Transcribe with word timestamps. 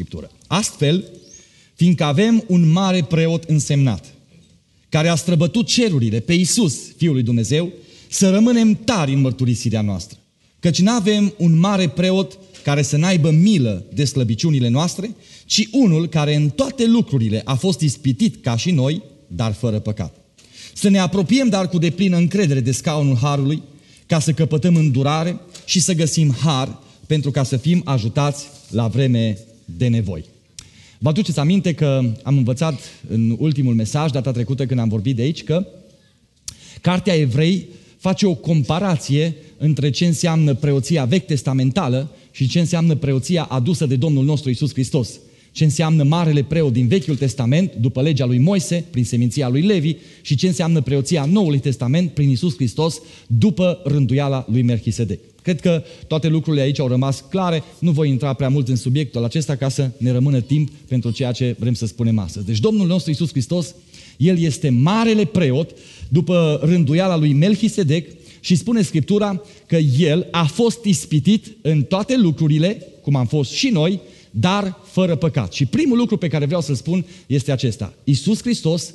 Scriptură. 0.00 0.30
Astfel, 0.46 1.04
fiindcă 1.74 2.04
avem 2.04 2.44
un 2.46 2.70
mare 2.70 3.02
preot 3.02 3.44
însemnat, 3.44 4.14
care 4.88 5.08
a 5.08 5.14
străbătut 5.14 5.66
cerurile 5.66 6.20
pe 6.20 6.32
Iisus, 6.32 6.74
Fiul 6.96 7.12
lui 7.12 7.22
Dumnezeu, 7.22 7.72
să 8.08 8.30
rămânem 8.30 8.74
tari 8.84 9.12
în 9.12 9.20
mărturisirea 9.20 9.80
noastră. 9.80 10.18
Căci 10.60 10.80
nu 10.80 10.90
avem 10.90 11.34
un 11.38 11.58
mare 11.58 11.88
preot 11.88 12.38
care 12.62 12.82
să 12.82 12.96
n-aibă 12.96 13.30
milă 13.30 13.84
de 13.94 14.04
slăbiciunile 14.04 14.68
noastre, 14.68 15.16
ci 15.44 15.68
unul 15.72 16.08
care 16.08 16.34
în 16.34 16.48
toate 16.48 16.86
lucrurile 16.86 17.42
a 17.44 17.54
fost 17.54 17.80
ispitit 17.80 18.42
ca 18.42 18.56
și 18.56 18.70
noi, 18.70 19.02
dar 19.26 19.52
fără 19.52 19.78
păcat. 19.78 20.16
Să 20.74 20.88
ne 20.88 20.98
apropiem 20.98 21.48
dar 21.48 21.68
cu 21.68 21.78
deplină 21.78 22.16
încredere 22.16 22.60
de 22.60 22.72
scaunul 22.72 23.16
Harului, 23.16 23.62
ca 24.06 24.18
să 24.18 24.32
căpătăm 24.32 24.76
îndurare 24.76 25.40
și 25.64 25.80
să 25.80 25.92
găsim 25.92 26.34
har 26.42 26.78
pentru 27.06 27.30
ca 27.30 27.42
să 27.42 27.56
fim 27.56 27.82
ajutați 27.84 28.46
la 28.70 28.88
vreme 28.88 29.38
de 29.76 29.88
nevoi. 29.88 30.24
Vă 30.98 31.08
aduceți 31.08 31.38
aminte 31.38 31.72
că 31.72 32.00
am 32.22 32.36
învățat 32.36 32.80
în 33.08 33.36
ultimul 33.38 33.74
mesaj, 33.74 34.10
data 34.10 34.32
trecută 34.32 34.66
când 34.66 34.80
am 34.80 34.88
vorbit 34.88 35.16
de 35.16 35.22
aici, 35.22 35.44
că 35.44 35.66
Cartea 36.80 37.14
Evrei 37.14 37.66
face 37.96 38.26
o 38.26 38.34
comparație 38.34 39.36
între 39.56 39.90
ce 39.90 40.06
înseamnă 40.06 40.54
preoția 40.54 41.04
vechi 41.04 41.26
testamentală 41.26 42.10
și 42.30 42.48
ce 42.48 42.58
înseamnă 42.60 42.94
preoția 42.94 43.42
adusă 43.42 43.86
de 43.86 43.96
Domnul 43.96 44.24
nostru 44.24 44.50
Isus 44.50 44.72
Hristos. 44.72 45.20
Ce 45.52 45.64
înseamnă 45.64 46.02
marele 46.02 46.42
preot 46.42 46.72
din 46.72 46.86
Vechiul 46.86 47.16
Testament, 47.16 47.74
după 47.74 48.02
legea 48.02 48.24
lui 48.24 48.38
Moise, 48.38 48.84
prin 48.90 49.04
seminția 49.04 49.48
lui 49.48 49.62
Levi, 49.62 49.96
și 50.22 50.34
ce 50.34 50.46
înseamnă 50.46 50.80
preoția 50.80 51.24
Noului 51.24 51.58
Testament, 51.58 52.10
prin 52.10 52.30
Isus 52.30 52.54
Hristos, 52.54 53.00
după 53.26 53.80
rânduiala 53.84 54.46
lui 54.50 54.62
Melchisedec. 54.62 55.20
Cred 55.42 55.60
că 55.60 55.82
toate 56.06 56.28
lucrurile 56.28 56.62
aici 56.62 56.80
au 56.80 56.88
rămas 56.88 57.24
clare, 57.30 57.62
nu 57.78 57.90
voi 57.90 58.08
intra 58.08 58.32
prea 58.32 58.48
mult 58.48 58.68
în 58.68 58.76
subiectul 58.76 59.24
acesta 59.24 59.56
ca 59.56 59.68
să 59.68 59.90
ne 59.96 60.10
rămână 60.10 60.40
timp 60.40 60.70
pentru 60.88 61.10
ceea 61.10 61.32
ce 61.32 61.56
vrem 61.58 61.74
să 61.74 61.86
spunem 61.86 62.18
astăzi. 62.18 62.46
Deci 62.46 62.58
Domnul 62.58 62.86
nostru 62.86 63.10
Isus 63.10 63.30
Hristos, 63.30 63.74
El 64.16 64.38
este 64.38 64.68
marele 64.68 65.24
preot 65.24 65.70
după 66.08 66.60
rânduiala 66.62 67.16
lui 67.16 67.32
Melchisedec 67.32 68.08
și 68.40 68.56
spune 68.56 68.82
Scriptura 68.82 69.42
că 69.66 69.76
El 69.98 70.28
a 70.30 70.44
fost 70.44 70.84
ispitit 70.84 71.56
în 71.62 71.82
toate 71.82 72.16
lucrurile, 72.16 72.86
cum 73.02 73.14
am 73.16 73.26
fost 73.26 73.50
și 73.50 73.68
noi, 73.68 74.00
dar 74.30 74.78
fără 74.84 75.16
păcat. 75.16 75.52
Și 75.52 75.66
primul 75.66 75.96
lucru 75.96 76.16
pe 76.16 76.28
care 76.28 76.46
vreau 76.46 76.60
să-l 76.60 76.74
spun 76.74 77.06
este 77.26 77.52
acesta. 77.52 77.92
Isus 78.04 78.40
Hristos 78.40 78.94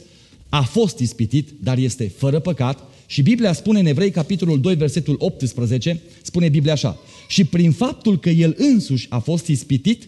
a 0.49 0.61
fost 0.61 0.99
ispitit, 0.99 1.49
dar 1.63 1.77
este 1.77 2.11
fără 2.17 2.39
păcat 2.39 2.83
și 3.05 3.21
Biblia 3.21 3.53
spune 3.53 3.79
în 3.79 3.85
Evrei, 3.85 4.11
capitolul 4.11 4.61
2, 4.61 4.75
versetul 4.75 5.15
18, 5.19 6.01
spune 6.21 6.49
Biblia 6.49 6.73
așa. 6.73 6.97
Și 7.27 7.43
prin 7.43 7.71
faptul 7.71 8.19
că 8.19 8.29
El 8.29 8.55
însuși 8.57 9.07
a 9.09 9.19
fost 9.19 9.47
ispitit, 9.47 10.07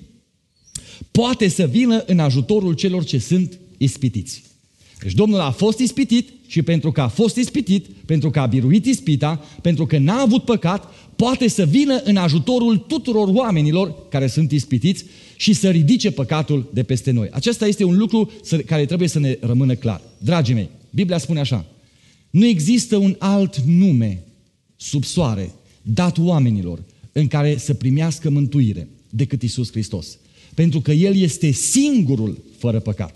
poate 1.11 1.47
să 1.47 1.65
vină 1.65 2.03
în 2.05 2.19
ajutorul 2.19 2.73
celor 2.73 3.03
ce 3.03 3.17
sunt 3.17 3.59
ispitiți. 3.77 4.43
Deci 5.01 5.13
Domnul 5.13 5.39
a 5.39 5.51
fost 5.51 5.79
ispitit 5.79 6.29
și 6.47 6.61
pentru 6.61 6.91
că 6.91 7.01
a 7.01 7.07
fost 7.07 7.35
ispitit, 7.35 7.85
pentru 8.05 8.29
că 8.29 8.39
a 8.39 8.45
biruit 8.45 8.85
ispita, 8.85 9.45
pentru 9.61 9.85
că 9.85 9.97
n-a 9.97 10.21
avut 10.21 10.43
păcat, 10.43 10.93
poate 11.15 11.47
să 11.47 11.65
vină 11.65 12.01
în 12.03 12.17
ajutorul 12.17 12.77
tuturor 12.77 13.27
oamenilor 13.27 14.07
care 14.09 14.27
sunt 14.27 14.51
ispitiți 14.51 15.05
și 15.35 15.53
să 15.53 15.69
ridice 15.69 16.11
păcatul 16.11 16.69
de 16.73 16.83
peste 16.83 17.11
noi. 17.11 17.29
Acesta 17.31 17.67
este 17.67 17.83
un 17.83 17.97
lucru 17.97 18.31
care 18.65 18.85
trebuie 18.85 19.07
să 19.07 19.19
ne 19.19 19.37
rămână 19.41 19.75
clar. 19.75 20.01
Dragii 20.17 20.53
mei, 20.53 20.69
Biblia 20.89 21.17
spune 21.17 21.39
așa, 21.39 21.65
nu 22.37 22.45
există 22.45 22.97
un 22.97 23.15
alt 23.19 23.57
nume 23.57 24.23
sub 24.75 25.03
soare 25.03 25.51
dat 25.81 26.17
oamenilor 26.17 26.83
în 27.11 27.27
care 27.27 27.57
să 27.57 27.73
primească 27.73 28.29
mântuire 28.29 28.87
decât 29.09 29.41
Isus 29.41 29.71
Hristos. 29.71 30.17
Pentru 30.53 30.81
că 30.81 30.91
El 30.91 31.15
este 31.15 31.51
singurul 31.51 32.43
fără 32.57 32.79
păcat. 32.79 33.15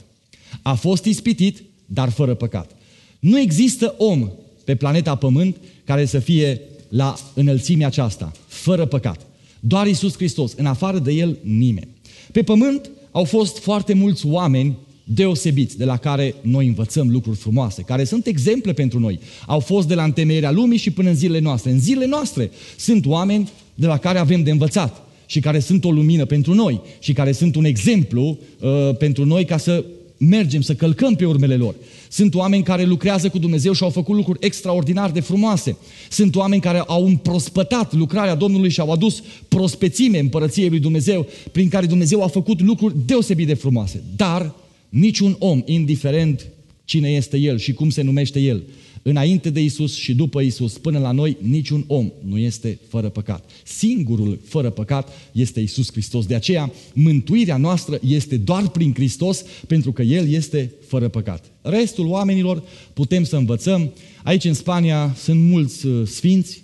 A 0.62 0.74
fost 0.74 1.06
ispitit, 1.06 1.64
dar 1.86 2.10
fără 2.10 2.34
păcat. 2.34 2.72
Nu 3.20 3.40
există 3.40 3.96
om 3.98 4.30
pe 4.64 4.76
planeta 4.76 5.16
Pământ 5.16 5.58
care 5.84 6.06
să 6.06 6.20
fie 6.20 6.62
la 6.90 7.16
înălțimea 7.34 7.88
aceasta, 7.88 8.32
fără 8.48 8.86
păcat. 8.86 9.28
Doar 9.60 9.88
Isus 9.88 10.16
Hristos, 10.16 10.54
în 10.54 10.66
afară 10.66 11.00
de 11.00 11.12
El, 11.12 11.38
nimeni. 11.42 11.88
Pe 12.32 12.44
Pământ 12.44 12.90
au 13.12 13.24
fost 13.24 13.58
foarte 13.58 13.94
mulți 13.94 14.26
oameni 14.26 14.78
deosebiți, 15.04 15.78
de 15.78 15.86
la 15.86 15.98
care 15.98 16.36
noi 16.42 16.68
învățăm 16.68 17.10
lucruri 17.10 17.38
frumoase, 17.38 17.82
care 17.82 18.04
sunt 18.04 18.26
exemple 18.26 18.74
pentru 18.74 19.00
noi. 19.00 19.20
Au 19.48 19.60
fost 19.60 19.88
de 19.88 19.96
la 19.96 20.04
întemeierea 20.04 20.52
lumii 20.52 20.78
și 20.78 20.92
până 20.92 21.10
în 21.10 21.16
zilele 21.16 21.40
noastre. 21.40 21.72
În 21.72 21.80
zilele 21.80 22.06
noastre 22.06 22.52
sunt 22.78 23.06
oameni 23.06 23.50
de 23.76 23.88
la 23.88 23.98
care 23.98 24.20
avem 24.20 24.44
de 24.44 24.52
învățat 24.52 25.08
și 25.26 25.40
care 25.40 25.60
sunt 25.60 25.86
o 25.86 25.92
lumină 25.92 26.26
pentru 26.26 26.54
noi 26.54 26.82
și 27.00 27.14
care 27.14 27.32
sunt 27.32 27.56
un 27.56 27.66
exemplu 27.66 28.38
uh, 28.60 28.96
pentru 28.98 29.26
noi 29.26 29.46
ca 29.46 29.58
să 29.58 29.86
mergem, 30.18 30.62
să 30.62 30.74
călcăm 30.74 31.16
pe 31.16 31.26
urmele 31.26 31.56
lor. 31.56 31.76
Sunt 32.10 32.36
oameni 32.36 32.64
care 32.64 32.84
lucrează 32.84 33.30
cu 33.30 33.38
Dumnezeu 33.38 33.74
și 33.74 33.84
au 33.84 33.90
făcut 33.90 34.16
lucruri 34.16 34.40
extraordinar 34.42 35.12
de 35.12 35.20
frumoase. 35.20 35.78
Sunt 36.10 36.36
oameni 36.36 36.62
care 36.62 36.80
au 36.80 37.06
împrospătat 37.06 37.94
lucrarea 37.94 38.36
Domnului 38.36 38.70
și 38.70 38.80
au 38.80 38.92
adus 38.92 39.24
prospețime 39.48 40.20
împărăției 40.20 40.70
lui 40.70 40.80
Dumnezeu, 40.80 41.28
prin 41.52 41.70
care 41.70 41.86
Dumnezeu 41.86 42.24
a 42.24 42.28
făcut 42.28 42.62
lucruri 42.62 42.96
deosebit 43.06 43.48
de 43.48 43.54
frumoase. 43.54 44.04
Dar 44.16 44.54
niciun 44.92 45.36
om, 45.40 45.62
indiferent 45.66 46.48
cine 46.86 47.10
este 47.10 47.38
el 47.38 47.58
și 47.58 47.74
cum 47.74 47.90
se 47.90 48.02
numește 48.02 48.40
el, 48.40 48.64
înainte 49.02 49.50
de 49.50 49.64
Isus 49.64 49.96
și 49.96 50.14
după 50.14 50.42
Isus, 50.42 50.78
până 50.78 51.00
la 51.00 51.12
noi, 51.12 51.38
niciun 51.42 51.84
om 51.88 52.12
nu 52.26 52.38
este 52.38 52.80
fără 52.88 53.10
păcat. 53.10 53.50
Singurul 53.64 54.40
fără 54.44 54.70
păcat 54.70 55.10
este 55.32 55.60
Isus 55.60 55.92
Hristos. 55.92 56.26
De 56.26 56.36
aceea, 56.36 56.72
mântuirea 56.94 57.58
noastră 57.58 58.00
este 58.08 58.38
doar 58.38 58.70
prin 58.70 58.94
Hristos, 58.94 59.44
pentru 59.68 59.92
că 59.92 60.02
El 60.02 60.30
este 60.30 60.72
fără 60.88 61.08
păcat. 61.08 61.52
Restul 61.62 62.08
oamenilor 62.08 62.64
putem 62.94 63.24
să 63.24 63.36
învățăm. 63.36 63.94
Aici 64.24 64.44
în 64.44 64.54
Spania 64.54 65.16
sunt 65.18 65.42
mulți 65.42 65.86
uh, 65.86 66.08
sfinți, 66.08 66.64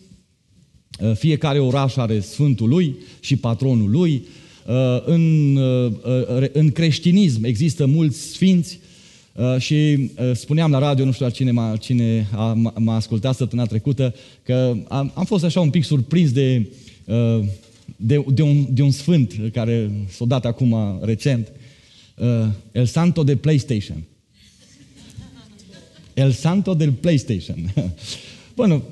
uh, 0.99 1.15
fiecare 1.15 1.59
oraș 1.59 1.95
are 1.95 2.19
sfântul 2.19 2.69
lui 2.69 2.95
și 3.19 3.35
patronul 3.35 3.89
lui. 3.89 4.25
Uh, 4.67 5.01
în, 5.05 5.57
în 6.51 6.71
creștinism 6.71 7.43
există 7.43 7.85
mulți 7.85 8.19
sfinți, 8.19 8.79
Uh, 9.37 9.57
și 9.57 9.75
uh, 10.19 10.31
spuneam 10.33 10.71
la 10.71 10.79
radio, 10.79 11.05
nu 11.05 11.11
știu 11.11 11.29
cine 11.29 11.51
m-a, 11.51 11.75
cine 11.75 12.27
a, 12.31 12.53
m-a 12.75 12.95
ascultat 12.95 13.35
săptămâna 13.35 13.67
trecută, 13.67 14.15
că 14.43 14.75
am, 14.87 15.11
am 15.15 15.25
fost 15.25 15.43
așa 15.43 15.59
un 15.59 15.69
pic 15.69 15.83
surprins 15.83 16.31
de, 16.31 16.67
uh, 17.05 17.43
de, 17.95 18.25
de, 18.27 18.41
un, 18.41 18.65
de 18.69 18.81
un 18.81 18.91
sfânt 18.91 19.33
care 19.53 19.91
s-a 20.09 20.25
dat 20.25 20.45
acum 20.45 20.99
recent, 21.01 21.51
El 22.71 22.85
Santo 22.85 23.23
de 23.23 23.35
PlayStation. 23.35 24.03
El 26.13 26.31
Santo 26.31 26.73
del 26.73 26.91
PlayStation. 26.91 27.73
Bun, 28.55 28.83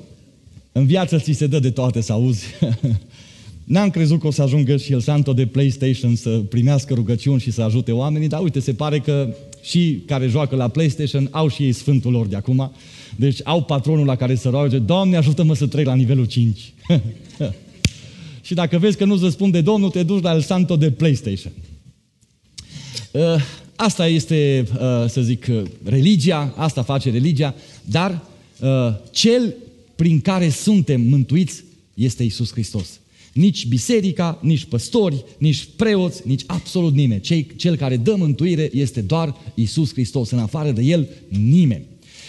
în 0.72 0.86
viață 0.86 1.18
ți 1.18 1.32
se 1.32 1.46
dă 1.46 1.58
de 1.58 1.70
toate 1.70 2.00
să 2.00 2.12
auzi. 2.12 2.44
N-am 3.66 3.90
crezut 3.90 4.20
că 4.20 4.26
o 4.26 4.30
să 4.30 4.42
ajungă 4.42 4.76
și 4.76 4.92
El 4.92 5.00
Santo 5.00 5.32
de 5.32 5.46
PlayStation 5.46 6.16
să 6.16 6.30
primească 6.30 6.94
rugăciuni 6.94 7.40
și 7.40 7.50
să 7.50 7.62
ajute 7.62 7.92
oamenii, 7.92 8.28
dar 8.28 8.42
uite, 8.42 8.60
se 8.60 8.72
pare 8.72 8.98
că 8.98 9.34
și 9.62 10.02
care 10.06 10.26
joacă 10.26 10.56
la 10.56 10.68
PlayStation 10.68 11.28
au 11.30 11.48
și 11.48 11.62
ei 11.62 11.72
sfântul 11.72 12.12
lor 12.12 12.26
de 12.26 12.36
acum. 12.36 12.72
Deci 13.16 13.40
au 13.44 13.62
patronul 13.62 14.06
la 14.06 14.16
care 14.16 14.34
să 14.34 14.48
roage, 14.48 14.78
Doamne 14.78 15.16
ajută-mă 15.16 15.54
să 15.54 15.66
trec 15.66 15.86
la 15.86 15.94
nivelul 15.94 16.24
5. 16.24 16.72
și 18.46 18.54
dacă 18.54 18.78
vezi 18.78 18.96
că 18.96 19.04
nu-ți 19.04 19.22
răspunde 19.22 19.60
Domnul, 19.60 19.90
te 19.90 20.02
duci 20.02 20.22
la 20.22 20.34
El 20.34 20.40
Santo 20.40 20.76
de 20.76 20.90
PlayStation. 20.90 21.52
Uh, 23.10 23.22
asta 23.76 24.06
este, 24.06 24.66
uh, 24.72 25.08
să 25.08 25.20
zic, 25.20 25.46
uh, 25.50 25.62
religia, 25.84 26.54
asta 26.56 26.82
face 26.82 27.10
religia, 27.10 27.54
dar 27.84 28.22
cel 29.10 29.54
prin 29.96 30.20
care 30.20 30.48
suntem 30.48 31.00
mântuiți 31.00 31.64
este 31.94 32.22
Isus 32.22 32.52
Hristos. 32.52 33.00
Nici 33.36 33.66
biserica, 33.66 34.38
nici 34.42 34.64
păstori, 34.64 35.24
nici 35.38 35.68
preoți, 35.76 36.22
nici 36.24 36.42
absolut 36.46 36.94
nimeni. 36.94 37.20
Cei, 37.20 37.46
cel 37.56 37.76
care 37.76 37.96
dă 37.96 38.14
mântuire 38.14 38.70
este 38.72 39.00
doar 39.00 39.34
Isus 39.54 39.92
Hristos. 39.92 40.30
În 40.30 40.38
afară 40.38 40.70
de 40.70 40.82
El, 40.82 41.08
nimeni. 41.28 41.84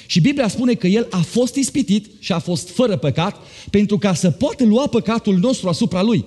Și 0.05 0.21
Biblia 0.21 0.47
spune 0.47 0.73
că 0.73 0.87
El 0.87 1.07
a 1.09 1.17
fost 1.21 1.55
ispitit 1.55 2.05
și 2.19 2.31
a 2.31 2.39
fost 2.39 2.69
fără 2.69 2.97
păcat 2.97 3.35
pentru 3.69 3.97
ca 3.97 4.13
să 4.13 4.31
poată 4.31 4.63
lua 4.63 4.87
păcatul 4.87 5.37
nostru 5.37 5.69
asupra 5.69 6.01
Lui. 6.01 6.25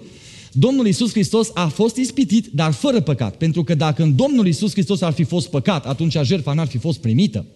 Domnul 0.52 0.86
Isus 0.86 1.10
Hristos 1.10 1.50
a 1.54 1.66
fost 1.68 1.96
ispitit, 1.96 2.46
dar 2.46 2.72
fără 2.72 3.00
păcat. 3.00 3.36
Pentru 3.36 3.64
că 3.64 3.74
dacă 3.74 4.02
în 4.02 4.16
Domnul 4.16 4.46
Isus 4.46 4.72
Hristos 4.72 5.00
ar 5.00 5.12
fi 5.12 5.24
fost 5.24 5.48
păcat, 5.48 5.86
atunci 5.86 6.16
jertfa 6.22 6.52
n-ar 6.52 6.66
fi 6.66 6.78
fost 6.78 6.98
primită. 6.98 7.46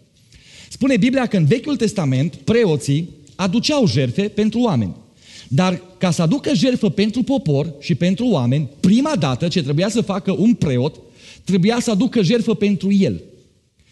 Spune 0.68 0.96
Biblia 0.96 1.26
că 1.26 1.36
în 1.36 1.44
Vechiul 1.44 1.76
Testament 1.76 2.34
preoții 2.34 3.08
aduceau 3.34 3.86
jertfe 3.86 4.22
pentru 4.22 4.60
oameni. 4.60 5.02
Dar 5.48 5.82
ca 5.98 6.10
să 6.10 6.22
aducă 6.22 6.54
jertfă 6.54 6.88
pentru 6.88 7.22
popor 7.22 7.74
și 7.80 7.94
pentru 7.94 8.26
oameni, 8.26 8.68
prima 8.80 9.16
dată 9.18 9.48
ce 9.48 9.62
trebuia 9.62 9.88
să 9.88 10.00
facă 10.00 10.34
un 10.38 10.54
preot, 10.54 10.96
trebuia 11.44 11.80
să 11.80 11.90
aducă 11.90 12.22
jertfă 12.22 12.54
pentru 12.54 12.92
el. 12.92 13.22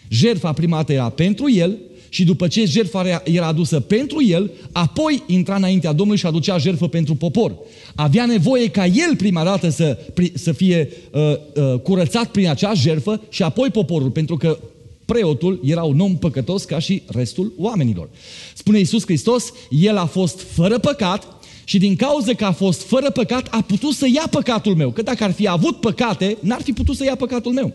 Jertfa 0.09 0.53
prima 0.53 0.77
dată 0.77 0.93
era 0.93 1.09
pentru 1.09 1.51
el 1.51 1.79
și 2.09 2.25
după 2.25 2.49
ce 2.49 2.65
jertfa 2.65 3.23
era 3.25 3.47
adusă 3.47 3.81
pentru 3.81 4.25
el, 4.25 4.51
apoi 4.73 5.23
intra 5.27 5.55
înaintea 5.55 5.93
Domnului 5.93 6.21
și 6.21 6.27
aducea 6.27 6.59
jertfă 6.59 6.89
pentru 6.89 7.15
popor. 7.15 7.55
Avea 7.95 8.27
nevoie 8.27 8.69
ca 8.69 8.87
el 8.87 9.17
prima 9.17 9.45
dată 9.45 9.69
să, 9.69 9.99
să 10.35 10.53
fie 10.53 10.91
uh, 11.13 11.21
uh, 11.21 11.81
curățat 11.81 12.31
prin 12.31 12.49
acea 12.49 12.75
jertfă 12.75 13.21
și 13.29 13.43
apoi 13.43 13.71
poporul, 13.71 14.11
pentru 14.11 14.37
că 14.37 14.59
preotul 15.05 15.61
era 15.65 15.83
un 15.83 16.01
om 16.01 16.17
păcătos 16.17 16.65
ca 16.65 16.79
și 16.79 17.03
restul 17.07 17.53
oamenilor. 17.59 18.09
Spune 18.55 18.79
Iisus 18.79 19.05
Hristos, 19.05 19.53
el 19.71 19.97
a 19.97 20.07
fost 20.07 20.41
fără 20.41 20.79
păcat 20.79 21.32
și 21.65 21.79
din 21.79 21.97
cauza 21.97 22.35
că 22.35 22.45
a 22.45 22.53
fost 22.53 22.83
fără 22.83 23.11
păcat, 23.11 23.49
a 23.51 23.61
putut 23.61 23.95
să 23.95 24.07
ia 24.15 24.27
păcatul 24.31 24.75
meu. 24.75 24.91
Că 24.91 25.03
dacă 25.03 25.25
ar 25.25 25.33
fi 25.33 25.49
avut 25.49 25.81
păcate, 25.81 26.37
n-ar 26.41 26.63
fi 26.63 26.73
putut 26.73 26.97
să 26.97 27.05
ia 27.05 27.15
păcatul 27.15 27.53
meu. 27.53 27.75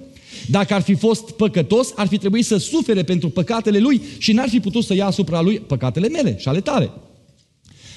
Dacă 0.50 0.74
ar 0.74 0.82
fi 0.82 0.94
fost 0.94 1.32
păcătos, 1.32 1.94
ar 1.96 2.08
fi 2.08 2.18
trebuit 2.18 2.46
să 2.46 2.58
sufere 2.58 3.04
pentru 3.04 3.30
păcatele 3.30 3.80
lui 3.80 4.02
și 4.18 4.32
n-ar 4.32 4.50
fi 4.50 4.60
putut 4.60 4.84
să 4.84 4.94
ia 4.94 5.06
asupra 5.06 5.42
lui 5.42 5.60
păcatele 5.60 6.08
mele 6.10 6.38
și 6.40 6.48
ale 6.48 6.62
tale. 6.62 6.92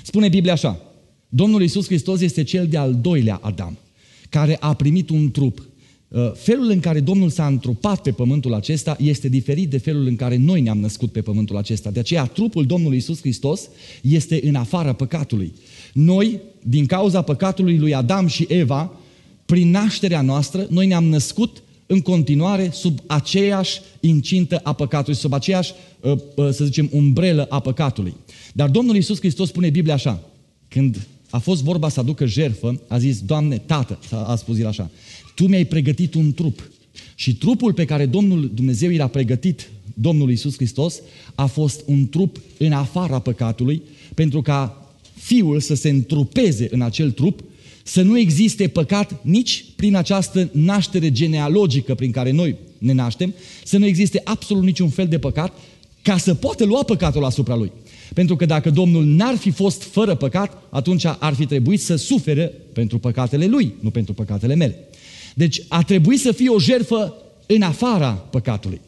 Spune 0.02 0.28
Biblia 0.28 0.52
așa, 0.52 0.81
Domnul 1.28 1.60
Iisus 1.60 1.87
Hristos 1.87 2.20
este 2.20 2.42
cel 2.42 2.66
de-al 2.66 2.94
doilea 2.94 3.38
Adam, 3.42 3.78
care 4.28 4.56
a 4.60 4.75
primit 4.75 5.10
un 5.10 5.31
trup. 5.31 5.69
Uh, 6.08 6.32
felul 6.34 6.70
în 6.70 6.81
care 6.81 7.00
Domnul 7.00 7.31
s-a 7.31 7.46
întrupat 7.46 8.02
pe 8.02 8.10
pământul 8.10 8.54
acesta 8.54 8.96
este 9.00 9.28
diferit 9.28 9.70
de 9.70 9.78
felul 9.78 10.06
în 10.06 10.16
care 10.16 10.37
noi 10.37 10.60
ne-am 10.60 10.78
născut 10.78 11.12
pe 11.12 11.20
pământul 11.20 11.56
acesta. 11.56 11.90
De 11.90 11.98
aceea, 11.98 12.25
trupul 12.25 12.66
Domnului 12.66 12.96
Iisus 12.96 13.20
Hristos 13.20 13.69
este 14.02 14.40
în 14.42 14.54
afara 14.54 14.92
păcatului. 14.92 15.52
Noi, 15.92 16.40
din 16.62 16.87
cauza 16.87 17.22
păcatului 17.22 17.78
lui 17.78 17.94
Adam 17.94 18.26
și 18.26 18.46
Eva, 18.48 18.92
prin 19.46 19.70
nașterea 19.70 20.20
noastră, 20.20 20.66
noi 20.70 20.87
ne-am 20.87 21.04
născut 21.04 21.62
în 21.87 22.00
continuare 22.00 22.70
sub 22.72 22.98
aceeași 23.06 23.81
incintă 24.00 24.60
a 24.62 24.72
păcatului, 24.72 25.19
sub 25.19 25.32
aceeași, 25.32 25.72
uh, 26.00 26.12
uh, 26.34 26.48
să 26.50 26.64
zicem, 26.64 26.88
umbrelă 26.92 27.46
a 27.48 27.60
păcatului. 27.60 28.14
Dar 28.52 28.69
Domnul 28.69 28.94
Iisus 28.94 29.19
Hristos 29.19 29.48
spune 29.48 29.70
Biblia 29.70 29.94
așa, 29.94 30.20
când 30.69 31.06
a 31.31 31.38
fost 31.38 31.62
vorba 31.62 31.88
să 31.88 32.00
aducă 32.00 32.26
jerfă, 32.26 32.81
a 32.88 32.98
zis, 32.98 33.20
Doamne, 33.20 33.58
Tată, 33.58 33.98
a 34.10 34.37
spus 34.37 34.58
el 34.58 34.66
așa, 34.66 34.90
Tu 35.34 35.46
mi-ai 35.46 35.64
pregătit 35.64 36.14
un 36.14 36.32
trup. 36.32 36.70
Și 37.14 37.34
trupul 37.34 37.72
pe 37.72 37.84
care 37.84 38.06
Domnul 38.06 38.50
Dumnezeu 38.54 38.90
i-a 38.90 39.06
pregătit 39.06 39.70
Domnul 39.94 40.31
Iisus 40.31 40.54
Hristos 40.54 41.00
a 41.34 41.46
fost 41.46 41.82
un 41.87 42.08
trup 42.08 42.40
în 42.58 42.72
afara 42.72 43.19
păcatului, 43.19 43.82
pentru 44.14 44.42
ca 44.42 44.89
Fiul 45.20 45.61
să 45.61 45.75
se 45.75 45.88
întrupeze 45.88 46.69
în 46.70 46.81
acel 46.81 47.11
trup 47.11 47.40
să 47.82 48.02
nu 48.02 48.19
existe 48.19 48.69
păcat 48.69 49.25
nici 49.25 49.64
prin 49.76 49.96
această 49.96 50.50
naștere 50.52 51.12
genealogică 51.12 51.94
prin 51.94 52.11
care 52.11 52.31
noi 52.31 52.56
ne 52.78 52.93
naștem, 52.93 53.34
să 53.64 53.78
nu 53.78 53.87
existe 53.87 54.20
absolut 54.25 54.62
niciun 54.62 54.88
fel 54.88 55.08
de 55.08 55.19
păcat, 55.19 55.52
ca 56.02 56.19
să 56.19 56.34
poată 56.34 56.64
lua 56.64 56.82
păcatul 56.82 57.25
asupra 57.25 57.55
lui. 57.55 57.72
Pentru 58.14 58.37
că 58.37 58.46
dacă 58.46 58.70
Domnul 58.70 59.05
n-ar 59.05 59.37
fi 59.37 59.50
fost 59.50 59.82
fără 59.82 60.14
păcat, 60.14 60.62
atunci 60.70 61.05
ar 61.05 61.34
fi 61.34 61.46
trebuit 61.46 61.81
să 61.81 61.96
sufere 61.96 62.52
pentru 62.73 62.99
păcatele 62.99 63.46
lui, 63.46 63.75
nu 63.81 63.90
pentru 63.90 64.12
păcatele 64.12 64.55
mele. 64.55 64.88
Deci 65.34 65.62
a 65.69 65.82
trebuit 65.82 66.20
să 66.20 66.32
fie 66.32 66.49
o 66.49 66.58
jerfă 66.58 67.14
în 67.46 67.62
afara 67.62 68.11
păcatului. 68.11 68.81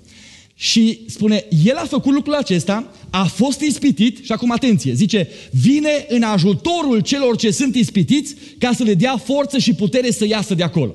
Și 0.62 1.00
spune, 1.06 1.44
el 1.64 1.76
a 1.76 1.84
făcut 1.84 2.12
lucrul 2.12 2.34
acesta, 2.34 2.92
a 3.10 3.24
fost 3.24 3.60
ispitit 3.60 4.24
și 4.24 4.32
acum 4.32 4.50
atenție, 4.50 4.92
zice, 4.92 5.28
vine 5.50 6.06
în 6.08 6.22
ajutorul 6.22 7.00
celor 7.00 7.36
ce 7.36 7.50
sunt 7.50 7.74
ispitiți 7.74 8.34
ca 8.58 8.72
să 8.72 8.82
le 8.82 8.94
dea 8.94 9.16
forță 9.16 9.58
și 9.58 9.74
putere 9.74 10.10
să 10.10 10.26
iasă 10.26 10.54
de 10.54 10.62
acolo. 10.62 10.94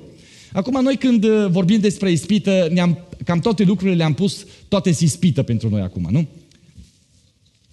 Acum 0.51 0.81
noi 0.81 0.97
când 0.97 1.23
uh, 1.23 1.47
vorbim 1.49 1.79
despre 1.79 2.11
ispită, 2.11 2.67
ne-am, 2.71 2.97
cam 3.25 3.39
toate 3.39 3.63
lucrurile 3.63 3.97
le-am 3.97 4.13
pus, 4.13 4.45
toate 4.67 4.91
sunt 4.91 5.09
ispită 5.09 5.43
pentru 5.43 5.69
noi 5.69 5.81
acum, 5.81 6.07
nu? 6.11 6.27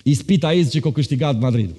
Ispita 0.03 0.55
ei 0.55 0.63
zice 0.63 0.81
că 0.81 0.89
a 0.89 0.93
câștigat 0.93 1.41
Madrid. 1.41 1.71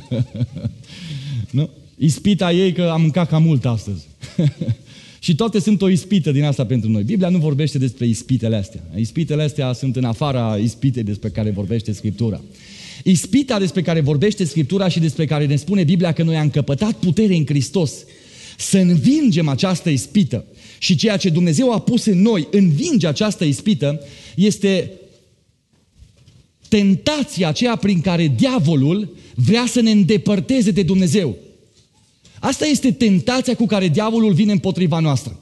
nu? 1.50 1.70
Ispita 1.96 2.52
ei 2.52 2.72
că 2.72 2.88
am 2.92 3.00
mâncat 3.00 3.28
cam 3.28 3.42
mult 3.42 3.64
astăzi. 3.64 4.06
Și 5.22 5.34
toate 5.34 5.58
sunt 5.58 5.82
o 5.82 5.88
ispită 5.88 6.32
din 6.32 6.44
asta 6.44 6.66
pentru 6.66 6.90
noi. 6.90 7.02
Biblia 7.02 7.28
nu 7.28 7.38
vorbește 7.38 7.78
despre 7.78 8.06
ispitele 8.06 8.56
astea. 8.56 8.80
Ispitele 8.96 9.42
astea 9.42 9.72
sunt 9.72 9.96
în 9.96 10.04
afara 10.04 10.56
ispitei 10.56 11.02
despre 11.02 11.28
care 11.28 11.50
vorbește 11.50 11.92
Scriptura. 11.92 12.40
Ispita 13.04 13.58
despre 13.58 13.82
care 13.82 14.00
vorbește 14.00 14.44
Scriptura 14.44 14.88
și 14.88 15.00
despre 15.00 15.24
care 15.24 15.46
ne 15.46 15.56
spune 15.56 15.84
Biblia 15.84 16.12
că 16.12 16.22
noi 16.22 16.36
am 16.36 16.50
căpătat 16.50 16.92
putere 16.92 17.34
în 17.34 17.46
Hristos 17.46 17.92
să 18.58 18.78
învingem 18.78 19.48
această 19.48 19.90
ispită 19.90 20.44
și 20.78 20.96
ceea 20.96 21.16
ce 21.16 21.28
Dumnezeu 21.28 21.72
a 21.72 21.80
pus 21.80 22.04
în 22.04 22.22
noi 22.22 22.48
învinge 22.50 23.06
această 23.06 23.44
ispită 23.44 24.00
este 24.36 24.90
tentația 26.68 27.48
aceea 27.48 27.76
prin 27.76 28.00
care 28.00 28.32
diavolul 28.36 29.16
vrea 29.34 29.66
să 29.66 29.80
ne 29.80 29.90
îndepărteze 29.90 30.70
de 30.70 30.82
Dumnezeu. 30.82 31.36
Asta 32.42 32.66
este 32.66 32.92
tentația 32.92 33.54
cu 33.54 33.66
care 33.66 33.88
diavolul 33.88 34.32
vine 34.32 34.52
împotriva 34.52 34.98
noastră. 34.98 35.36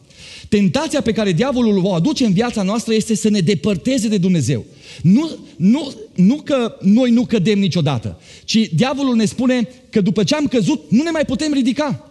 Tentația 0.49 1.00
pe 1.00 1.12
care 1.12 1.32
diavolul 1.32 1.85
o 1.85 1.94
aduce 1.94 2.25
în 2.25 2.32
viața 2.32 2.62
noastră 2.62 2.94
este 2.94 3.14
să 3.14 3.29
ne 3.29 3.41
depărteze 3.41 4.08
de 4.08 4.19
Dumnezeu. 4.19 4.64
Nu, 5.02 5.31
nu, 5.56 5.93
nu 6.14 6.37
că 6.37 6.76
noi 6.81 7.11
nu 7.11 7.25
cădem 7.25 7.58
niciodată, 7.58 8.20
ci 8.44 8.69
diavolul 8.75 9.17
ne 9.17 9.25
spune 9.25 9.69
că 9.91 10.00
după 10.00 10.25
ce 10.25 10.35
am 10.35 10.47
căzut, 10.47 10.81
nu 10.88 11.02
ne 11.02 11.11
mai 11.11 11.25
putem 11.25 11.52
ridica. 11.52 12.09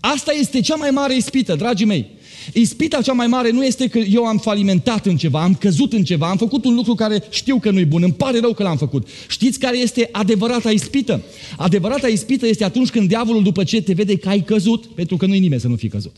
Asta 0.00 0.32
este 0.32 0.60
cea 0.60 0.74
mai 0.74 0.90
mare 0.90 1.16
ispită, 1.16 1.54
dragii 1.54 1.86
mei. 1.86 2.06
Ispita 2.52 3.02
cea 3.02 3.12
mai 3.12 3.26
mare 3.26 3.50
nu 3.50 3.64
este 3.64 3.88
că 3.88 3.98
eu 3.98 4.24
am 4.24 4.38
falimentat 4.38 5.06
în 5.06 5.16
ceva, 5.16 5.42
am 5.42 5.54
căzut 5.54 5.92
în 5.92 6.04
ceva, 6.04 6.28
am 6.28 6.36
făcut 6.36 6.64
un 6.64 6.74
lucru 6.74 6.94
care 6.94 7.22
știu 7.30 7.58
că 7.58 7.70
nu-i 7.70 7.84
bun, 7.84 8.02
îmi 8.02 8.12
pare 8.12 8.40
rău 8.40 8.52
că 8.52 8.62
l-am 8.62 8.76
făcut. 8.76 9.08
Știți 9.28 9.58
care 9.58 9.78
este 9.78 10.08
adevărata 10.12 10.70
ispită? 10.70 11.22
Adevărata 11.56 12.08
ispită 12.08 12.46
este 12.46 12.64
atunci 12.64 12.90
când 12.90 13.08
diavolul 13.08 13.42
după 13.42 13.64
ce 13.64 13.82
te 13.82 13.92
vede 13.92 14.16
că 14.16 14.28
ai 14.28 14.42
căzut, 14.42 14.86
pentru 14.86 15.16
că 15.16 15.26
nu-i 15.26 15.38
nimeni 15.38 15.60
să 15.60 15.68
nu 15.68 15.76
fi 15.76 15.88
căzut. 15.88 16.16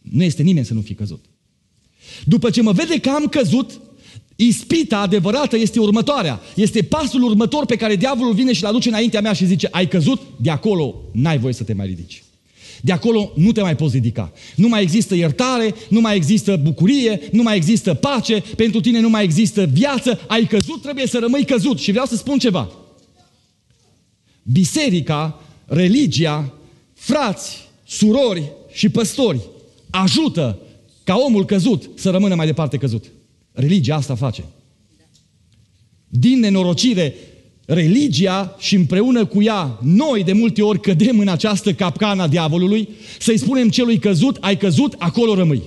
Nu 0.00 0.22
este 0.22 0.42
nimeni 0.42 0.66
să 0.66 0.74
nu 0.74 0.80
fi 0.80 0.94
căzut. 0.94 1.24
După 2.24 2.50
ce 2.50 2.62
mă 2.62 2.72
vede 2.72 2.98
că 2.98 3.10
am 3.10 3.26
căzut, 3.26 3.80
Ispita 4.38 4.98
adevărată 4.98 5.56
este 5.56 5.80
următoarea. 5.80 6.40
Este 6.54 6.82
pasul 6.82 7.22
următor 7.22 7.66
pe 7.66 7.76
care 7.76 7.96
diavolul 7.96 8.34
vine 8.34 8.52
și-l 8.52 8.66
aduce 8.66 8.88
înaintea 8.88 9.20
mea 9.20 9.32
și 9.32 9.46
zice, 9.46 9.68
ai 9.70 9.88
căzut, 9.88 10.20
de 10.40 10.50
acolo 10.50 10.94
n-ai 11.12 11.38
voie 11.38 11.52
să 11.52 11.62
te 11.62 11.72
mai 11.72 11.86
ridici. 11.86 12.22
De 12.82 12.92
acolo 12.92 13.32
nu 13.34 13.52
te 13.52 13.60
mai 13.60 13.76
poți 13.76 13.94
ridica. 13.94 14.32
Nu 14.54 14.68
mai 14.68 14.82
există 14.82 15.14
iertare, 15.14 15.74
nu 15.88 16.00
mai 16.00 16.16
există 16.16 16.56
bucurie, 16.56 17.20
nu 17.32 17.42
mai 17.42 17.56
există 17.56 17.94
pace, 17.94 18.42
pentru 18.56 18.80
tine 18.80 19.00
nu 19.00 19.08
mai 19.08 19.24
există 19.24 19.64
viață, 19.72 20.20
ai 20.26 20.46
căzut, 20.46 20.82
trebuie 20.82 21.06
să 21.06 21.18
rămâi 21.18 21.44
căzut. 21.44 21.78
Și 21.78 21.90
vreau 21.90 22.06
să 22.06 22.16
spun 22.16 22.38
ceva. 22.38 22.70
Biserica, 24.42 25.40
religia, 25.66 26.54
frați, 26.94 27.68
surori 27.86 28.52
și 28.72 28.88
păstori 28.88 29.40
ajută 29.90 30.58
ca 31.04 31.16
omul 31.26 31.44
căzut 31.44 31.90
să 31.94 32.10
rămână 32.10 32.34
mai 32.34 32.46
departe 32.46 32.76
căzut. 32.76 33.04
Religia 33.52 33.94
asta 33.94 34.14
face. 34.14 34.44
Din 36.08 36.38
nenorocire, 36.38 37.14
religia 37.66 38.56
și 38.58 38.74
împreună 38.74 39.24
cu 39.24 39.42
ea, 39.42 39.78
noi 39.82 40.24
de 40.24 40.32
multe 40.32 40.62
ori 40.62 40.80
cădem 40.80 41.18
în 41.18 41.28
această 41.28 41.72
capcană 41.72 42.22
a 42.22 42.28
diavolului, 42.28 42.88
să-i 43.18 43.38
spunem 43.38 43.68
celui 43.68 43.98
căzut, 43.98 44.36
ai 44.40 44.56
căzut, 44.56 44.94
acolo 44.98 45.34
rămâi. 45.34 45.62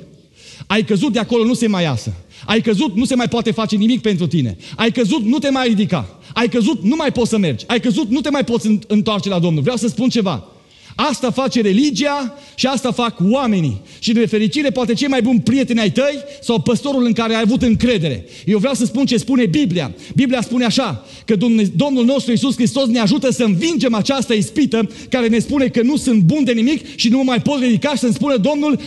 Ai 0.68 0.84
căzut, 0.84 1.14
de 1.14 1.20
acolo 1.20 1.44
nu 1.44 1.54
se 1.54 1.68
mai 1.68 1.84
iasă. 1.84 2.14
Ai 2.46 2.62
căzut, 2.62 2.96
nu 2.96 3.06
se 3.06 3.16
mai 3.16 3.28
poate 3.28 3.52
face 3.52 3.76
nimic 3.76 4.02
pentru 4.02 4.28
tine. 4.28 4.58
Ai 4.76 4.92
căzut, 4.92 5.22
nu 5.22 5.38
te 5.38 5.50
mai 5.50 5.68
ridica. 5.68 6.20
Ai 6.34 6.50
căzut, 6.50 6.84
nu 6.84 6.96
mai 6.96 7.12
poți 7.12 7.30
să 7.30 7.38
mergi. 7.38 7.66
Ai 7.68 7.80
căzut, 7.80 8.10
nu 8.10 8.22
te 8.22 8.30
mai 8.30 8.44
poți 8.44 8.80
întoarce 8.88 9.30
la 9.30 9.40
Domnul. 9.40 9.62
Vreau 9.62 9.78
să 9.78 9.88
spun 9.88 10.10
ceva. 10.10 10.48
Asta 11.08 11.32
face 11.32 11.62
religia 11.62 12.38
și 12.56 12.68
asta 12.68 12.92
fac 12.92 13.16
oamenii. 13.22 13.82
Și 14.00 14.12
de 14.12 14.26
fericire 14.26 14.70
poate 14.70 14.94
cei 14.94 15.08
mai 15.08 15.22
buni 15.22 15.42
prieteni 15.42 15.80
ai 15.80 15.92
tăi 15.92 16.20
sau 16.42 16.62
păstorul 16.62 17.06
în 17.06 17.14
care 17.14 17.36
ai 17.36 17.42
avut 17.42 17.62
încredere. 17.62 18.26
Eu 18.46 18.58
vreau 18.58 18.74
să 18.74 18.86
spun 18.86 19.06
ce 19.06 19.18
spune 19.18 19.46
Biblia. 19.46 19.92
Biblia 20.16 20.42
spune 20.42 20.66
așa, 20.66 21.06
că 21.26 21.36
Domnul 21.76 22.06
nostru 22.06 22.32
Iisus 22.32 22.56
Hristos 22.56 22.88
ne 22.88 23.00
ajută 23.00 23.32
să 23.32 23.44
învingem 23.44 23.94
această 23.94 24.34
ispită 24.34 24.90
care 25.10 25.28
ne 25.28 25.40
spune 25.40 25.68
că 25.68 25.82
nu 25.82 25.96
sunt 25.96 26.22
bun 26.22 26.44
de 26.44 26.52
nimic 26.52 26.96
și 26.96 27.10
nu 27.10 27.18
mă 27.18 27.24
mai 27.24 27.42
pot 27.42 27.60
ridica 27.60 27.90
și 27.90 27.98
să-mi 27.98 28.14
spune 28.14 28.36
Domnul, 28.36 28.80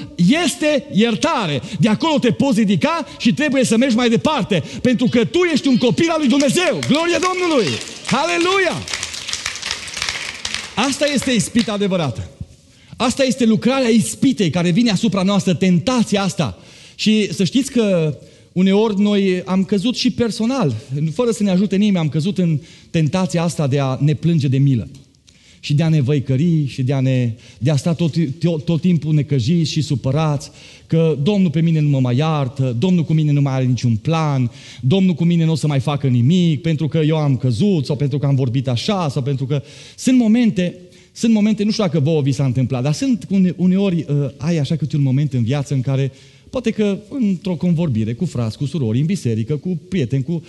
este 0.45 0.85
iertare. 0.93 1.63
De 1.81 1.89
acolo 1.89 2.19
te 2.19 2.31
poți 2.31 2.59
ridica 2.59 3.07
și 3.19 3.35
trebuie 3.35 3.65
să 3.65 3.77
mergi 3.77 3.97
mai 3.97 4.09
departe. 4.09 4.63
Pentru 4.83 5.07
că 5.11 5.25
tu 5.25 5.39
ești 5.53 5.69
un 5.69 5.77
copil 5.77 6.09
al 6.11 6.19
lui 6.19 6.29
Dumnezeu. 6.29 6.79
Glorie 6.89 7.19
Domnului! 7.29 7.67
Aleluia! 8.11 8.77
Asta 10.75 11.07
este 11.15 11.31
ispita 11.31 11.73
adevărată. 11.73 12.29
Asta 12.97 13.25
este 13.25 13.45
lucrarea 13.45 13.89
ispitei 13.89 14.51
care 14.51 14.71
vine 14.71 14.91
asupra 14.91 15.23
noastră, 15.23 15.55
tentația 15.55 16.23
asta. 16.23 16.59
Și 16.95 17.33
să 17.33 17.45
știți 17.45 17.71
că 17.71 18.17
uneori 18.53 19.01
noi 19.01 19.43
am 19.45 19.65
căzut 19.65 19.97
și 19.97 20.11
personal, 20.11 20.75
fără 21.15 21.31
să 21.31 21.43
ne 21.43 21.51
ajute 21.51 21.77
nimeni, 21.77 21.99
am 21.99 22.09
căzut 22.09 22.39
în 22.39 22.61
tentația 22.91 23.43
asta 23.43 23.67
de 23.67 23.79
a 23.79 23.99
ne 24.01 24.15
plânge 24.15 24.49
de 24.49 24.59
milă. 24.59 24.89
Și 25.65 25.75
de 25.75 25.83
a 25.83 25.89
ne 25.89 26.01
văicări 26.01 26.67
și 26.67 26.83
de 26.83 26.93
a, 26.93 27.01
ne, 27.01 27.35
de 27.59 27.71
a 27.71 27.77
sta 27.77 27.93
tot, 27.93 28.15
tot, 28.39 28.65
tot 28.65 28.81
timpul 28.81 29.15
necăjiți 29.15 29.71
și 29.71 29.81
supărați 29.81 30.51
că 30.87 31.19
Domnul 31.23 31.51
pe 31.51 31.61
mine 31.61 31.81
nu 31.81 31.89
mă 31.89 32.01
mai 32.01 32.17
iartă, 32.17 32.77
Domnul 32.79 33.05
cu 33.05 33.13
mine 33.13 33.33
nu 33.33 33.41
mai 33.41 33.53
are 33.53 33.65
niciun 33.65 33.97
plan, 33.97 34.51
Domnul 34.81 35.15
cu 35.15 35.25
mine 35.25 35.45
nu 35.45 35.53
o 35.53 35.55
să 35.55 35.67
mai 35.67 35.81
facă 35.81 36.07
nimic 36.07 36.63
pentru 36.63 36.89
că 36.89 36.99
eu 36.99 37.17
am 37.17 37.37
căzut 37.37 37.87
sau 37.87 37.97
pentru 37.97 38.19
că 38.19 38.27
am 38.27 38.35
vorbit 38.35 38.69
așa 38.69 39.09
sau 39.09 39.23
pentru 39.23 39.47
că... 39.47 39.63
Sunt 39.97 40.19
momente, 40.19 40.79
sunt 41.13 41.33
momente, 41.33 41.65
nu 41.65 41.71
știu 41.71 41.85
dacă 41.85 42.01
vouă 42.01 42.23
vi 42.23 42.33
s-a 42.33 42.45
întâmplat, 42.45 42.83
dar 42.83 42.93
sunt 42.93 43.27
uneori, 43.57 44.05
uh, 44.09 44.31
ai 44.37 44.59
așa 44.59 44.77
câte 44.77 44.97
un 44.97 45.03
moment 45.03 45.33
în 45.33 45.43
viață 45.43 45.75
în 45.75 45.81
care 45.81 46.13
poate 46.51 46.71
că 46.71 46.99
într-o 47.09 47.55
convorbire 47.55 48.13
cu 48.13 48.25
frați, 48.25 48.57
cu 48.57 48.65
surori, 48.65 49.01
în 49.01 49.07
biserică, 49.07 49.57
cu 49.57 49.81
prieteni, 49.89 50.23
cu 50.23 50.43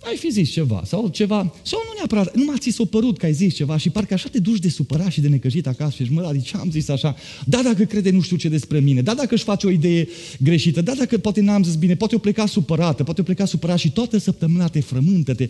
ai 0.00 0.16
fi 0.16 0.30
zis 0.30 0.50
ceva 0.50 0.82
sau 0.86 1.08
ceva, 1.08 1.54
sau 1.62 1.80
nu 1.84 1.92
neapărat, 1.96 2.36
nu 2.36 2.44
m-a 2.44 2.58
ți 2.58 2.70
s-o 2.70 2.84
părut 2.84 3.18
că 3.18 3.26
ai 3.26 3.32
zis 3.32 3.54
ceva 3.54 3.76
și 3.76 3.90
parcă 3.90 4.14
așa 4.14 4.28
te 4.28 4.38
duci 4.38 4.58
de 4.58 4.68
supărat 4.68 5.10
și 5.10 5.20
de 5.20 5.28
necăjit 5.28 5.66
acasă 5.66 5.94
și 5.96 6.02
zici, 6.02 6.12
mă, 6.12 6.30
de 6.32 6.38
ce 6.38 6.56
am 6.56 6.70
zis 6.70 6.88
așa? 6.88 7.16
Da, 7.44 7.62
dacă 7.62 7.84
crede 7.84 8.10
nu 8.10 8.20
știu 8.20 8.36
ce 8.36 8.48
despre 8.48 8.80
mine, 8.80 9.02
da, 9.02 9.14
dacă 9.14 9.34
își 9.34 9.44
face 9.44 9.66
o 9.66 9.70
idee 9.70 10.08
greșită, 10.38 10.80
da, 10.80 10.94
dacă 10.94 11.18
poate 11.18 11.40
n-am 11.40 11.62
zis 11.62 11.74
bine, 11.74 11.96
poate 11.96 12.14
o 12.14 12.18
pleca 12.18 12.46
supărată, 12.46 13.04
poate 13.04 13.20
o 13.20 13.24
pleca 13.24 13.44
supărat 13.44 13.78
și 13.78 13.90
toată 13.90 14.18
săptămâna 14.18 14.68
te 14.68 14.80
frământă-te 14.80 15.48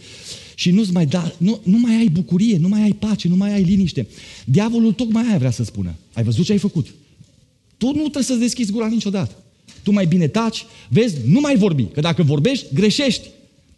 și 0.54 0.70
nu-ți 0.70 0.92
mai 0.92 1.06
da, 1.06 1.34
nu, 1.38 1.60
nu 1.62 1.78
mai 1.78 1.94
ai 1.94 2.08
bucurie, 2.08 2.58
nu 2.58 2.68
mai 2.68 2.82
ai 2.82 2.92
pace, 2.92 3.28
nu 3.28 3.36
mai 3.36 3.52
ai 3.52 3.62
liniște. 3.62 4.06
Diavolul 4.44 4.92
tocmai 4.92 5.24
aia 5.28 5.38
vrea 5.38 5.50
să 5.50 5.64
spună. 5.64 5.94
Ai 6.12 6.24
văzut 6.24 6.44
ce 6.44 6.52
ai 6.52 6.58
făcut? 6.58 6.86
Tu 7.76 7.86
nu 7.86 8.00
trebuie 8.00 8.22
să-ți 8.22 8.40
deschizi 8.40 8.72
gura 8.72 8.86
niciodată. 8.86 9.36
Tu 9.82 9.92
mai 9.92 10.06
bine 10.06 10.28
taci, 10.28 10.64
vezi, 10.88 11.16
nu 11.26 11.40
mai 11.40 11.56
vorbi, 11.56 11.84
că 11.84 12.00
dacă 12.00 12.22
vorbești, 12.22 12.66
greșești. 12.74 13.28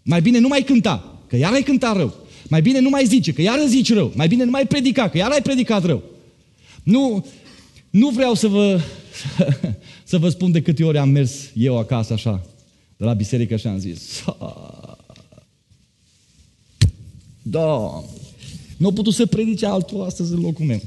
Mai 0.09 0.21
bine 0.21 0.39
nu 0.39 0.49
mai 0.49 0.63
cânta, 0.63 1.23
că 1.27 1.37
iar 1.37 1.53
ai 1.53 1.63
cântat 1.63 1.97
rău. 1.97 2.15
Mai 2.49 2.63
bine 2.63 2.79
nu 2.79 2.89
mai 2.89 3.07
zice, 3.07 3.33
că 3.33 3.43
iar 3.43 3.59
zici 3.67 3.93
rău. 3.93 4.13
Mai 4.15 4.29
bine 4.29 4.45
nu 4.45 4.51
mai 4.51 4.67
predica, 4.67 5.09
că 5.09 5.17
iar 5.17 5.31
ai 5.31 5.43
predicat 5.43 5.85
rău. 5.85 6.03
Nu, 6.83 7.27
nu 7.91 8.09
vreau 8.09 8.35
să 8.35 8.47
vă, 8.47 8.81
să 10.05 10.19
vă 10.19 10.29
spun 10.29 10.51
de 10.51 10.63
câte 10.63 10.85
ori 10.85 10.99
am 10.99 11.09
mers 11.09 11.33
eu 11.55 11.79
acasă 11.79 12.13
așa, 12.13 12.47
de 12.97 13.05
la 13.05 13.13
biserică 13.13 13.57
și 13.57 13.67
am 13.67 13.79
zis, 13.79 14.25
da, 17.43 17.67
nu 18.77 18.89
a 18.89 18.93
putut 18.93 19.15
să 19.15 19.27
predice 19.27 19.67
altul 19.67 20.03
astăzi 20.03 20.33
în 20.33 20.41
locul 20.41 20.65
meu. 20.65 20.83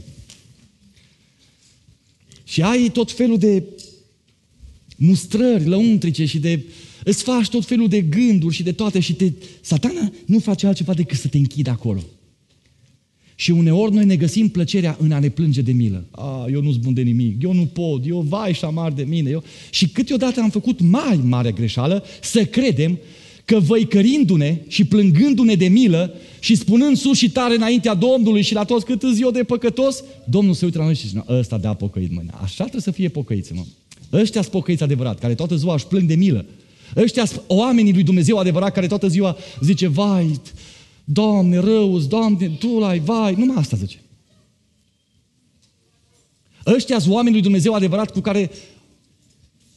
Și 2.43 2.61
ai 2.61 2.89
tot 2.89 3.11
felul 3.11 3.37
de 3.37 3.63
mustrări 4.95 5.65
lăuntrice 5.65 6.25
și 6.25 6.39
de 6.39 6.63
Îți 7.03 7.23
faci 7.23 7.49
tot 7.49 7.65
felul 7.65 7.87
de 7.87 8.01
gânduri 8.01 8.55
și 8.55 8.63
de 8.63 8.71
toate 8.71 8.99
și 8.99 9.13
te... 9.13 9.31
Satana 9.61 10.11
nu 10.25 10.39
face 10.39 10.67
altceva 10.67 10.93
decât 10.93 11.17
să 11.17 11.27
te 11.27 11.37
închidă 11.37 11.69
acolo. 11.69 12.03
Și 13.35 13.51
uneori 13.51 13.93
noi 13.93 14.05
ne 14.05 14.15
găsim 14.15 14.49
plăcerea 14.49 14.97
în 14.99 15.11
a 15.11 15.19
ne 15.19 15.29
plânge 15.29 15.61
de 15.61 15.71
milă. 15.71 16.05
A, 16.11 16.45
eu 16.51 16.61
nu-s 16.61 16.77
bun 16.77 16.93
de 16.93 17.01
nimic, 17.01 17.43
eu 17.43 17.53
nu 17.53 17.65
pot, 17.65 18.05
eu 18.07 18.19
vai 18.19 18.53
și 18.53 18.65
amar 18.65 18.91
de 18.91 19.03
mine. 19.03 19.29
Eu... 19.29 19.43
Și 19.69 19.87
câteodată 19.89 20.39
am 20.39 20.49
făcut 20.49 20.81
mai 20.81 21.19
mare 21.23 21.51
greșeală 21.51 22.03
să 22.21 22.45
credem 22.45 22.99
că 23.45 23.59
văicărindu-ne 23.59 24.57
și 24.67 24.85
plângându-ne 24.85 25.55
de 25.55 25.67
milă 25.67 26.13
și 26.39 26.55
spunând 26.55 26.97
sus 26.97 27.17
și 27.17 27.31
tare 27.31 27.55
înaintea 27.55 27.93
Domnului 27.93 28.41
și 28.41 28.53
la 28.53 28.63
toți 28.63 28.85
cât 28.85 29.03
îți 29.03 29.21
eu 29.21 29.31
de 29.31 29.43
păcătos, 29.43 30.03
Domnul 30.25 30.53
se 30.53 30.65
uită 30.65 30.77
la 30.77 30.83
noi 30.83 30.95
și 30.95 31.07
zice, 31.07 31.23
ăsta 31.27 31.57
de-a 31.57 31.73
pocăit, 31.73 32.11
mă. 32.11 32.21
Așa 32.31 32.63
trebuie 32.63 32.81
să 32.81 32.91
fie 32.91 33.09
pocăiți, 33.09 33.53
mă. 33.53 33.63
Ăștia 34.13 34.41
sunt 34.41 34.53
pocăiți 34.53 34.83
adevărat, 34.83 35.19
care 35.19 35.35
toată 35.35 35.55
ziua 35.55 35.73
își 35.73 35.87
plâng 35.87 36.07
de 36.07 36.15
milă. 36.15 36.45
Ăștia 36.95 37.25
oamenii 37.47 37.93
lui 37.93 38.03
Dumnezeu 38.03 38.37
adevărat 38.37 38.73
care 38.73 38.87
toată 38.87 39.07
ziua 39.07 39.37
zice, 39.61 39.87
vai, 39.87 40.41
Doamne, 41.03 41.57
rău, 41.59 41.99
Doamne, 41.99 42.47
Tu 42.47 42.79
l-ai, 42.79 42.99
vai, 42.99 43.33
numai 43.37 43.55
asta 43.57 43.77
zice. 43.77 44.01
Ăștia 46.65 46.99
sunt 46.99 47.13
oamenii 47.13 47.33
lui 47.33 47.41
Dumnezeu 47.41 47.73
adevărat 47.73 48.11
cu 48.11 48.19
care 48.19 48.51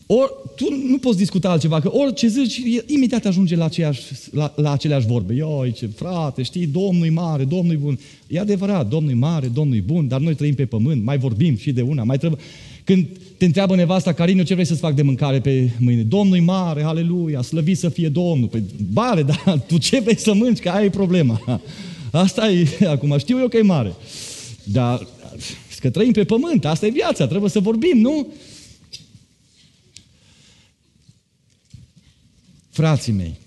ori, 0.06 0.33
tu 0.56 0.64
nu 0.88 0.99
poți 0.99 1.16
discuta 1.16 1.50
altceva, 1.50 1.80
că 1.80 1.90
orice 1.92 2.26
zici, 2.26 2.61
imediat 2.87 3.25
ajunge 3.25 3.56
la, 3.56 3.64
aceeași, 3.64 4.02
la, 4.30 4.52
la 4.56 4.73
aceleași 4.73 5.06
vorbe. 5.06 5.35
Ioi, 5.35 5.73
ce 5.73 5.87
frate, 5.87 6.42
știi, 6.42 6.66
Domnul 6.66 7.11
mare, 7.11 7.44
Domnul 7.44 7.76
bun. 7.76 7.99
E 8.26 8.40
adevărat, 8.40 8.88
Domnul 8.88 9.14
mare, 9.14 9.47
Domnul 9.47 9.80
bun, 9.80 10.09
dar 10.09 10.21
noi 10.21 10.35
trăim 10.35 10.54
pe 10.54 10.66
pământ, 10.66 11.02
mai 11.02 11.18
vorbim 11.18 11.56
și 11.56 11.73
de 11.73 11.83
una, 11.83 12.02
mai 12.02 12.18
trebuie... 12.18 12.40
Când 12.84 13.06
te 13.38 13.44
întreabă 13.44 13.74
nevasta, 13.74 14.12
Carinu, 14.12 14.42
ce 14.42 14.54
vrei 14.54 14.66
să-ți 14.66 14.80
fac 14.80 14.94
de 14.94 15.02
mâncare 15.02 15.40
pe 15.40 15.70
mâine? 15.78 16.02
Domnul 16.02 16.40
mare, 16.40 16.82
aleluia, 16.82 17.42
slăvit 17.42 17.78
să 17.78 17.88
fie 17.88 18.08
Domnul. 18.08 18.48
Păi, 18.48 18.62
bare, 18.92 19.22
dar 19.32 19.64
tu 19.66 19.78
ce 19.78 20.00
vrei 20.00 20.18
să 20.18 20.34
mânci? 20.34 20.58
Că 20.58 20.68
aia 20.68 20.84
e 20.84 20.90
problema. 20.90 21.40
Asta 22.10 22.50
e, 22.50 22.68
acum 22.94 23.18
știu 23.18 23.38
eu 23.38 23.48
că 23.48 23.56
e 23.56 23.62
mare. 23.62 23.94
Dar, 24.64 25.08
că 25.80 25.90
trăim 25.90 26.12
pe 26.12 26.24
pământ, 26.24 26.64
asta 26.64 26.86
e 26.86 26.90
viața, 26.90 27.26
trebuie 27.26 27.50
să 27.50 27.60
vorbim, 27.60 27.98
nu? 27.98 28.32
Frații 32.70 33.12
mei, 33.12 33.38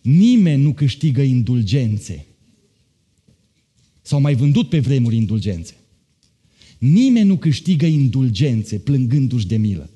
nimeni 0.00 0.62
nu 0.62 0.72
câștigă 0.72 1.22
indulgențe. 1.22 2.26
S-au 4.02 4.20
mai 4.20 4.34
vândut 4.34 4.68
pe 4.68 4.78
vremuri 4.78 5.16
indulgențe. 5.16 5.74
Nimeni 6.78 7.28
nu 7.28 7.36
câștigă 7.36 7.86
indulgențe 7.86 8.76
plângându-și 8.78 9.46
de 9.46 9.56
milă. 9.56 9.90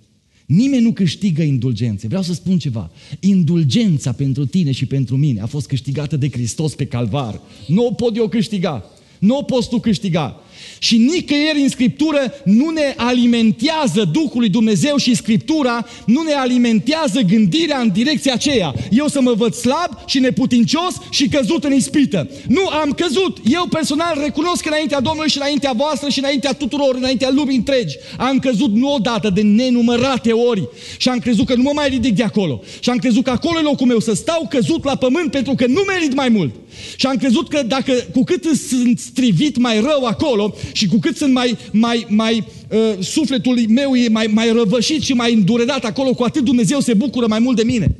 Nimeni 0.46 0.82
nu 0.82 0.92
câștigă 0.92 1.42
indulgențe. 1.42 2.06
Vreau 2.06 2.22
să 2.22 2.32
spun 2.32 2.58
ceva. 2.58 2.90
Indulgența 3.20 4.12
pentru 4.12 4.46
tine 4.46 4.72
și 4.72 4.86
pentru 4.86 5.16
mine 5.16 5.40
a 5.40 5.46
fost 5.46 5.66
câștigată 5.66 6.16
de 6.16 6.28
Hristos 6.28 6.74
pe 6.74 6.86
calvar. 6.86 7.40
Nu 7.66 7.86
o 7.86 7.92
pot 7.92 8.16
eu 8.16 8.28
câștiga. 8.28 8.84
Nu 9.18 9.36
o 9.36 9.42
poți 9.42 9.68
tu 9.68 9.80
câștiga. 9.80 10.40
Și 10.78 10.96
nicăieri 10.96 11.60
în 11.60 11.68
Scriptură 11.68 12.34
nu 12.44 12.70
ne 12.70 12.94
alimentează 12.96 14.08
Duhul 14.12 14.40
lui 14.40 14.48
Dumnezeu 14.48 14.96
și 14.96 15.14
Scriptura 15.14 15.86
nu 16.06 16.22
ne 16.22 16.32
alimentează 16.32 17.20
gândirea 17.20 17.78
în 17.78 17.90
direcția 17.92 18.32
aceea. 18.32 18.74
Eu 18.90 19.06
să 19.08 19.20
mă 19.20 19.32
văd 19.32 19.54
slab 19.54 19.98
și 20.06 20.18
neputincios 20.18 20.94
și 21.10 21.28
căzut 21.28 21.64
în 21.64 21.72
ispită. 21.72 22.30
Nu, 22.48 22.66
am 22.66 22.90
căzut. 22.90 23.38
Eu 23.44 23.66
personal 23.70 24.20
recunosc 24.22 24.66
înaintea 24.66 25.00
Domnului 25.00 25.30
și 25.30 25.36
înaintea 25.36 25.72
voastră 25.76 26.08
și 26.08 26.18
înaintea 26.18 26.52
tuturor, 26.52 26.94
înaintea 26.94 27.30
lumii 27.30 27.56
întregi. 27.56 27.96
Am 28.18 28.38
căzut 28.38 28.74
nu 28.74 28.94
odată, 28.94 29.30
de 29.30 29.40
nenumărate 29.42 30.32
ori. 30.32 30.68
Și 30.96 31.08
am 31.08 31.18
crezut 31.18 31.46
că 31.46 31.54
nu 31.54 31.62
mă 31.62 31.70
mai 31.74 31.88
ridic 31.88 32.14
de 32.14 32.22
acolo. 32.22 32.62
Și 32.80 32.90
am 32.90 32.96
crezut 32.96 33.24
că 33.24 33.30
acolo 33.30 33.58
e 33.58 33.62
locul 33.62 33.86
meu, 33.86 34.00
să 34.00 34.14
stau 34.14 34.46
căzut 34.50 34.84
la 34.84 34.96
pământ 34.96 35.30
pentru 35.30 35.54
că 35.54 35.66
nu 35.66 35.82
merit 35.86 36.14
mai 36.14 36.28
mult. 36.28 36.54
Și 36.96 37.06
am 37.06 37.16
crezut 37.16 37.48
că 37.48 37.62
dacă 37.62 37.92
cu 38.12 38.24
cât 38.24 38.44
sunt 38.68 38.98
strivit 38.98 39.56
mai 39.56 39.80
rău 39.80 40.04
acolo, 40.04 40.49
și 40.72 40.86
cu 40.86 40.98
cât 40.98 41.16
sunt 41.16 41.32
mai, 41.32 41.56
mai, 41.72 42.06
mai 42.08 42.44
uh, 42.70 43.04
sufletul 43.04 43.58
meu 43.68 43.94
e 43.94 44.08
mai, 44.08 44.26
mai 44.26 44.52
răvășit 44.52 45.02
și 45.02 45.12
mai 45.12 45.34
îndurerat 45.34 45.84
acolo, 45.84 46.14
cu 46.14 46.22
atât 46.22 46.44
Dumnezeu 46.44 46.80
se 46.80 46.94
bucură 46.94 47.26
mai 47.26 47.38
mult 47.38 47.56
de 47.56 47.62
mine. 47.62 47.96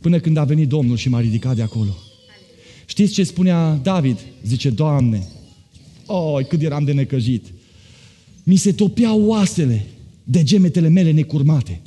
Până 0.00 0.18
când 0.18 0.36
a 0.36 0.44
venit 0.44 0.68
Domnul 0.68 0.96
și 0.96 1.08
m-a 1.08 1.20
ridicat 1.20 1.56
de 1.56 1.62
acolo. 1.62 1.96
Știți 2.86 3.12
ce 3.12 3.24
spunea 3.24 3.80
David? 3.82 4.18
Zice, 4.44 4.70
Doamne, 4.70 5.26
oi, 6.06 6.44
cât 6.44 6.62
eram 6.62 6.84
de 6.84 6.92
necăjit. 6.92 7.44
Mi 8.42 8.56
se 8.56 8.72
topeau 8.72 9.22
oasele 9.22 9.86
de 10.24 10.42
gemetele 10.42 10.88
mele 10.88 11.10
necurmate. 11.10 11.80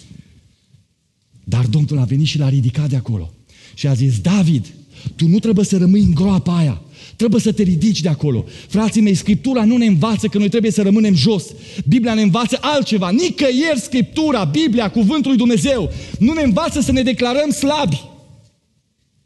Dar 1.44 1.66
Domnul 1.66 1.98
a 1.98 2.04
venit 2.04 2.28
și 2.28 2.38
l-a 2.38 2.50
ridicat 2.50 2.90
de 2.90 2.96
acolo. 2.96 3.34
Și 3.74 3.88
a 3.88 3.94
zis, 3.94 4.20
David, 4.20 4.74
tu 5.16 5.28
nu 5.28 5.40
trebuie 5.40 5.66
să 5.66 5.78
rămâi 5.78 6.02
în 6.02 6.14
groapa 6.14 6.58
aia. 6.58 6.82
Trebuie 7.16 7.42
să 7.42 7.52
te 7.52 7.64
ridici 7.64 8.02
de 8.02 8.10
acolo. 8.10 8.46
Frații 8.68 9.02
mei, 9.02 9.14
Scriptura 9.14 9.66
nu 9.66 9.78
ne 9.78 9.86
învață 9.86 10.28
că 10.28 10.38
noi 10.38 10.50
trebuie 10.50 10.72
să 10.72 10.82
rămânem 10.82 11.16
jos. 11.16 11.46
Biblia 11.88 12.14
ne 12.14 12.22
învață 12.22 12.58
altceva. 12.62 13.10
Nicăieri 13.10 13.80
Scriptura, 13.80 14.44
Biblia, 14.44 14.90
Cuvântul 14.90 15.30
lui 15.30 15.38
Dumnezeu, 15.38 15.92
nu 16.20 16.34
ne 16.34 16.42
învață 16.42 16.80
să 16.80 16.92
ne 16.92 17.02
declarăm 17.02 17.50
slabi. 17.50 18.04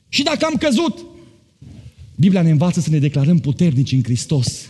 Și 0.09 0.23
dacă 0.23 0.45
am 0.45 0.55
căzut, 0.55 1.05
Biblia 2.15 2.41
ne 2.41 2.49
învață 2.49 2.79
să 2.79 2.89
ne 2.89 2.99
declarăm 2.99 3.39
puternici 3.39 3.91
în 3.91 4.03
Hristos. 4.03 4.69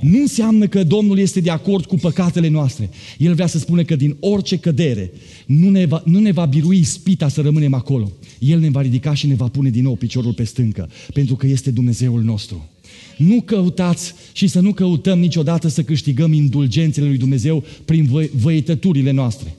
Nu 0.00 0.18
înseamnă 0.18 0.66
că 0.66 0.84
Domnul 0.84 1.18
este 1.18 1.40
de 1.40 1.50
acord 1.50 1.84
cu 1.84 1.96
păcatele 1.96 2.48
noastre. 2.48 2.90
El 3.18 3.34
vrea 3.34 3.46
să 3.46 3.58
spună 3.58 3.82
că 3.82 3.96
din 3.96 4.16
orice 4.20 4.56
cădere 4.56 5.12
nu 5.46 5.70
ne 5.70 5.86
va, 5.86 6.02
nu 6.04 6.18
ne 6.18 6.32
va 6.32 6.44
birui 6.44 6.82
spita 6.82 7.28
să 7.28 7.40
rămânem 7.40 7.74
acolo. 7.74 8.12
El 8.38 8.58
ne 8.60 8.70
va 8.70 8.80
ridica 8.80 9.14
și 9.14 9.26
ne 9.26 9.34
va 9.34 9.48
pune 9.48 9.70
din 9.70 9.82
nou 9.82 9.94
piciorul 9.94 10.32
pe 10.32 10.44
stâncă, 10.44 10.90
pentru 11.12 11.36
că 11.36 11.46
este 11.46 11.70
Dumnezeul 11.70 12.22
nostru. 12.22 12.68
Nu 13.16 13.40
căutați 13.40 14.14
și 14.32 14.46
să 14.46 14.60
nu 14.60 14.72
căutăm 14.72 15.18
niciodată 15.18 15.68
să 15.68 15.82
câștigăm 15.82 16.32
indulgențele 16.32 17.06
lui 17.06 17.18
Dumnezeu 17.18 17.64
prin 17.84 18.04
vă, 18.04 18.28
văităturile 18.40 19.10
noastre. 19.10 19.54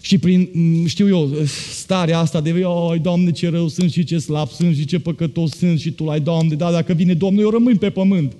Și 0.00 0.18
prin, 0.18 0.48
știu 0.86 1.08
eu, 1.08 1.30
starea 1.74 2.18
asta 2.18 2.40
de, 2.40 2.50
oi, 2.64 2.98
Doamne, 2.98 3.30
ce 3.30 3.48
rău 3.48 3.68
sunt 3.68 3.92
și 3.92 4.04
ce 4.04 4.18
slab 4.18 4.48
sunt 4.48 4.76
și 4.76 4.84
ce 4.84 4.98
păcătos 4.98 5.50
sunt 5.50 5.78
și 5.78 5.90
Tu, 5.90 6.08
ai, 6.08 6.20
Doamne, 6.20 6.54
da, 6.54 6.70
dacă 6.70 6.92
vine 6.92 7.14
Domnul, 7.14 7.42
eu 7.42 7.50
rămân 7.50 7.76
pe 7.76 7.90
pământ. 7.90 8.32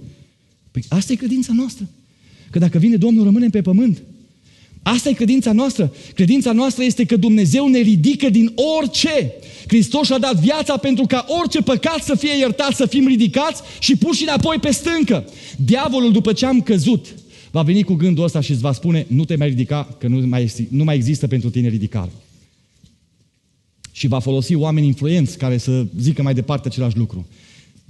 Păi 0.74 0.84
asta 0.88 1.12
e 1.12 1.16
credința 1.16 1.52
noastră. 1.52 1.88
Că 2.50 2.58
dacă 2.58 2.78
vine 2.78 2.96
Domnul, 2.96 3.24
rămânem 3.24 3.50
pe 3.50 3.62
pământ. 3.62 4.02
Asta 4.82 5.08
e 5.08 5.12
credința 5.12 5.52
noastră. 5.52 5.92
Credința 6.14 6.52
noastră 6.52 6.84
este 6.84 7.04
că 7.04 7.16
Dumnezeu 7.16 7.68
ne 7.68 7.78
ridică 7.78 8.30
din 8.30 8.52
orice. 8.78 9.32
Hristos 9.66 10.10
a 10.10 10.18
dat 10.18 10.36
viața 10.36 10.76
pentru 10.76 11.06
ca 11.06 11.26
orice 11.40 11.62
păcat 11.62 12.02
să 12.02 12.14
fie 12.14 12.38
iertat, 12.38 12.72
să 12.74 12.86
fim 12.86 13.06
ridicați 13.06 13.62
și 13.80 13.96
puși 13.96 14.22
înapoi 14.22 14.58
pe 14.60 14.70
stâncă. 14.70 15.28
Diavolul, 15.56 16.12
după 16.12 16.32
ce 16.32 16.46
am 16.46 16.60
căzut, 16.60 17.14
va 17.50 17.62
veni 17.62 17.82
cu 17.82 17.94
gândul 17.94 18.24
ăsta 18.24 18.40
și 18.40 18.50
îți 18.50 18.60
va 18.60 18.72
spune, 18.72 19.06
nu 19.08 19.24
te 19.24 19.36
mai 19.36 19.48
ridica, 19.48 19.96
că 19.98 20.08
nu 20.08 20.26
mai, 20.26 20.52
nu 20.68 20.84
mai 20.84 20.94
există 20.94 21.26
pentru 21.26 21.50
tine 21.50 21.68
ridicare. 21.68 22.12
Și 23.92 24.06
va 24.06 24.18
folosi 24.18 24.54
oameni 24.54 24.86
influenți 24.86 25.38
care 25.38 25.58
să 25.58 25.86
zică 26.00 26.22
mai 26.22 26.34
departe 26.34 26.68
același 26.68 26.96
lucru. 26.96 27.26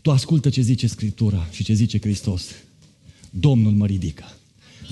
Tu 0.02 0.10
ascultă 0.10 0.48
ce 0.48 0.60
zice 0.60 0.86
Scriptura 0.86 1.48
și 1.50 1.64
ce 1.64 1.72
zice 1.72 1.98
Hristos. 2.00 2.44
Domnul 3.40 3.72
mă 3.72 3.86
ridică. 3.86 4.24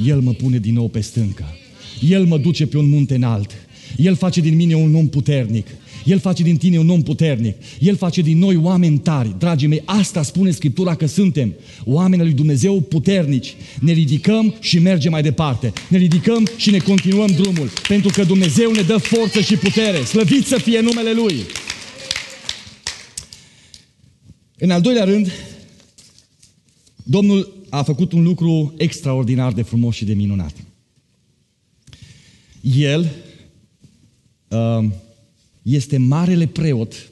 El 0.07 0.21
mă 0.21 0.33
pune 0.33 0.59
din 0.59 0.75
nou 0.75 0.89
pe 0.89 1.01
stâncă. 1.01 1.45
El 2.09 2.25
mă 2.25 2.39
duce 2.39 2.67
pe 2.67 2.79
un 2.79 2.89
munte 2.89 3.15
înalt. 3.15 3.51
El 3.97 4.17
face 4.17 4.41
din 4.41 4.57
mine 4.57 4.75
un 4.75 4.95
om 4.95 5.09
puternic. 5.09 5.67
El 6.05 6.19
face 6.19 6.43
din 6.43 6.57
tine 6.57 6.79
un 6.79 6.89
om 6.89 7.03
puternic. 7.03 7.57
El 7.79 7.97
face 7.97 8.21
din 8.21 8.39
noi 8.39 8.57
oameni 8.57 8.99
tari. 8.99 9.35
Dragii 9.39 9.69
mei, 9.69 9.83
asta 9.85 10.23
spune 10.23 10.51
Scriptura 10.51 10.95
că 10.95 11.07
suntem. 11.07 11.55
Oamenii 11.85 12.25
lui 12.25 12.35
Dumnezeu 12.35 12.81
puternici. 12.81 13.55
Ne 13.81 13.93
ridicăm 13.93 14.55
și 14.61 14.79
mergem 14.79 15.11
mai 15.11 15.23
departe. 15.23 15.73
Ne 15.89 15.99
ridicăm 15.99 16.49
și 16.57 16.71
ne 16.71 16.79
continuăm 16.79 17.27
drumul. 17.27 17.71
Pentru 17.89 18.11
că 18.11 18.25
Dumnezeu 18.25 18.71
ne 18.71 18.83
dă 18.83 18.97
forță 18.97 19.41
și 19.41 19.57
putere. 19.57 20.05
Slăvit 20.05 20.47
să 20.47 20.57
fie 20.57 20.81
numele 20.81 21.13
Lui. 21.13 21.37
În 24.59 24.71
al 24.71 24.81
doilea 24.81 25.05
rând, 25.05 25.33
Domnul 27.03 27.53
a 27.69 27.83
făcut 27.83 28.13
un 28.13 28.23
lucru 28.23 28.75
extraordinar 28.77 29.53
de 29.53 29.63
frumos 29.63 29.95
și 29.95 30.05
de 30.05 30.15
minunat. 30.15 30.55
El 32.61 33.11
uh, 34.49 34.89
este 35.63 35.97
marele 35.97 36.47
preot 36.47 37.11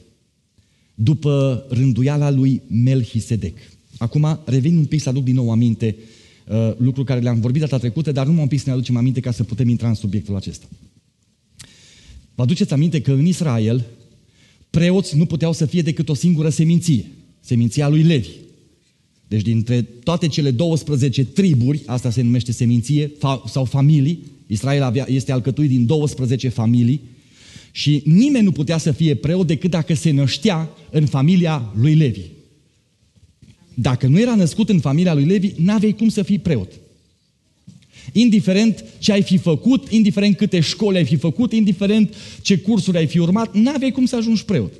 după 0.95 1.65
rânduiala 1.69 2.29
lui 2.29 2.61
Melchisedec. 2.67 3.57
Acum 3.97 4.39
revin 4.45 4.77
un 4.77 4.85
pic 4.85 5.01
să 5.01 5.09
aduc 5.09 5.23
din 5.23 5.35
nou 5.35 5.51
aminte 5.51 5.95
uh, 6.47 6.73
lucruri 6.77 7.07
care 7.07 7.19
le-am 7.19 7.39
vorbit 7.39 7.61
data 7.61 7.77
trecută, 7.77 8.11
dar 8.11 8.27
nu 8.27 8.41
un 8.41 8.47
pic 8.47 8.59
să 8.59 8.65
ne 8.67 8.71
aducem 8.71 8.97
aminte 8.97 9.19
ca 9.19 9.31
să 9.31 9.43
putem 9.43 9.69
intra 9.69 9.87
în 9.87 9.95
subiectul 9.95 10.35
acesta. 10.35 10.65
Vă 12.35 12.41
aduceți 12.41 12.73
aminte 12.73 13.01
că 13.01 13.11
în 13.11 13.25
Israel 13.25 13.85
preoți 14.69 15.17
nu 15.17 15.25
puteau 15.25 15.53
să 15.53 15.65
fie 15.65 15.81
decât 15.81 16.09
o 16.09 16.13
singură 16.13 16.49
seminție, 16.49 17.05
seminția 17.39 17.89
lui 17.89 18.03
Levi. 18.03 18.29
Deci 19.31 19.41
dintre 19.41 19.81
toate 19.81 20.27
cele 20.27 20.51
12 20.51 21.25
triburi, 21.25 21.81
asta 21.85 22.09
se 22.09 22.21
numește 22.21 22.51
seminție 22.51 23.07
fa- 23.07 23.43
sau 23.47 23.65
familii, 23.65 24.23
Israel 24.47 24.81
avea, 24.81 25.05
este 25.09 25.31
alcătuit 25.31 25.69
din 25.69 25.85
12 25.85 26.49
familii 26.49 27.01
și 27.71 28.01
nimeni 28.05 28.45
nu 28.45 28.51
putea 28.51 28.77
să 28.77 28.91
fie 28.91 29.15
preot 29.15 29.47
decât 29.47 29.69
dacă 29.69 29.93
se 29.93 30.11
năștea 30.11 30.69
în 30.89 31.05
familia 31.05 31.73
lui 31.75 31.95
Levi. 31.95 32.21
Dacă 33.73 34.07
nu 34.07 34.19
era 34.19 34.35
născut 34.35 34.69
în 34.69 34.79
familia 34.79 35.13
lui 35.13 35.25
Levi, 35.25 35.51
n-aveai 35.57 35.95
cum 35.97 36.09
să 36.09 36.23
fii 36.23 36.39
preot. 36.39 36.71
Indiferent 38.11 38.85
ce 38.99 39.11
ai 39.11 39.21
fi 39.21 39.37
făcut, 39.37 39.91
indiferent 39.91 40.37
câte 40.37 40.59
școli 40.59 40.97
ai 40.97 41.05
fi 41.05 41.15
făcut, 41.15 41.53
indiferent 41.53 42.15
ce 42.41 42.57
cursuri 42.57 42.97
ai 42.97 43.07
fi 43.07 43.19
urmat, 43.19 43.55
n-aveai 43.55 43.91
cum 43.91 44.05
să 44.05 44.15
ajungi 44.15 44.45
preot. 44.45 44.73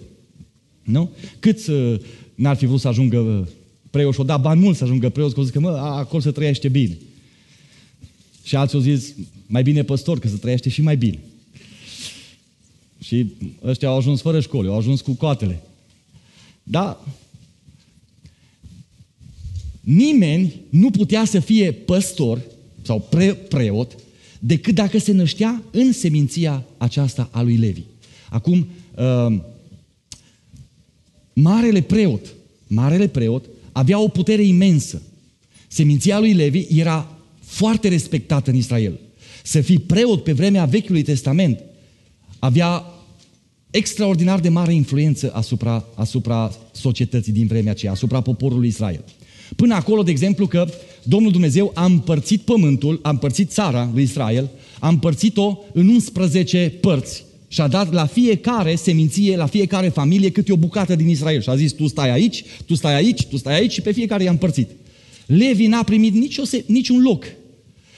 Nu? 0.84 1.12
Cât 1.40 1.68
uh, 1.68 1.96
n-ar 2.36 2.56
fi 2.56 2.66
vrut 2.66 2.80
să 2.80 2.88
ajungă 2.88 3.50
preot 3.92 4.14
și 4.14 4.20
o 4.20 4.24
da 4.24 4.38
bani 4.38 4.62
mult 4.62 4.78
să 4.78 4.84
ajungă 4.84 5.10
preot, 5.10 5.34
că 5.34 5.40
au 5.40 5.46
zis 5.46 5.54
că 5.54 5.60
mă, 5.60 5.70
acolo 5.70 6.22
se 6.22 6.32
trăiește 6.32 6.70
bine. 6.70 6.98
Și 8.44 8.56
alții 8.56 8.78
au 8.78 8.84
zis, 8.84 9.14
mai 9.48 9.64
bine 9.64 9.84
păstor, 9.84 10.20
că 10.20 10.28
se 10.28 10.36
trăiește 10.36 10.70
și 10.70 10.82
mai 10.82 10.98
bine. 10.98 11.20
Și 13.04 13.28
ăștia 13.64 13.88
au 13.88 13.98
ajuns 13.98 14.22
fără 14.22 14.40
școli, 14.40 14.68
au 14.68 14.78
ajuns 14.78 15.02
cu 15.02 15.12
coatele. 15.12 15.62
Da, 16.64 17.06
nimeni 19.82 20.62
nu 20.70 20.92
putea 20.92 21.26
să 21.26 21.40
fie 21.40 21.72
păstor 21.72 22.42
sau 22.82 23.00
pre- 23.10 23.34
preot 23.34 23.96
decât 24.40 24.76
dacă 24.76 24.98
se 24.98 25.12
năștea 25.12 25.64
în 25.72 25.92
seminția 25.94 26.64
aceasta 26.78 27.30
a 27.32 27.42
lui 27.42 27.58
Levi. 27.58 27.82
Acum, 28.30 28.68
uh, 28.96 29.40
marele 31.34 31.82
preot, 31.82 32.34
marele 32.68 33.08
preot 33.08 33.46
avea 33.72 34.00
o 34.00 34.08
putere 34.08 34.44
imensă. 34.44 35.02
Seminția 35.68 36.20
lui 36.20 36.34
Levi 36.34 36.66
era 36.70 37.18
foarte 37.44 37.88
respectată 37.88 38.50
în 38.50 38.56
Israel. 38.56 39.00
Să 39.44 39.62
fii 39.62 39.80
preot 39.80 40.24
pe 40.24 40.32
vremea 40.32 40.66
Vechiului 40.66 41.02
Testament 41.02 41.64
avea 42.40 42.86
extraordinar 43.70 44.40
de 44.40 44.50
mare 44.50 44.74
influență 44.74 45.32
asupra, 45.34 45.86
asupra 45.96 46.52
societății 46.72 47.32
din 47.32 47.48
vremea 47.48 47.72
aceea, 47.72 47.92
asupra 47.92 48.22
poporului 48.22 48.68
Israel. 48.68 49.04
Până 49.56 49.74
acolo, 49.76 50.04
de 50.04 50.12
exemplu, 50.12 50.48
că 50.48 50.68
Domnul 51.04 51.32
Dumnezeu 51.32 51.72
a 51.74 51.86
împărțit 51.86 52.42
pământul, 52.42 53.00
a 53.02 53.10
împărțit 53.10 53.52
țara 53.52 53.90
lui 53.94 54.04
Israel, 54.04 54.50
a 54.80 54.88
împărțit-o 54.88 55.58
în 55.74 55.88
11 55.88 56.74
părți 56.82 57.24
și 57.52 57.62
a 57.62 57.68
dat 57.68 57.94
la 57.94 58.06
fiecare 58.06 58.76
seminție, 58.76 59.36
la 59.36 59.46
fiecare 59.46 59.90
familie 59.90 60.32
câte 60.32 60.52
o 60.52 60.56
bucată 60.56 60.96
din 60.96 61.10
Israel. 61.10 61.42
Și 61.42 61.50
a 61.50 61.56
zis, 61.56 61.72
tu 61.72 61.88
stai 61.88 62.12
aici, 62.12 62.44
tu 62.66 62.76
stai 62.76 62.96
aici, 62.96 63.26
tu 63.26 63.38
stai 63.38 63.56
aici 63.56 63.72
și 63.72 63.82
pe 63.82 63.92
fiecare 63.92 64.24
i-a 64.24 64.32
împărțit. 64.32 64.70
Levi 65.26 65.68
n-a 65.68 65.84
primit 65.84 66.14
nicio, 66.14 66.44
niciun 66.66 67.02
loc. 67.02 67.26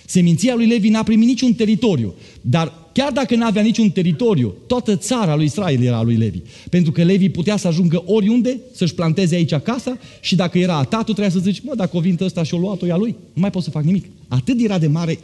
Seminția 0.05 0.55
lui 0.55 0.67
Levi 0.67 0.89
n-a 0.89 1.03
primit 1.03 1.27
niciun 1.27 1.53
teritoriu. 1.53 2.13
Dar 2.41 2.73
chiar 2.93 3.11
dacă 3.11 3.35
n-avea 3.35 3.61
niciun 3.61 3.89
teritoriu, 3.89 4.55
toată 4.67 4.95
țara 4.95 5.35
lui 5.35 5.45
Israel 5.45 5.83
era 5.83 6.01
lui 6.01 6.15
Levi. 6.15 6.39
Pentru 6.69 6.91
că 6.91 7.03
Levi 7.03 7.29
putea 7.29 7.57
să 7.57 7.67
ajungă 7.67 8.03
oriunde, 8.05 8.59
să-și 8.71 8.95
planteze 8.95 9.35
aici 9.35 9.51
acasă 9.51 9.97
și 10.21 10.35
dacă 10.35 10.57
era 10.57 10.77
a 10.77 10.83
ta, 10.83 10.97
tu 10.97 11.03
trebuia 11.03 11.29
să 11.29 11.39
zici, 11.39 11.61
mă, 11.63 11.75
dacă 11.75 11.97
o 11.97 11.99
vin 11.99 12.17
ăsta 12.21 12.43
și 12.43 12.53
o 12.53 12.57
luat-o 12.57 12.87
ea 12.87 12.97
lui, 12.97 13.15
nu 13.33 13.41
mai 13.41 13.49
pot 13.49 13.63
să 13.63 13.69
fac 13.69 13.83
nimic. 13.83 14.05
Atât 14.27 14.61
era 14.61 14.77
de 14.79 14.87
mare 14.87 15.19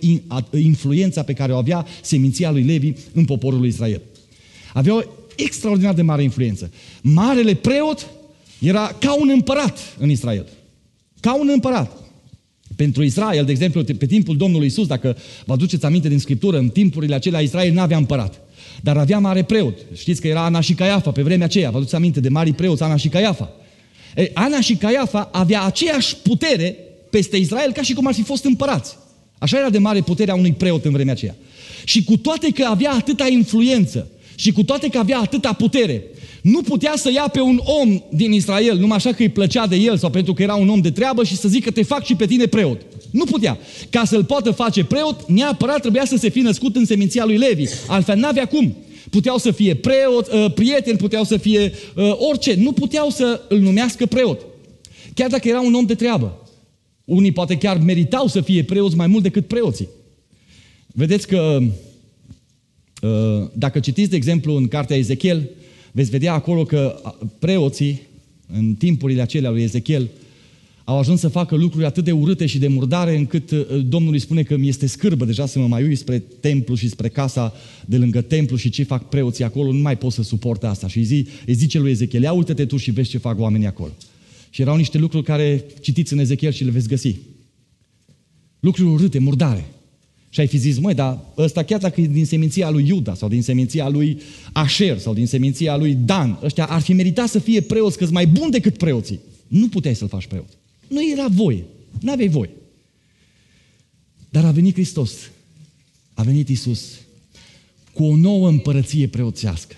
influența 0.52 1.24
pe 1.24 1.34
care 1.34 1.52
o 1.52 1.58
avea 1.58 1.86
seminția 2.02 2.52
lui 2.52 2.64
Levi 2.64 2.94
în 3.14 3.26
poporul 3.26 3.60
lui 3.60 3.68
Israel. 3.68 4.02
Avea 4.74 4.96
o 4.96 5.02
extraordinar 5.36 5.94
de 5.94 6.02
mare 6.02 6.24
influență. 6.24 6.72
Marele 7.02 7.54
preot 7.54 8.08
era 8.60 8.96
ca 9.00 9.14
un 9.20 9.30
împărat 9.34 9.80
în 9.98 10.10
Israel. 10.10 10.48
Ca 11.20 11.40
un 11.40 11.50
împărat. 11.54 11.98
Pentru 12.76 13.04
Israel, 13.04 13.46
de 13.46 13.52
exemplu, 13.52 13.84
pe 13.84 14.06
timpul 14.06 14.38
Domnului 14.38 14.68
Isus, 14.68 14.88
dacă 14.88 15.18
vă 15.46 15.54
aduceți 15.54 15.86
aminte 15.86 16.10
din 16.10 16.20
Scriptură, 16.20 16.58
în 16.58 16.70
timpurile 16.70 17.16
acelea 17.16 17.40
Israel 17.40 17.74
n-avea 17.74 17.98
împărat. 17.98 18.42
Dar 18.82 18.98
avea 18.98 19.20
mare 19.20 19.44
preot. 19.44 19.78
Știți 19.96 20.22
că 20.22 20.28
era 20.28 20.44
Ana 20.44 20.60
și 20.60 20.74
Caiafa 20.74 21.12
pe 21.12 21.22
vremea 21.22 21.46
aceea. 21.46 21.70
Vă 21.70 21.76
aduceți 21.76 21.96
aminte 21.96 22.20
de 22.20 22.30
mari 22.30 22.54
preoți, 22.54 22.84
Ana 22.84 22.96
și 22.96 23.08
Caiafa. 23.08 23.52
E, 24.16 24.32
Ana 24.34 24.62
și 24.62 24.76
Caiafa 24.76 25.30
avea 25.32 25.64
aceeași 25.64 26.16
putere 26.16 26.78
peste 27.10 27.38
Israel 27.38 27.72
ca 27.72 27.82
și 27.82 27.94
cum 27.94 28.08
ar 28.08 28.14
fi 28.14 28.24
fost 28.24 28.44
împărați. 28.44 28.98
Așa 29.38 29.58
era 29.58 29.70
de 29.70 29.78
mare 29.78 30.02
puterea 30.02 30.36
unui 30.36 30.52
preot 30.52 30.86
în 30.86 30.92
vremea 30.92 31.14
aceea. 31.14 31.36
Și 31.84 32.04
cu 32.04 32.18
toate 32.18 32.52
că 32.52 32.64
avea 32.64 32.92
atâta 32.92 33.28
influență 33.28 34.08
și 34.40 34.52
cu 34.52 34.64
toate 34.64 34.88
că 34.88 34.98
avea 34.98 35.20
atâta 35.20 35.54
putere, 35.54 36.04
nu 36.42 36.62
putea 36.62 36.94
să 36.96 37.12
ia 37.12 37.28
pe 37.32 37.40
un 37.40 37.62
om 37.64 38.04
din 38.10 38.32
Israel, 38.32 38.78
numai 38.78 38.98
așa 38.98 39.12
că 39.12 39.22
îi 39.22 39.30
plăcea 39.30 39.68
de 39.68 39.76
el 39.76 39.98
sau 39.98 40.10
pentru 40.10 40.34
că 40.34 40.42
era 40.42 40.56
un 40.56 40.70
om 40.70 40.82
de 40.82 40.92
treabă 40.92 41.24
și 41.24 41.36
să 41.36 41.48
zică 41.48 41.72
te 41.72 41.84
fac 41.84 42.06
și 42.06 42.16
pe 42.16 42.26
tine 42.26 42.46
preot. 42.46 42.82
Nu 43.12 43.24
putea. 43.24 43.58
Ca 43.90 44.04
să-l 44.06 44.24
poată 44.24 44.52
face 44.52 44.84
preot, 44.84 45.30
neapărat 45.30 45.82
trebuia 45.82 46.06
să 46.06 46.18
se 46.18 46.30
fi 46.30 46.40
născut 46.40 46.76
în 46.76 46.86
seminția 46.86 47.26
lui 47.26 47.38
Levi. 47.38 47.64
Altfel 47.88 48.18
n-avea 48.18 48.46
cum. 48.46 48.76
Puteau 49.10 49.38
să 49.38 49.52
fie 49.52 49.76
preot, 49.76 50.32
uh, 50.32 50.54
prieteni, 50.54 50.98
puteau 50.98 51.24
să 51.24 51.38
fie 51.38 51.74
uh, 51.96 52.12
orice. 52.18 52.56
Nu 52.58 52.72
puteau 52.72 53.10
să 53.10 53.42
îl 53.50 53.60
numească 53.60 54.06
preot. 54.06 54.46
Chiar 55.14 55.30
dacă 55.30 55.48
era 55.48 55.62
un 55.62 55.74
om 55.74 55.86
de 55.86 55.96
treabă. 55.96 56.48
Unii 57.06 57.32
poate 57.32 57.58
chiar 57.58 57.78
meritau 57.78 58.28
să 58.28 58.42
fie 58.42 58.64
preoți 58.64 58.96
mai 58.96 59.08
mult 59.08 59.24
decât 59.24 59.48
preoții. 59.48 59.88
Vedeți 60.88 61.28
că 61.28 61.58
uh, 61.62 61.68
dacă 63.54 63.80
citiți, 63.80 64.10
de 64.10 64.16
exemplu, 64.16 64.56
în 64.56 64.68
cartea 64.68 64.96
Ezechiel, 64.96 65.50
veți 65.92 66.10
vedea 66.10 66.34
acolo 66.34 66.64
că 66.64 67.02
preoții, 67.40 68.02
în 68.54 68.74
timpurile 68.74 69.22
acelea 69.22 69.50
lui 69.50 69.62
Ezechiel, 69.62 70.10
au 70.90 70.98
ajuns 70.98 71.20
să 71.20 71.28
facă 71.28 71.56
lucruri 71.56 71.86
atât 71.86 72.04
de 72.04 72.12
urâte 72.12 72.46
și 72.46 72.60
de 72.60 72.68
murdare 72.68 73.18
încât 73.18 73.52
uh, 73.52 73.66
Domnul 73.88 74.14
îi 74.14 74.20
spune 74.20 74.44
că 74.44 74.58
mi 74.58 74.68
este 74.68 74.88
scârbă 74.88 75.26
deja 75.26 75.46
să 75.46 75.60
mă 75.60 75.68
mai 75.68 75.84
ui 75.84 75.96
spre 75.96 76.20
templu 76.40 76.76
și 76.76 76.90
spre 76.90 77.08
casa 77.08 77.54
de 77.86 77.98
lângă 77.98 78.22
templu 78.22 78.56
și 78.56 78.70
ce 78.70 78.84
fac 78.84 79.10
preoții 79.10 79.44
acolo, 79.44 79.72
nu 79.72 79.82
mai 79.82 79.98
pot 79.98 80.12
să 80.12 80.24
suport 80.24 80.64
asta. 80.64 80.88
Și 80.88 80.98
îi, 80.98 81.04
zi, 81.04 81.28
îi 81.46 81.54
zice 81.54 81.80
lui 81.80 81.92
Ezechiel, 81.92 82.22
ia 82.22 82.32
uite-te 82.32 82.66
tu 82.66 82.78
și 82.78 82.92
vezi 82.92 83.10
ce 83.10 83.18
fac 83.18 83.40
oamenii 83.40 83.68
acolo. 83.68 83.92
Și 84.50 84.62
erau 84.62 84.76
niște 84.76 84.98
lucruri 84.98 85.24
care 85.24 85.66
citiți 85.82 86.14
în 86.14 86.20
Ezechiel 86.20 86.52
și 86.52 86.64
le 86.64 86.72
veți 86.72 86.88
găsi. 86.88 87.16
Lucruri 88.60 88.90
urâte, 88.90 89.20
murdare. 89.20 89.66
Și 90.30 90.40
ai 90.40 90.48
fi 90.48 90.58
zis, 90.58 90.80
măi, 90.80 90.94
dar 90.94 91.20
ăsta 91.38 91.64
chiar 91.64 91.80
dacă 91.80 92.02
e 92.02 92.08
din 92.08 92.26
seminția 92.26 92.70
lui 92.70 92.88
Iuda 92.88 93.16
sau 93.16 93.30
din 93.30 93.42
seminția 93.42 93.90
lui 93.90 94.22
Asher 94.52 94.98
sau 94.98 95.14
din 95.14 95.28
seminția 95.28 95.78
lui 95.78 95.94
Dan, 95.94 96.40
ăștia 96.44 96.66
ar 96.66 96.82
fi 96.82 96.94
meritat 96.94 97.30
să 97.30 97.40
fie 97.40 97.62
preoți, 97.62 97.98
că 97.98 98.08
mai 98.12 98.28
bun 98.28 98.50
decât 98.50 98.78
preoții. 98.78 99.20
Nu 99.48 99.70
puteai 99.70 99.96
să-l 99.96 100.08
faci 100.08 100.28
preot. 100.28 100.50
Nu 100.88 101.12
era 101.12 101.28
voie. 101.28 101.64
Nu 102.00 102.12
aveai 102.12 102.28
voie. 102.28 102.50
Dar 104.30 104.46
a 104.46 104.52
venit 104.52 104.74
Hristos. 104.74 105.12
a 106.14 106.24
venit 106.24 106.50
Isus 106.50 106.82
cu 107.94 108.04
o 108.04 108.16
nouă 108.16 108.48
împărăție 108.48 109.08
preoțească 109.08 109.76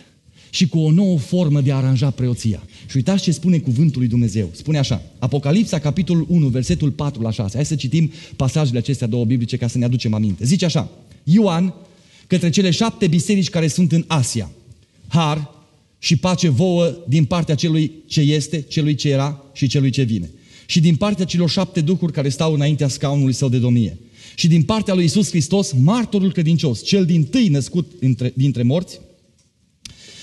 și 0.50 0.68
cu 0.68 0.80
o 0.80 0.92
nouă 0.92 1.18
formă 1.18 1.62
de 1.62 1.72
a 1.72 1.76
aranja 1.76 2.10
preoția. 2.10 2.64
Și 2.92 2.98
uitați 2.98 3.24
ce 3.24 3.32
spune 3.32 3.58
cuvântul 3.58 4.00
lui 4.00 4.10
Dumnezeu. 4.10 4.50
Spune 4.54 4.78
așa, 4.78 5.02
Apocalipsa, 5.20 5.80
capitolul 5.80 6.26
1, 6.30 6.48
versetul 6.48 6.92
4 6.92 7.22
la 7.22 7.32
6. 7.32 7.56
Hai 7.56 7.66
să 7.66 7.76
citim 7.76 8.12
pasajele 8.36 8.78
acestea 8.78 9.08
două 9.08 9.26
biblice 9.26 9.58
ca 9.58 9.68
să 9.68 9.78
ne 9.78 9.86
aducem 9.86 10.14
aminte. 10.14 10.46
Zice 10.46 10.66
așa, 10.66 10.90
Ioan, 11.24 11.74
către 12.28 12.50
cele 12.50 12.70
șapte 12.70 13.08
biserici 13.08 13.50
care 13.50 13.68
sunt 13.68 13.92
în 13.92 14.04
Asia, 14.08 14.52
har 15.08 15.54
și 16.00 16.16
pace 16.16 16.50
vouă 16.50 16.96
din 17.08 17.26
partea 17.26 17.56
celui 17.56 17.92
ce 18.08 18.22
este, 18.22 18.62
celui 18.62 18.96
ce 18.96 19.10
era 19.10 19.44
și 19.54 19.68
celui 19.68 19.90
ce 19.90 20.04
vine. 20.04 20.30
Și 20.66 20.80
din 20.80 20.96
partea 20.96 21.26
celor 21.26 21.50
șapte 21.50 21.82
duhuri 21.82 22.12
care 22.12 22.30
stau 22.30 22.54
înaintea 22.54 22.88
scaunului 22.88 23.34
său 23.34 23.50
de 23.50 23.58
domnie. 23.58 23.98
Și 24.36 24.48
din 24.48 24.64
partea 24.64 24.94
lui 24.94 25.04
Isus 25.04 25.30
Hristos, 25.30 25.72
martorul 25.72 26.32
credincios, 26.32 26.84
cel 26.84 27.06
din 27.06 27.24
tâi 27.24 27.48
născut 27.48 27.92
dintre, 28.00 28.34
dintre 28.36 28.64
morți, 28.64 29.00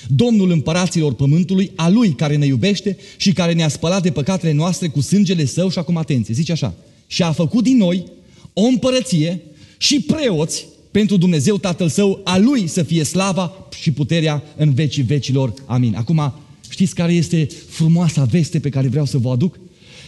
Domnul 0.06 0.50
împăraților 0.50 1.14
pământului, 1.14 1.70
a 1.74 1.88
Lui 1.88 2.11
care 2.11 2.37
ne 2.37 2.46
iubește 2.46 2.96
și 3.16 3.32
care 3.32 3.52
ne-a 3.52 3.68
spălat 3.68 4.02
de 4.02 4.11
păcatele 4.11 4.52
noastre 4.52 4.88
cu 4.88 5.00
sângele 5.00 5.44
Său 5.44 5.70
și 5.70 5.78
acum 5.78 5.96
atenție, 5.96 6.34
zice 6.34 6.52
așa, 6.52 6.74
și 7.06 7.22
a 7.22 7.32
făcut 7.32 7.64
din 7.64 7.76
noi 7.76 8.04
o 8.52 8.62
împărăție 8.62 9.40
și 9.76 10.00
preoți 10.00 10.66
pentru 10.90 11.16
Dumnezeu 11.16 11.58
Tatăl 11.58 11.88
Său, 11.88 12.20
a 12.24 12.38
Lui 12.38 12.66
să 12.66 12.82
fie 12.82 13.04
slava 13.04 13.68
și 13.80 13.90
puterea 13.90 14.42
în 14.56 14.74
vecii 14.74 15.02
vecilor. 15.02 15.54
Amin. 15.66 15.94
Acum, 15.94 16.32
știți 16.68 16.94
care 16.94 17.12
este 17.12 17.48
frumoasa 17.68 18.24
veste 18.24 18.58
pe 18.58 18.68
care 18.68 18.88
vreau 18.88 19.04
să 19.04 19.18
vă 19.18 19.30
aduc? 19.30 19.58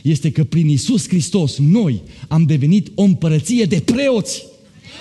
Este 0.02 0.30
că 0.30 0.44
prin 0.44 0.68
Isus 0.68 1.08
Hristos 1.08 1.58
noi 1.58 2.02
am 2.28 2.44
devenit 2.44 2.88
o 2.94 3.02
împărăție 3.02 3.64
de 3.64 3.80
preoți 3.80 4.44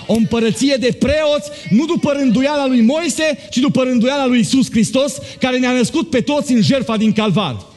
o 0.08 0.14
împărăție 0.14 0.76
de 0.80 0.96
preoți, 1.00 1.50
nu 1.70 1.86
după 1.86 2.12
rânduiala 2.12 2.68
lui 2.68 2.82
Moise, 2.82 3.48
ci 3.50 3.58
după 3.58 3.84
rânduiala 3.84 4.26
lui 4.26 4.40
Isus 4.40 4.70
Hristos, 4.72 5.18
care 5.40 5.58
ne-a 5.58 5.72
născut 5.72 6.10
pe 6.10 6.22
toți 6.22 6.52
în 6.52 6.62
jertfa 6.62 6.98
din 6.98 7.12
Calvar. 7.12 7.68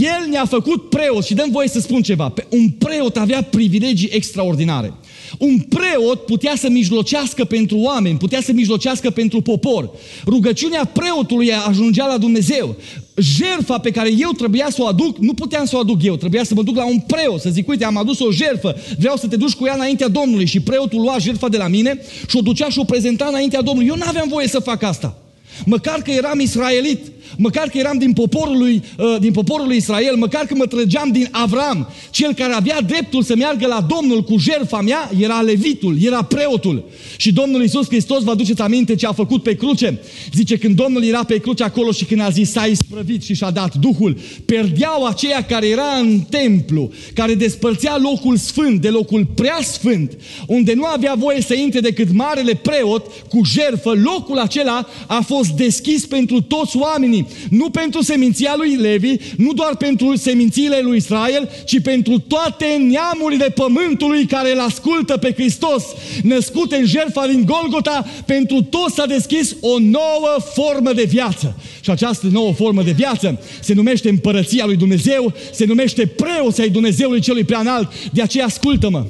El 0.00 0.26
ne-a 0.30 0.44
făcut 0.44 0.88
preoți 0.88 1.26
și 1.26 1.34
dăm 1.34 1.50
voie 1.50 1.68
să 1.68 1.80
spun 1.80 2.02
ceva. 2.02 2.32
Un 2.48 2.70
preot 2.70 3.16
avea 3.16 3.42
privilegii 3.42 4.10
extraordinare. 4.12 4.94
Un 5.38 5.58
preot 5.58 6.24
putea 6.24 6.54
să 6.56 6.68
mijlocească 6.68 7.44
pentru 7.44 7.78
oameni, 7.78 8.18
putea 8.18 8.40
să 8.40 8.52
mijlocească 8.52 9.10
pentru 9.10 9.40
popor. 9.40 9.90
Rugăciunea 10.26 10.84
preotului 10.84 11.52
ajungea 11.52 12.06
la 12.06 12.18
Dumnezeu. 12.18 12.76
Jerfa 13.16 13.78
pe 13.78 13.90
care 13.90 14.10
eu 14.18 14.30
trebuia 14.30 14.68
să 14.70 14.82
o 14.82 14.86
aduc, 14.86 15.18
nu 15.18 15.34
puteam 15.34 15.64
să 15.64 15.76
o 15.76 15.78
aduc 15.78 16.02
eu, 16.02 16.16
trebuia 16.16 16.44
să 16.44 16.54
mă 16.54 16.62
duc 16.62 16.76
la 16.76 16.86
un 16.86 16.98
preot, 16.98 17.40
să 17.40 17.50
zic, 17.50 17.68
uite, 17.68 17.84
am 17.84 17.96
adus 17.96 18.20
o 18.20 18.30
jerfă, 18.30 18.76
vreau 18.98 19.16
să 19.16 19.26
te 19.26 19.36
duci 19.36 19.54
cu 19.54 19.66
ea 19.66 19.74
înaintea 19.74 20.08
Domnului. 20.08 20.46
Și 20.46 20.60
preotul 20.60 21.00
lua 21.00 21.18
jerfa 21.18 21.48
de 21.48 21.56
la 21.56 21.68
mine 21.68 22.00
și 22.28 22.36
o 22.36 22.40
ducea 22.40 22.68
și 22.68 22.78
o 22.78 22.84
prezenta 22.84 23.26
înaintea 23.28 23.62
Domnului. 23.62 23.88
Eu 23.88 23.96
nu 23.96 24.04
aveam 24.06 24.28
voie 24.28 24.48
să 24.48 24.58
fac 24.58 24.82
asta. 24.82 25.21
Măcar 25.66 26.02
că 26.02 26.10
eram 26.10 26.40
israelit, 26.40 27.00
măcar 27.36 27.68
că 27.68 27.78
eram 27.78 27.98
din 27.98 28.12
poporul, 28.12 28.58
lui, 28.58 28.82
uh, 28.98 29.16
din 29.20 29.32
poporul 29.32 29.66
lui 29.66 29.76
Israel, 29.76 30.16
măcar 30.16 30.44
că 30.44 30.54
mă 30.54 30.66
trăgeam 30.66 31.10
din 31.12 31.28
Avram, 31.30 31.88
cel 32.10 32.34
care 32.34 32.52
avea 32.52 32.80
dreptul 32.80 33.22
să 33.22 33.36
meargă 33.36 33.66
la 33.66 33.86
Domnul 33.88 34.22
cu 34.22 34.38
jertfa 34.38 34.80
mea, 34.80 35.10
era 35.18 35.40
levitul, 35.40 35.96
era 36.02 36.22
preotul. 36.22 36.84
Și 37.16 37.32
Domnul 37.32 37.60
Iisus 37.60 37.86
Hristos, 37.86 38.22
vă 38.22 38.30
aduceți 38.30 38.60
aminte 38.60 38.94
ce 38.94 39.06
a 39.06 39.12
făcut 39.12 39.42
pe 39.42 39.54
cruce? 39.54 40.00
Zice, 40.32 40.56
când 40.56 40.76
Domnul 40.76 41.04
era 41.04 41.24
pe 41.24 41.38
cruce 41.38 41.62
acolo 41.62 41.90
și 41.90 42.04
când 42.04 42.20
a 42.20 42.28
zis, 42.28 42.50
s-a 42.50 42.64
isprăvit 42.64 43.22
și 43.22 43.34
și-a 43.34 43.50
dat 43.50 43.74
Duhul, 43.74 44.18
perdeau 44.44 45.04
aceea 45.04 45.44
care 45.44 45.68
era 45.68 45.96
în 46.00 46.20
templu, 46.20 46.90
care 47.14 47.34
despărțea 47.34 47.98
locul 48.02 48.36
sfânt 48.36 48.80
de 48.80 48.88
locul 48.88 49.26
prea 49.34 49.58
sfânt, 49.62 50.16
unde 50.46 50.72
nu 50.74 50.84
avea 50.84 51.14
voie 51.18 51.40
să 51.40 51.54
intre 51.54 51.80
decât 51.80 52.12
marele 52.12 52.54
preot 52.54 53.06
cu 53.28 53.40
jertfă, 53.44 53.92
locul 54.04 54.38
acela 54.38 54.88
a 55.06 55.20
fost 55.42 55.56
deschis 55.56 56.06
pentru 56.06 56.40
toți 56.42 56.76
oamenii 56.76 57.26
nu 57.50 57.70
pentru 57.70 58.02
seminția 58.02 58.54
lui 58.56 58.76
Levi, 58.76 59.16
nu 59.36 59.52
doar 59.52 59.76
pentru 59.76 60.16
semințiile 60.16 60.80
lui 60.82 60.96
Israel, 60.96 61.48
ci 61.64 61.80
pentru 61.80 62.18
toate 62.18 62.64
neamurile 62.90 63.48
pământului 63.48 64.26
care 64.26 64.52
îl 64.52 64.60
ascultă 64.60 65.16
pe 65.16 65.32
Hristos, 65.32 65.84
născut 66.22 66.72
în 66.72 66.84
jertfa 66.84 67.26
din 67.26 67.44
Golgota, 67.44 68.06
pentru 68.26 68.62
toți 68.62 68.94
s-a 68.94 69.06
deschis 69.06 69.56
o 69.60 69.78
nouă 69.78 70.36
formă 70.54 70.92
de 70.92 71.04
viață. 71.04 71.56
Și 71.80 71.90
această 71.90 72.26
nouă 72.26 72.52
formă 72.52 72.82
de 72.82 72.92
viață 72.92 73.40
se 73.60 73.74
numește 73.74 74.08
împărăția 74.08 74.64
lui 74.66 74.76
Dumnezeu, 74.76 75.34
se 75.52 75.64
numește 75.64 76.06
preoții 76.06 76.62
ai 76.62 76.68
Dumnezeului 76.68 77.20
celui 77.20 77.44
prea 77.44 77.58
înalt. 77.58 77.88
De 78.12 78.22
aceea 78.22 78.44
ascultă-mă, 78.44 79.06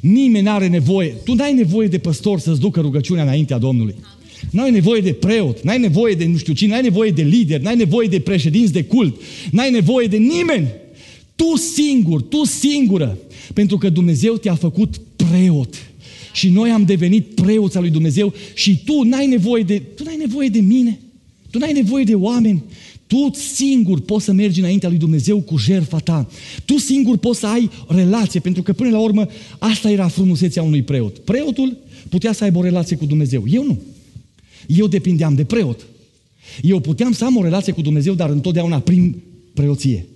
nimeni 0.00 0.44
nu 0.44 0.50
are 0.50 0.68
nevoie, 0.68 1.16
tu 1.24 1.34
n-ai 1.34 1.52
nevoie 1.52 1.88
de 1.88 1.98
păstor 1.98 2.38
să-ți 2.38 2.60
ducă 2.60 2.80
rugăciunea 2.80 3.22
înaintea 3.22 3.58
Domnului. 3.58 3.94
N-ai 4.50 4.70
nevoie 4.70 5.00
de 5.00 5.12
preot, 5.12 5.62
n-ai 5.62 5.78
nevoie 5.78 6.14
de 6.14 6.24
nu 6.24 6.36
știu 6.36 6.52
cine, 6.52 6.70
n-ai 6.70 6.82
nevoie 6.82 7.10
de 7.10 7.22
lider, 7.22 7.60
n-ai 7.60 7.76
nevoie 7.76 8.08
de 8.08 8.20
președinți 8.20 8.72
de 8.72 8.84
cult, 8.84 9.20
n-ai 9.50 9.70
nevoie 9.70 10.06
de 10.06 10.16
nimeni. 10.16 10.68
Tu 11.36 11.56
singur, 11.56 12.22
tu 12.22 12.44
singură, 12.44 13.18
pentru 13.54 13.78
că 13.78 13.88
Dumnezeu 13.88 14.34
te-a 14.34 14.54
făcut 14.54 15.00
preot. 15.16 15.74
Și 16.32 16.48
noi 16.48 16.70
am 16.70 16.84
devenit 16.84 17.26
preoți 17.34 17.76
al 17.76 17.82
lui 17.82 17.92
Dumnezeu 17.92 18.34
și 18.54 18.82
tu 18.84 19.02
n-ai 19.02 19.26
nevoie 19.26 19.62
de, 19.62 19.78
tu 19.78 20.04
n-ai 20.04 20.16
nevoie 20.16 20.48
de 20.48 20.60
mine, 20.60 21.00
tu 21.50 21.58
n-ai 21.58 21.72
nevoie 21.72 22.04
de 22.04 22.14
oameni, 22.14 22.62
tu 23.06 23.30
singur 23.54 24.00
poți 24.00 24.24
să 24.24 24.32
mergi 24.32 24.60
înaintea 24.60 24.88
lui 24.88 24.98
Dumnezeu 24.98 25.40
cu 25.40 25.58
jertfa 25.58 25.98
ta. 25.98 26.28
Tu 26.64 26.78
singur 26.78 27.16
poți 27.16 27.38
să 27.38 27.46
ai 27.46 27.70
relație, 27.88 28.40
pentru 28.40 28.62
că 28.62 28.72
până 28.72 28.90
la 28.90 28.98
urmă 28.98 29.26
asta 29.58 29.90
era 29.90 30.08
frumusețea 30.08 30.62
unui 30.62 30.82
preot. 30.82 31.18
Preotul 31.18 31.76
putea 32.08 32.32
să 32.32 32.44
aibă 32.44 32.58
o 32.58 32.62
relație 32.62 32.96
cu 32.96 33.04
Dumnezeu. 33.04 33.44
Eu 33.50 33.64
nu. 33.64 33.78
Eu 34.66 34.86
depindeam 34.86 35.34
de 35.34 35.44
preot. 35.44 35.86
Eu 36.62 36.80
puteam 36.80 37.12
să 37.12 37.24
am 37.24 37.36
o 37.36 37.42
relație 37.42 37.72
cu 37.72 37.82
Dumnezeu, 37.82 38.14
dar 38.14 38.30
întotdeauna 38.30 38.80
prin 38.80 39.22
preoție. 39.54 40.06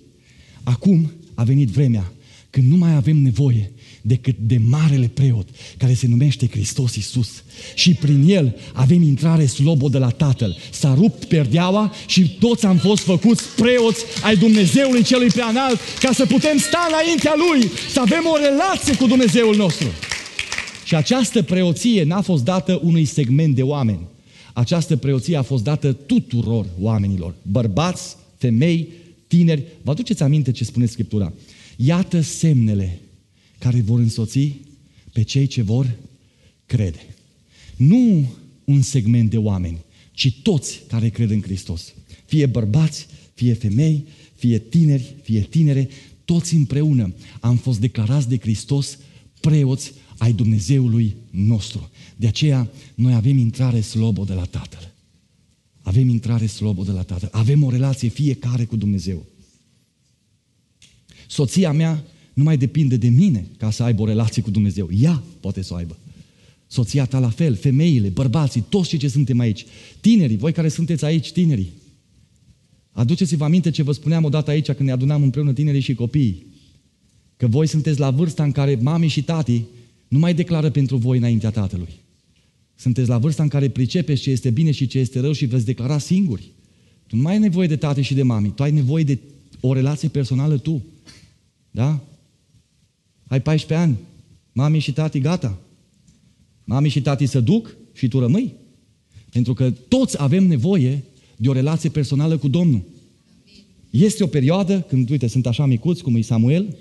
Acum 0.63 1.13
a 1.35 1.43
venit 1.43 1.69
vremea 1.69 2.13
când 2.51 2.71
nu 2.71 2.77
mai 2.77 2.95
avem 2.95 3.17
nevoie 3.17 3.71
decât 4.03 4.35
de 4.39 4.59
marele 4.69 5.11
preot, 5.15 5.49
care 5.77 5.95
se 5.95 6.07
numește 6.07 6.49
Hristos 6.51 6.97
Iisus. 6.97 7.43
Și 7.75 7.95
prin 7.95 8.25
el 8.29 8.57
avem 8.73 9.03
intrare 9.03 9.47
slobodă 9.47 9.99
la 9.99 10.09
Tatăl. 10.09 10.57
S-a 10.71 10.95
rupt 10.95 11.25
perdeaua 11.25 11.93
și 12.07 12.37
toți 12.39 12.67
am 12.67 12.77
fost 12.77 13.03
făcuți 13.03 13.45
preoți 13.57 14.05
ai 14.23 14.37
Dumnezeului 14.37 15.03
celui 15.03 15.29
preanalt, 15.29 15.79
ca 16.01 16.13
să 16.13 16.27
putem 16.27 16.59
sta 16.59 16.89
înaintea 16.89 17.35
Lui, 17.37 17.71
să 17.93 18.01
avem 18.01 18.23
o 18.33 18.37
relație 18.37 18.97
cu 18.97 19.07
Dumnezeul 19.07 19.57
nostru. 19.57 19.87
Și 20.85 20.95
această 20.95 21.43
preoție 21.43 22.05
n-a 22.05 22.21
fost 22.21 22.45
dată 22.45 22.81
unui 22.83 23.05
segment 23.05 23.55
de 23.55 23.63
oameni, 23.63 24.01
această 24.55 24.97
preoție 24.97 25.37
a 25.37 25.43
fost 25.43 25.65
dată 25.65 25.93
tuturor 25.93 26.67
oamenilor, 26.81 27.35
bărbați, 27.43 28.17
femei, 28.37 28.89
tineri. 29.27 29.63
Vă 29.83 29.91
aduceți 29.91 30.23
aminte 30.23 30.51
ce 30.51 30.65
spune 30.65 30.87
Scriptura? 30.87 31.33
Iată 31.77 32.21
semnele 32.21 33.01
care 33.59 33.81
vor 33.81 33.99
însoți 33.99 34.53
pe 35.13 35.23
cei 35.23 35.47
ce 35.47 35.63
vor 35.63 35.91
crede. 36.67 37.07
Nu 37.77 38.25
un 38.65 38.83
segment 38.83 39.31
de 39.31 39.37
oameni, 39.37 39.79
ci 40.13 40.33
toți 40.43 40.83
care 40.89 41.09
cred 41.09 41.31
în 41.31 41.43
Hristos. 41.43 41.95
Fie 42.25 42.47
bărbați, 42.47 43.07
fie 43.35 43.53
femei, 43.53 44.05
fie 44.35 44.59
tineri, 44.59 45.15
fie 45.23 45.41
tinere, 45.41 45.89
toți 46.25 46.55
împreună 46.55 47.15
am 47.41 47.57
fost 47.57 47.81
declarați 47.81 48.29
de 48.29 48.39
Hristos 48.39 48.99
preoți 49.41 49.93
ai 50.19 50.33
Dumnezeului 50.33 51.17
nostru. 51.31 51.91
De 52.21 52.27
aceea 52.27 52.71
noi 52.95 53.15
avem 53.15 53.39
intrare 53.39 53.81
slobo 53.81 54.25
de 54.25 54.33
la 54.33 54.45
Tatăl. 54.45 54.93
Avem 55.83 56.09
intrare 56.09 56.47
slobo 56.47 56.83
de 56.83 56.91
la 56.91 57.03
Tatăl. 57.03 57.29
Avem 57.33 57.63
o 57.63 57.71
relație 57.71 58.09
fiecare 58.09 58.65
cu 58.65 58.77
Dumnezeu. 58.77 59.25
Soția 61.29 61.73
mea 61.73 62.05
nu 62.35 62.43
mai 62.43 62.57
depinde 62.57 62.97
de 62.97 63.09
mine 63.09 63.47
ca 63.57 63.71
să 63.71 63.83
aibă 63.83 64.03
o 64.03 64.07
relație 64.07 64.43
cu 64.43 64.51
Dumnezeu. 64.51 64.89
Ea 65.01 65.23
poate 65.41 65.63
să 65.63 65.73
o 65.73 65.77
aibă. 65.77 65.99
Soția 66.67 67.05
ta 67.05 67.19
la 67.19 67.31
fel, 67.31 67.55
femeile, 67.55 68.09
bărbații, 68.09 68.65
toți 68.69 68.89
cei 68.89 68.99
ce 68.99 69.09
suntem 69.09 69.39
aici. 69.39 69.67
Tinerii, 70.01 70.37
voi 70.37 70.53
care 70.53 70.69
sunteți 70.69 71.05
aici, 71.05 71.33
tinerii. 71.33 71.73
Aduceți-vă 72.93 73.45
aminte 73.45 73.71
ce 73.71 73.83
vă 73.83 73.93
spuneam 73.93 74.25
odată 74.25 74.51
aici 74.51 74.67
când 74.67 74.89
ne 74.89 74.93
adunam 74.93 75.23
împreună 75.23 75.53
tinerii 75.53 75.81
și 75.81 75.95
copiii. 75.95 76.47
Că 77.37 77.47
voi 77.47 77.67
sunteți 77.67 77.99
la 77.99 78.11
vârsta 78.11 78.43
în 78.43 78.53
care 78.53 78.79
mami 78.83 79.09
și 79.09 79.23
tati 79.23 79.63
nu 80.09 80.19
mai 80.19 80.35
declară 80.35 80.71
pentru 80.71 80.97
voi 80.97 81.19
înaintea 81.19 81.51
Tatălui. 81.51 82.09
Sunteți 82.81 83.09
la 83.09 83.19
vârsta 83.19 83.43
în 83.43 83.49
care 83.49 83.69
pricepeți 83.69 84.23
ce 84.23 84.31
este 84.31 84.51
bine 84.51 84.71
și 84.71 84.87
ce 84.87 84.99
este 84.99 85.21
rău 85.21 85.33
și 85.33 85.45
veți 85.45 85.65
declara 85.65 85.99
singuri. 85.99 86.53
Tu 87.07 87.17
nu 87.17 87.23
mai 87.23 87.33
ai 87.33 87.39
nevoie 87.39 87.69
de 87.69 87.77
tate 87.77 88.03
și 88.03 88.15
de 88.15 88.23
mami, 88.23 88.53
tu 88.55 88.63
ai 88.63 88.71
nevoie 88.71 89.05
de 89.05 89.19
o 89.61 89.73
relație 89.73 90.09
personală 90.09 90.59
tu. 90.59 90.83
Da? 91.71 92.05
Ai 93.27 93.41
14 93.41 93.87
ani, 93.87 93.99
mami 94.53 94.79
și 94.79 94.93
tati 94.93 95.19
gata. 95.19 95.59
Mami 96.65 96.89
și 96.89 97.03
tati 97.03 97.27
să 97.27 97.41
duc 97.41 97.77
și 97.93 98.09
tu 98.09 98.19
rămâi. 98.19 98.53
Pentru 99.31 99.55
că 99.55 99.71
toți 99.71 100.23
avem 100.23 100.47
nevoie 100.47 101.05
de 101.37 101.49
o 101.49 101.53
relație 101.53 101.91
personală 101.91 102.37
cu 102.37 102.49
Domnul. 102.49 102.83
Este 103.91 104.23
o 104.23 104.27
perioadă 104.27 104.81
când, 104.81 105.11
uite, 105.11 105.27
sunt 105.27 105.47
așa 105.47 105.67
micuți, 105.67 106.03
cum 106.03 106.17
e 106.17 106.21
Samuel, 106.21 106.77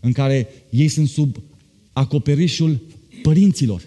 în 0.00 0.12
care 0.12 0.48
ei 0.70 0.88
sunt 0.88 1.08
sub 1.08 1.36
acoperișul 1.92 2.80
părinților. 3.22 3.82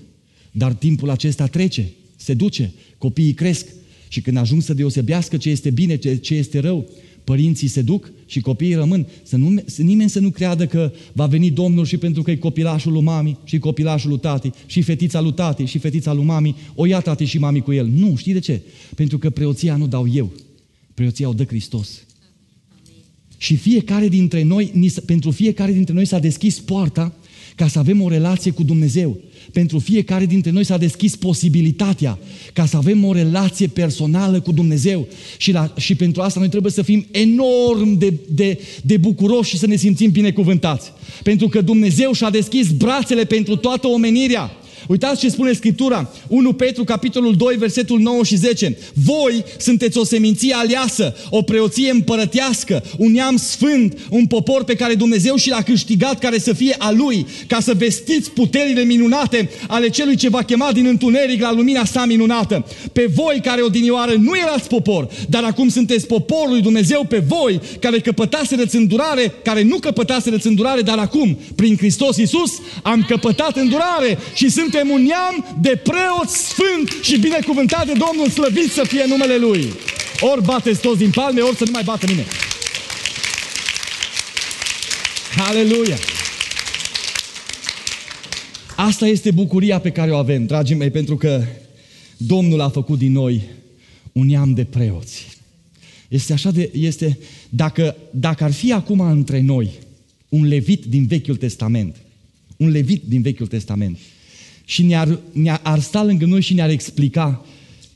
Dar 0.52 0.74
timpul 0.74 1.10
acesta 1.10 1.48
trece, 1.48 1.90
se 2.16 2.34
duce, 2.34 2.72
copiii 2.98 3.34
cresc 3.34 3.66
și 4.08 4.22
când 4.22 4.38
ajung 4.38 4.62
să 4.62 4.74
deosebească 4.74 5.38
ce 5.38 5.50
este 5.50 5.70
bine, 5.70 5.96
ce 5.96 6.34
este 6.34 6.60
rău, 6.60 6.90
părinții 7.24 7.68
se 7.68 7.82
duc 7.82 8.12
și 8.26 8.40
copiii 8.40 8.74
rămân. 8.74 9.08
Să, 9.24 9.38
nu, 9.38 9.62
să 9.66 9.82
nimeni 9.82 10.10
să 10.10 10.20
nu 10.20 10.30
creadă 10.30 10.66
că 10.66 10.92
va 11.14 11.26
veni 11.26 11.52
Domnul 11.52 11.86
și 11.86 11.98
pentru 11.98 12.22
că 12.22 12.32
e 12.32 12.36
copilașul 12.36 12.92
lui 12.92 13.02
mami 13.02 13.38
și 13.44 13.60
copilașul 13.60 14.10
lui 14.10 14.20
tati 14.20 14.52
și 14.66 14.82
fetița 14.82 15.22
lui 15.22 15.34
tati 15.34 15.66
și 15.66 15.78
fetița 15.78 16.14
lui 16.14 16.24
mami, 16.24 16.56
o 16.76 16.86
ia 16.86 17.00
tati 17.00 17.26
și 17.26 17.38
mami 17.38 17.62
cu 17.62 17.72
el. 17.72 17.88
Nu, 17.88 18.16
știi 18.16 18.34
de 18.34 18.40
ce? 18.40 18.62
Pentru 18.96 19.18
că 19.18 19.30
preoția 19.30 19.76
nu 19.76 19.88
dau 19.88 20.08
eu, 20.14 20.32
preoția 20.94 21.30
o 21.30 21.34
dă 21.34 21.44
Hristos. 21.44 22.04
Și 23.38 23.56
fiecare 23.56 24.08
dintre 24.08 24.44
noi, 24.44 24.92
pentru 25.06 25.32
fiecare 25.32 25.72
dintre 25.72 25.94
noi 25.94 26.06
s-a 26.06 26.20
deschis 26.20 26.60
poarta 26.60 27.16
ca 27.60 27.68
să 27.68 27.80
avem 27.80 28.02
o 28.02 28.10
relație 28.10 28.52
cu 28.52 28.64
Dumnezeu. 28.64 29.18
Pentru 29.52 29.80
fiecare 29.80 30.26
dintre 30.26 30.52
noi 30.52 30.64
s-a 30.64 30.78
deschis 30.78 31.16
posibilitatea 31.16 32.18
ca 32.54 32.66
să 32.66 32.78
avem 32.78 33.04
o 33.04 33.14
relație 33.14 33.68
personală 33.68 34.40
cu 34.40 34.52
Dumnezeu. 34.52 35.08
Și, 35.38 35.52
la, 35.52 35.74
și 35.78 35.96
pentru 35.96 36.22
asta 36.22 36.40
noi 36.40 36.50
trebuie 36.50 36.72
să 36.72 36.82
fim 36.82 37.06
enorm 37.12 37.98
de, 37.98 38.14
de, 38.30 38.60
de 38.82 38.98
bucuroși 38.98 39.50
și 39.50 39.58
să 39.58 39.68
ne 39.68 39.76
simțim 39.76 40.12
binecuvântați. 40.12 40.92
Pentru 41.24 41.48
că 41.48 41.62
Dumnezeu 41.62 42.12
și-a 42.12 42.30
deschis 42.30 42.72
brațele 42.72 43.24
pentru 43.24 43.56
toată 43.56 43.88
omenirea. 43.88 44.52
Uitați 44.88 45.20
ce 45.20 45.30
spune 45.30 45.54
Scriptura, 45.54 46.10
1 46.28 46.54
Petru, 46.54 46.84
capitolul 46.84 47.36
2, 47.36 47.56
versetul 47.56 48.00
9 48.00 48.24
și 48.24 48.36
10. 48.36 48.78
Voi 48.94 49.44
sunteți 49.58 49.98
o 49.98 50.04
seminție 50.04 50.54
aliasă, 50.54 51.16
o 51.30 51.42
preoție 51.42 51.92
împărătească, 51.92 52.84
un 52.98 53.12
neam 53.12 53.38
sfânt, 53.38 53.98
un 54.10 54.26
popor 54.26 54.64
pe 54.64 54.76
care 54.76 54.96
Dumnezeu 54.96 55.36
și 55.36 55.50
l-a 55.50 55.62
câștigat 55.62 56.20
care 56.20 56.40
să 56.40 56.54
fie 56.54 56.76
a 56.78 56.92
Lui, 56.92 57.26
ca 57.48 57.60
să 57.60 57.74
vestiți 57.74 58.32
puterile 58.32 58.84
minunate 58.84 59.50
ale 59.68 59.90
Celui 59.90 60.16
ce 60.16 60.30
va 60.30 60.44
chema 60.44 60.72
din 60.72 60.86
întuneric 60.86 61.42
la 61.42 61.54
lumina 61.54 61.86
sa 61.86 62.06
minunată. 62.06 62.66
Pe 62.94 63.10
voi 63.14 63.40
care 63.44 63.62
odinioară 63.62 64.14
nu 64.20 64.38
erați 64.38 64.68
popor, 64.68 65.10
dar 65.30 65.44
acum 65.44 65.70
sunteți 65.70 66.08
poporul 66.08 66.50
lui 66.50 66.62
Dumnezeu, 66.62 67.06
pe 67.10 67.24
voi 67.28 67.62
care 67.80 68.00
căpătasereți 68.00 68.76
îndurare, 68.76 69.34
care 69.44 69.62
nu 69.64 69.78
căpătasereți 69.78 70.48
îndurare, 70.48 70.82
dar 70.82 70.98
acum, 70.98 71.38
prin 71.56 71.78
Hristos 71.78 72.18
Iisus, 72.18 72.52
am 72.84 73.06
căpătat 73.08 73.58
îndurare 73.58 74.18
și 74.34 74.50
suntem 74.50 74.69
suntem 74.72 74.90
un 74.90 75.02
neam 75.02 75.58
de 75.62 75.82
preot 75.84 76.30
sfânt 76.30 77.04
și 77.04 77.20
binecuvântat 77.20 77.86
de 77.86 77.94
Domnul, 78.08 78.30
slăvit 78.30 78.72
să 78.72 78.84
fie 78.84 79.06
numele 79.08 79.38
Lui. 79.38 79.74
Ori 80.20 80.44
bateți 80.44 80.82
toți 80.82 80.98
din 80.98 81.10
palme, 81.10 81.42
ori 81.42 81.56
să 81.56 81.64
nu 81.66 81.72
mai 81.72 81.84
bată 81.84 82.06
nimeni. 82.06 82.28
Aleluia! 85.38 85.98
Asta 88.76 89.08
este 89.08 89.32
bucuria 89.32 89.80
pe 89.80 89.92
care 89.92 90.12
o 90.12 90.18
avem, 90.18 90.46
dragii 90.46 90.76
mei, 90.76 90.90
pentru 90.90 91.18
că 91.18 91.44
Domnul 92.18 92.62
a 92.62 92.70
făcut 92.70 92.98
din 92.98 93.12
noi 93.12 93.42
un 94.12 94.26
neam 94.26 94.54
de 94.54 94.64
preoți. 94.64 95.38
Este 96.08 96.34
așa 96.34 96.52
de, 96.52 96.72
este, 96.74 97.20
dacă, 97.50 97.96
dacă 98.12 98.44
ar 98.44 98.52
fi 98.52 98.74
acum 98.74 99.00
între 99.00 99.42
noi 99.42 99.70
un 100.30 100.48
levit 100.48 100.86
din 100.86 101.06
Vechiul 101.06 101.36
Testament, 101.36 101.96
un 102.58 102.70
levit 102.70 103.04
din 103.06 103.22
Vechiul 103.22 103.48
Testament, 103.48 103.98
și 104.70 104.84
ne-ar, 104.84 105.20
ne-ar 105.32 105.80
sta 105.80 106.04
lângă 106.04 106.26
noi 106.26 106.42
și 106.42 106.54
ne-ar 106.54 106.70
explica 106.70 107.46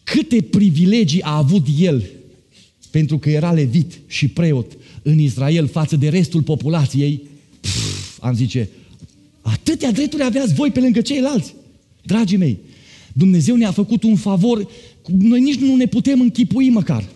câte 0.03 0.41
privilegii 0.41 1.21
a 1.21 1.37
avut 1.37 1.67
el 1.79 2.03
pentru 2.89 3.17
că 3.17 3.29
era 3.29 3.51
levit 3.51 3.99
și 4.07 4.27
preot 4.27 4.71
în 5.01 5.19
Israel 5.19 5.67
față 5.67 5.95
de 5.95 6.09
restul 6.09 6.41
populației, 6.41 7.21
pf, 7.59 8.17
am 8.19 8.35
zice, 8.35 8.69
atâtea 9.41 9.91
drepturi 9.91 10.23
aveați 10.23 10.53
voi 10.53 10.71
pe 10.71 10.79
lângă 10.79 11.01
ceilalți. 11.01 11.53
Dragii 12.03 12.37
mei, 12.37 12.57
Dumnezeu 13.13 13.55
ne-a 13.55 13.71
făcut 13.71 14.03
un 14.03 14.15
favor, 14.15 14.67
noi 15.17 15.41
nici 15.41 15.59
nu 15.59 15.75
ne 15.75 15.85
putem 15.85 16.21
închipui 16.21 16.69
măcar. 16.69 17.09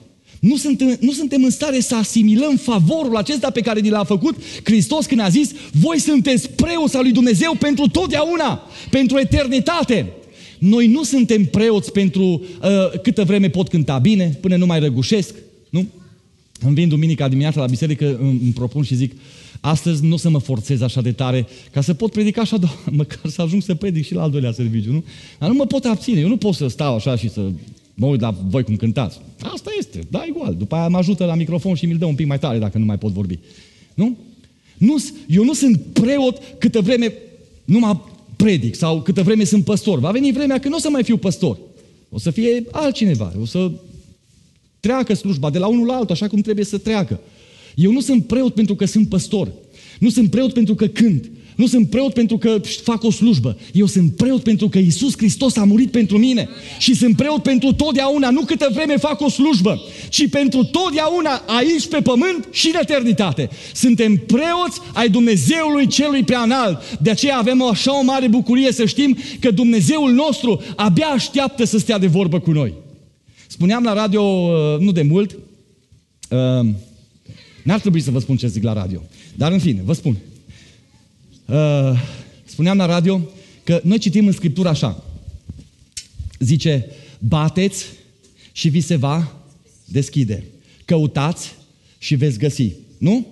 Nu 0.47 0.55
suntem, 0.55 0.97
nu 0.99 1.11
suntem 1.11 1.43
în 1.43 1.49
stare 1.49 1.79
să 1.79 1.95
asimilăm 1.95 2.55
favorul 2.55 3.15
acesta 3.15 3.49
pe 3.49 3.61
care 3.61 3.79
ni 3.79 3.89
l-a 3.89 4.03
făcut 4.03 4.35
Hristos 4.63 5.05
când 5.05 5.21
a 5.21 5.29
zis 5.29 5.51
voi 5.71 5.99
sunteți 5.99 6.49
preoți 6.49 6.95
al 6.95 7.03
lui 7.03 7.11
Dumnezeu 7.11 7.55
pentru 7.59 7.87
totdeauna, 7.87 8.61
pentru 8.89 9.19
eternitate. 9.19 10.11
Noi 10.59 10.87
nu 10.87 11.03
suntem 11.03 11.45
preoți 11.45 11.91
pentru 11.91 12.23
uh, 12.23 12.99
câtă 13.03 13.23
vreme 13.23 13.49
pot 13.49 13.67
cânta 13.67 13.97
bine, 13.97 14.37
până 14.41 14.55
nu 14.55 14.65
mai 14.65 14.79
răgușesc, 14.79 15.35
nu? 15.69 15.87
Îmi 16.61 16.73
vin 16.73 16.89
duminica 16.89 17.27
dimineața 17.27 17.59
la 17.59 17.65
biserică, 17.65 18.17
îmi, 18.21 18.39
îmi 18.43 18.51
propun 18.53 18.83
și 18.83 18.95
zic, 18.95 19.11
astăzi 19.59 20.05
nu 20.05 20.13
o 20.13 20.17
să 20.17 20.29
mă 20.29 20.39
forțez 20.39 20.81
așa 20.81 21.01
de 21.01 21.11
tare 21.11 21.47
ca 21.71 21.81
să 21.81 21.93
pot 21.93 22.11
predica 22.11 22.41
așa, 22.41 22.59
măcar 22.91 23.29
să 23.29 23.41
ajung 23.41 23.61
să 23.61 23.75
predic 23.75 24.05
și 24.05 24.13
la 24.13 24.21
al 24.21 24.31
doilea 24.31 24.51
serviciu, 24.51 24.91
nu? 24.91 25.03
Dar 25.39 25.49
nu 25.49 25.55
mă 25.55 25.65
pot 25.65 25.85
abține, 25.85 26.19
eu 26.19 26.27
nu 26.27 26.37
pot 26.37 26.53
să 26.53 26.67
stau 26.67 26.95
așa 26.95 27.15
și 27.15 27.29
să 27.29 27.41
mă 27.99 28.05
uit 28.05 28.21
la 28.21 28.35
voi 28.47 28.63
cum 28.63 28.75
cântați. 28.75 29.19
Asta 29.41 29.69
este, 29.79 29.99
da, 30.09 30.23
igual. 30.27 30.55
După 30.55 30.75
aia 30.75 30.87
mă 30.87 30.97
ajută 30.97 31.25
la 31.25 31.35
microfon 31.35 31.75
și 31.75 31.85
mi-l 31.85 31.97
dă 31.97 32.05
un 32.05 32.15
pic 32.15 32.27
mai 32.27 32.39
tare 32.39 32.57
dacă 32.57 32.77
nu 32.77 32.85
mai 32.85 32.97
pot 32.97 33.11
vorbi. 33.11 33.39
Nu? 33.93 34.17
nu 34.77 34.95
eu 35.27 35.43
nu 35.43 35.53
sunt 35.53 35.81
preot 35.93 36.41
câtă 36.57 36.81
vreme 36.81 37.13
nu 37.65 37.79
mă 37.79 37.97
predic 38.35 38.75
sau 38.75 39.01
câtă 39.01 39.23
vreme 39.23 39.43
sunt 39.43 39.63
păstor. 39.63 39.99
Va 39.99 40.11
veni 40.11 40.31
vremea 40.31 40.59
când 40.59 40.71
nu 40.71 40.77
o 40.77 40.81
să 40.81 40.89
mai 40.89 41.03
fiu 41.03 41.17
păstor. 41.17 41.57
O 42.09 42.19
să 42.19 42.29
fie 42.29 42.63
altcineva. 42.71 43.33
O 43.41 43.45
să 43.45 43.71
treacă 44.79 45.13
slujba 45.13 45.49
de 45.49 45.57
la 45.57 45.67
unul 45.67 45.85
la 45.85 45.93
altul, 45.93 46.15
așa 46.15 46.27
cum 46.27 46.41
trebuie 46.41 46.65
să 46.65 46.77
treacă. 46.77 47.19
Eu 47.75 47.91
nu 47.91 48.01
sunt 48.01 48.25
preot 48.25 48.53
pentru 48.53 48.75
că 48.75 48.85
sunt 48.85 49.09
păstor. 49.09 49.51
Nu 49.99 50.09
sunt 50.09 50.29
preot 50.29 50.53
pentru 50.53 50.75
că 50.75 50.87
cânt. 50.87 51.29
Nu 51.57 51.67
sunt 51.67 51.89
preot 51.89 52.13
pentru 52.13 52.37
că 52.37 52.61
fac 52.83 53.03
o 53.03 53.11
slujbă. 53.11 53.57
Eu 53.73 53.85
sunt 53.85 54.15
preot 54.15 54.43
pentru 54.43 54.69
că 54.69 54.77
Isus 54.77 55.17
Hristos 55.17 55.55
a 55.55 55.63
murit 55.63 55.91
pentru 55.91 56.17
mine. 56.17 56.49
Și 56.79 56.95
sunt 56.95 57.15
preot 57.15 57.43
pentru 57.43 57.73
totdeauna, 57.73 58.29
nu 58.29 58.41
câtă 58.41 58.69
vreme 58.73 58.97
fac 58.97 59.21
o 59.21 59.29
slujbă, 59.29 59.81
ci 60.09 60.29
pentru 60.29 60.63
totdeauna 60.63 61.43
aici 61.45 61.87
pe 61.87 62.01
pământ 62.01 62.47
și 62.51 62.67
în 62.73 62.79
eternitate. 62.81 63.49
Suntem 63.73 64.17
preoți 64.17 64.79
ai 64.93 65.09
Dumnezeului 65.09 65.87
celui 65.87 66.23
prea 66.23 66.41
înalt. 66.41 66.97
De 67.01 67.09
aceea 67.09 67.37
avem 67.37 67.61
o 67.61 67.67
așa 67.67 67.99
o 67.99 68.03
mare 68.03 68.27
bucurie 68.27 68.71
să 68.71 68.85
știm 68.85 69.17
că 69.39 69.51
Dumnezeul 69.51 70.11
nostru 70.11 70.61
abia 70.75 71.07
așteaptă 71.07 71.63
să 71.63 71.77
stea 71.77 71.97
de 71.97 72.07
vorbă 72.07 72.39
cu 72.39 72.51
noi. 72.51 72.73
Spuneam 73.47 73.83
la 73.83 73.93
radio 73.93 74.21
uh, 74.21 74.79
nu 74.79 74.91
de 74.91 75.01
mult, 75.01 75.31
uh, 75.31 76.69
n-ar 77.63 77.79
trebui 77.79 78.01
să 78.01 78.11
vă 78.11 78.19
spun 78.19 78.37
ce 78.37 78.47
zic 78.47 78.63
la 78.63 78.73
radio, 78.73 79.01
dar 79.35 79.51
în 79.51 79.59
fine, 79.59 79.81
vă 79.85 79.93
spun. 79.93 80.17
Uh, 81.47 81.99
spuneam 82.45 82.77
la 82.77 82.85
radio 82.85 83.21
că 83.63 83.79
noi 83.83 83.97
citim 83.97 84.27
în 84.27 84.31
Scriptură 84.31 84.69
așa. 84.69 85.03
Zice, 86.39 86.85
bateți 87.19 87.85
și 88.51 88.69
vi 88.69 88.81
se 88.81 88.95
va 88.95 89.41
deschide. 89.85 90.43
Căutați 90.85 91.55
și 91.97 92.15
veți 92.15 92.37
găsi. 92.37 92.73
Nu? 92.97 93.27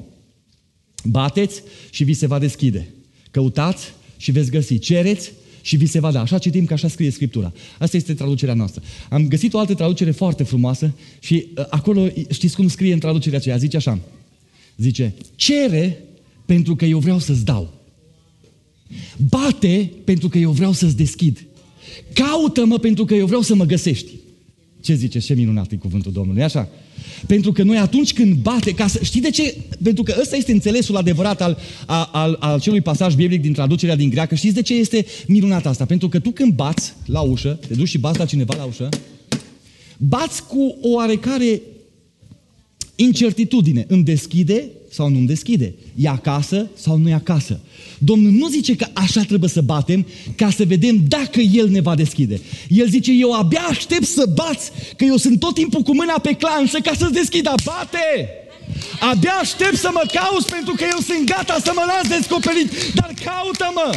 Bateți 1.04 1.62
și 1.90 2.04
vi 2.04 2.14
se 2.14 2.28
va 2.28 2.40
deschide. 2.40 2.88
Căutați 3.32 3.94
și 4.18 4.32
veți 4.32 4.50
găsi. 4.50 4.80
Cereți 4.80 5.32
și 5.62 5.76
vi 5.76 5.86
se 5.86 6.00
va 6.00 6.12
da. 6.12 6.22
Așa 6.22 6.38
citim 6.38 6.66
că 6.66 6.74
așa 6.74 6.88
scrie 6.88 7.10
Scriptura. 7.10 7.54
Asta 7.80 7.98
este 7.98 8.14
traducerea 8.14 8.54
noastră. 8.54 8.84
Am 9.10 9.28
găsit 9.28 9.54
o 9.54 9.60
altă 9.60 9.74
traducere 9.74 10.12
foarte 10.12 10.44
frumoasă 10.44 10.94
și 11.20 11.48
uh, 11.58 11.66
acolo 11.70 12.08
știți 12.30 12.56
cum 12.56 12.68
scrie 12.68 12.94
în 12.94 13.00
traducerea 13.00 13.38
aceea? 13.38 13.58
Zice 13.58 13.78
așa. 13.78 14.00
Zice, 14.78 15.14
cere 15.36 16.04
pentru 16.46 16.76
că 16.76 16.86
eu 16.86 17.00
vreau 17.00 17.20
să-ți 17.20 17.46
dau. 17.46 17.74
Bate 19.30 19.92
pentru 20.04 20.30
că 20.30 20.38
eu 20.38 20.52
vreau 20.52 20.72
să-ți 20.72 20.98
deschid. 20.98 21.46
Caută-mă 22.14 22.78
pentru 22.78 23.06
că 23.06 23.14
eu 23.14 23.26
vreau 23.26 23.42
să 23.42 23.56
mă 23.56 23.66
găsești. 23.66 24.12
Ce 24.82 24.94
zice? 24.94 25.20
Ce 25.20 25.34
minunat 25.34 25.72
e 25.72 25.76
cuvântul 25.76 26.12
Domnului, 26.12 26.44
așa? 26.44 26.70
Pentru 27.28 27.52
că 27.52 27.64
noi 27.64 27.78
atunci 27.78 28.14
când 28.14 28.36
bate, 28.36 28.72
ca 28.72 28.88
să, 28.88 29.00
știi 29.04 29.22
de 29.22 29.30
ce? 29.30 29.56
Pentru 29.84 30.04
că 30.04 30.16
ăsta 30.22 30.36
este 30.36 30.52
înțelesul 30.52 30.96
adevărat 30.96 31.42
al, 31.42 31.58
al, 32.12 32.38
al 32.40 32.60
celui 32.60 32.82
pasaj 32.82 33.16
biblic 33.16 33.42
din 33.42 33.54
traducerea 33.54 33.96
din 33.96 34.10
greacă. 34.10 34.36
Știți 34.36 34.54
de 34.54 34.62
ce 34.62 34.74
este 34.74 35.06
minunat 35.28 35.66
asta? 35.66 35.86
Pentru 35.86 36.10
că 36.10 36.20
tu 36.20 36.32
când 36.32 36.54
bați 36.54 36.94
la 37.06 37.22
ușă, 37.22 37.60
te 37.68 37.74
duci 37.74 37.88
și 37.88 37.98
bați 37.98 38.20
la 38.20 38.26
cineva 38.26 38.56
la 38.58 38.64
ușă, 38.64 38.90
bați 39.98 40.44
cu 40.44 40.78
o 40.82 40.90
oarecare 40.90 41.62
incertitudine. 42.96 43.86
Îmi 43.88 44.04
deschide 44.04 44.70
sau 44.90 45.10
nu 45.10 45.18
îmi 45.18 45.28
deschide? 45.28 45.74
E 45.96 46.08
acasă 46.08 46.68
sau 46.76 46.98
nu 46.98 47.10
e 47.10 47.14
acasă? 47.14 47.60
Domnul 47.98 48.32
nu 48.32 48.48
zice 48.48 48.76
că 48.76 48.88
așa 48.94 49.22
trebuie 49.22 49.50
să 49.50 49.62
batem 49.62 50.06
ca 50.36 50.50
să 50.50 50.64
vedem 50.66 51.04
dacă 51.08 51.40
El 51.40 51.70
ne 51.70 51.82
va 51.82 51.96
deschide. 51.96 52.42
El 52.70 52.90
zice, 52.90 53.12
eu 53.12 53.32
abia 53.32 53.66
aștept 53.70 54.06
să 54.06 54.32
bați, 54.34 54.72
că 54.98 55.04
eu 55.04 55.18
sunt 55.18 55.40
tot 55.40 55.54
timpul 55.54 55.82
cu 55.82 55.96
mâna 55.96 56.20
pe 56.20 56.34
clanșă 56.34 56.80
ca 56.80 56.92
să-ți 56.98 57.14
deschidă. 57.14 57.54
Bate! 57.64 58.30
Abia 59.00 59.34
aștept 59.42 59.78
să 59.78 59.90
mă 59.94 60.04
cauți 60.14 60.50
pentru 60.50 60.74
că 60.74 60.84
eu 60.92 61.00
sunt 61.00 61.30
gata 61.30 61.58
să 61.64 61.72
mă 61.76 61.84
las 61.88 62.18
descoperit. 62.18 62.70
Dar 62.94 63.14
caută-mă! 63.26 63.90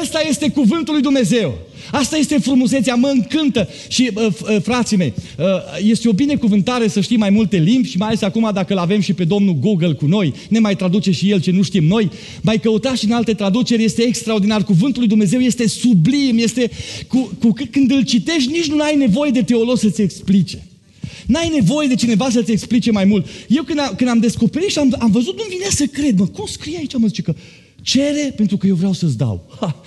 Ăsta 0.00 0.20
este 0.28 0.50
cuvântul 0.50 0.94
lui 0.94 1.02
Dumnezeu. 1.02 1.58
Asta 1.92 2.16
este 2.16 2.38
frumusețea, 2.38 2.94
mă 2.94 3.08
încântă. 3.08 3.68
Și, 3.88 4.10
uh, 4.14 4.26
uh, 4.26 4.56
frații 4.62 4.96
mei, 4.96 5.12
uh, 5.38 5.44
este 5.82 6.08
o 6.08 6.12
binecuvântare 6.12 6.88
să 6.88 7.00
știi 7.00 7.16
mai 7.16 7.30
multe 7.30 7.56
limbi 7.56 7.88
și 7.88 7.96
mai 7.96 8.08
ales 8.08 8.22
acum 8.22 8.50
dacă 8.54 8.72
îl 8.72 8.78
avem 8.78 9.00
și 9.00 9.12
pe 9.12 9.24
domnul 9.24 9.54
Google 9.54 9.92
cu 9.92 10.06
noi, 10.06 10.34
ne 10.48 10.58
mai 10.58 10.76
traduce 10.76 11.10
și 11.10 11.30
el 11.30 11.40
ce 11.40 11.50
nu 11.50 11.62
știm 11.62 11.84
noi, 11.84 12.10
mai 12.40 12.60
căuta 12.60 12.94
și 12.94 13.04
în 13.04 13.12
alte 13.12 13.34
traduceri, 13.34 13.84
este 13.84 14.02
extraordinar. 14.02 14.64
Cuvântul 14.64 15.00
lui 15.00 15.08
Dumnezeu 15.08 15.40
este 15.40 15.68
sublim, 15.68 16.38
este 16.38 16.70
cu, 17.08 17.32
cu 17.40 17.54
când 17.70 17.90
îl 17.90 18.04
citești, 18.04 18.52
nici 18.52 18.66
nu 18.66 18.82
ai 18.82 18.96
nevoie 18.96 19.30
de 19.30 19.42
teolog 19.42 19.78
să-ți 19.78 20.02
explice. 20.02 20.66
N-ai 21.26 21.50
nevoie 21.54 21.88
de 21.88 21.94
cineva 21.94 22.30
să-ți 22.30 22.50
explice 22.50 22.90
mai 22.90 23.04
mult. 23.04 23.26
Eu 23.48 23.62
când, 23.62 23.78
am, 23.78 23.94
când 23.96 24.10
am 24.10 24.18
descoperit 24.18 24.70
și 24.70 24.78
am, 24.78 24.94
am 24.98 25.10
văzut, 25.10 25.36
nu 25.36 25.44
vine 25.48 25.66
să 25.70 25.84
cred, 25.84 26.18
mă, 26.18 26.26
cum 26.26 26.46
scrie 26.46 26.76
aici, 26.76 26.96
mă 26.96 27.06
zice 27.06 27.22
că 27.22 27.34
cere 27.82 28.32
pentru 28.36 28.56
că 28.56 28.66
eu 28.66 28.74
vreau 28.74 28.92
să-ți 28.92 29.16
dau. 29.16 29.56
Ha. 29.60 29.82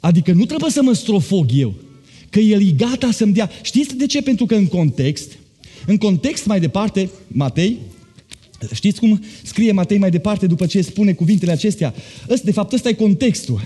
Adică 0.00 0.32
nu 0.32 0.44
trebuie 0.44 0.70
să 0.70 0.82
mă 0.82 0.92
strofog 0.92 1.50
eu, 1.54 1.74
că 2.30 2.38
el 2.38 2.66
e 2.66 2.70
gata 2.70 3.10
să-mi 3.10 3.32
dea. 3.32 3.50
Știți 3.62 3.96
de 3.96 4.06
ce? 4.06 4.22
Pentru 4.22 4.46
că 4.46 4.54
în 4.54 4.66
context, 4.66 5.32
în 5.86 5.96
context 5.96 6.46
mai 6.46 6.60
departe, 6.60 7.10
Matei, 7.26 7.78
știți 8.72 9.00
cum 9.00 9.24
scrie 9.42 9.72
Matei 9.72 9.98
mai 9.98 10.10
departe 10.10 10.46
după 10.46 10.66
ce 10.66 10.82
spune 10.82 11.12
cuvintele 11.12 11.52
acestea? 11.52 11.94
De 12.42 12.52
fapt, 12.52 12.72
ăsta 12.72 12.88
e 12.88 12.92
contextul. 12.92 13.60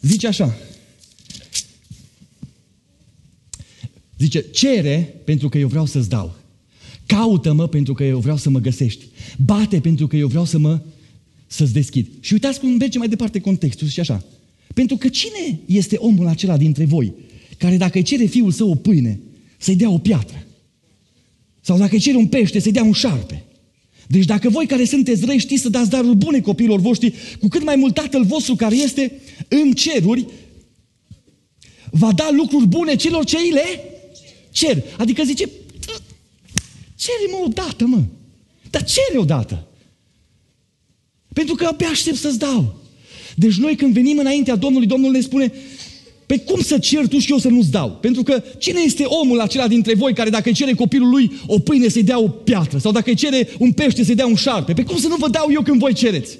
Zice 0.00 0.26
așa, 0.26 0.56
Zice, 4.18 4.40
cere 4.40 5.14
pentru 5.24 5.48
că 5.48 5.58
eu 5.58 5.68
vreau 5.68 5.86
să-ți 5.86 6.08
dau. 6.08 6.34
Caută-mă 7.06 7.68
pentru 7.68 7.94
că 7.94 8.04
eu 8.04 8.18
vreau 8.18 8.36
să 8.36 8.50
mă 8.50 8.58
găsești. 8.58 9.04
Bate 9.36 9.80
pentru 9.80 10.06
că 10.06 10.16
eu 10.16 10.28
vreau 10.28 10.44
să 10.44 10.58
mă 10.58 10.80
să-ți 11.46 11.72
deschid. 11.72 12.06
Și 12.20 12.32
uitați 12.32 12.60
cum 12.60 12.68
merge 12.68 12.98
mai 12.98 13.08
departe 13.08 13.40
contextul 13.40 13.88
și 13.88 14.00
așa. 14.00 14.24
Pentru 14.74 14.96
că 14.96 15.08
cine 15.08 15.58
este 15.66 15.96
omul 15.96 16.26
acela 16.26 16.56
dintre 16.56 16.84
voi 16.84 17.12
care 17.58 17.76
dacă 17.76 17.98
îi 17.98 18.04
cere 18.04 18.24
fiul 18.24 18.52
său 18.52 18.70
o 18.70 18.74
pâine, 18.74 19.20
să-i 19.58 19.76
dea 19.76 19.90
o 19.90 19.98
piatră? 19.98 20.46
Sau 21.60 21.78
dacă 21.78 21.94
îi 21.94 22.00
cere 22.00 22.16
un 22.16 22.26
pește, 22.26 22.58
să-i 22.58 22.72
dea 22.72 22.82
un 22.82 22.92
șarpe? 22.92 23.44
Deci 24.06 24.24
dacă 24.24 24.48
voi 24.48 24.66
care 24.66 24.84
sunteți 24.84 25.24
răi 25.24 25.38
știți 25.38 25.62
să 25.62 25.68
dați 25.68 25.90
daruri 25.90 26.16
bune 26.16 26.40
copiilor 26.40 26.80
voștri, 26.80 27.14
cu 27.40 27.48
cât 27.48 27.64
mai 27.64 27.76
mult 27.76 27.94
Tatăl 27.94 28.24
vostru 28.24 28.54
care 28.54 28.76
este 28.76 29.12
în 29.48 29.72
ceruri, 29.72 30.26
va 31.90 32.12
da 32.12 32.28
lucruri 32.32 32.66
bune 32.66 32.96
celor 32.96 33.24
ce 33.24 33.36
îi 33.36 33.50
le 33.50 33.80
cer. 34.50 34.82
Adică 34.98 35.22
zice, 35.22 35.48
cere-mă 36.96 37.42
odată, 37.44 37.84
mă. 37.86 38.02
Dar 38.70 38.84
cere 38.84 39.18
odată. 39.18 39.66
Pentru 41.38 41.54
că 41.54 41.64
abia 41.64 41.88
aștept 41.88 42.16
să-ți 42.16 42.38
dau. 42.38 42.74
Deci 43.34 43.54
noi 43.54 43.74
când 43.76 43.92
venim 43.92 44.18
înaintea 44.18 44.56
Domnului, 44.56 44.86
Domnul 44.86 45.10
ne 45.10 45.20
spune, 45.20 45.52
pe 46.26 46.38
cum 46.38 46.60
să 46.60 46.78
cer 46.78 47.06
tu 47.06 47.18
și 47.18 47.30
eu 47.30 47.38
să 47.38 47.48
nu-ți 47.48 47.70
dau? 47.70 47.98
Pentru 48.00 48.22
că 48.22 48.42
cine 48.58 48.80
este 48.84 49.04
omul 49.04 49.40
acela 49.40 49.68
dintre 49.68 49.94
voi 49.94 50.14
care 50.14 50.30
dacă 50.30 50.48
îi 50.48 50.54
cere 50.54 50.72
copilul 50.72 51.08
lui 51.08 51.32
o 51.46 51.58
pâine 51.58 51.88
să-i 51.88 52.02
dea 52.02 52.20
o 52.20 52.28
piatră? 52.28 52.78
Sau 52.78 52.92
dacă 52.92 53.10
îi 53.10 53.16
cere 53.16 53.48
un 53.58 53.72
pește 53.72 54.04
să-i 54.04 54.14
dea 54.14 54.26
un 54.26 54.34
șarpe? 54.34 54.72
Pe 54.72 54.82
cum 54.82 54.98
să 54.98 55.08
nu 55.08 55.16
vă 55.18 55.28
dau 55.28 55.46
eu 55.52 55.62
când 55.62 55.78
voi 55.78 55.92
cereți? 55.92 56.38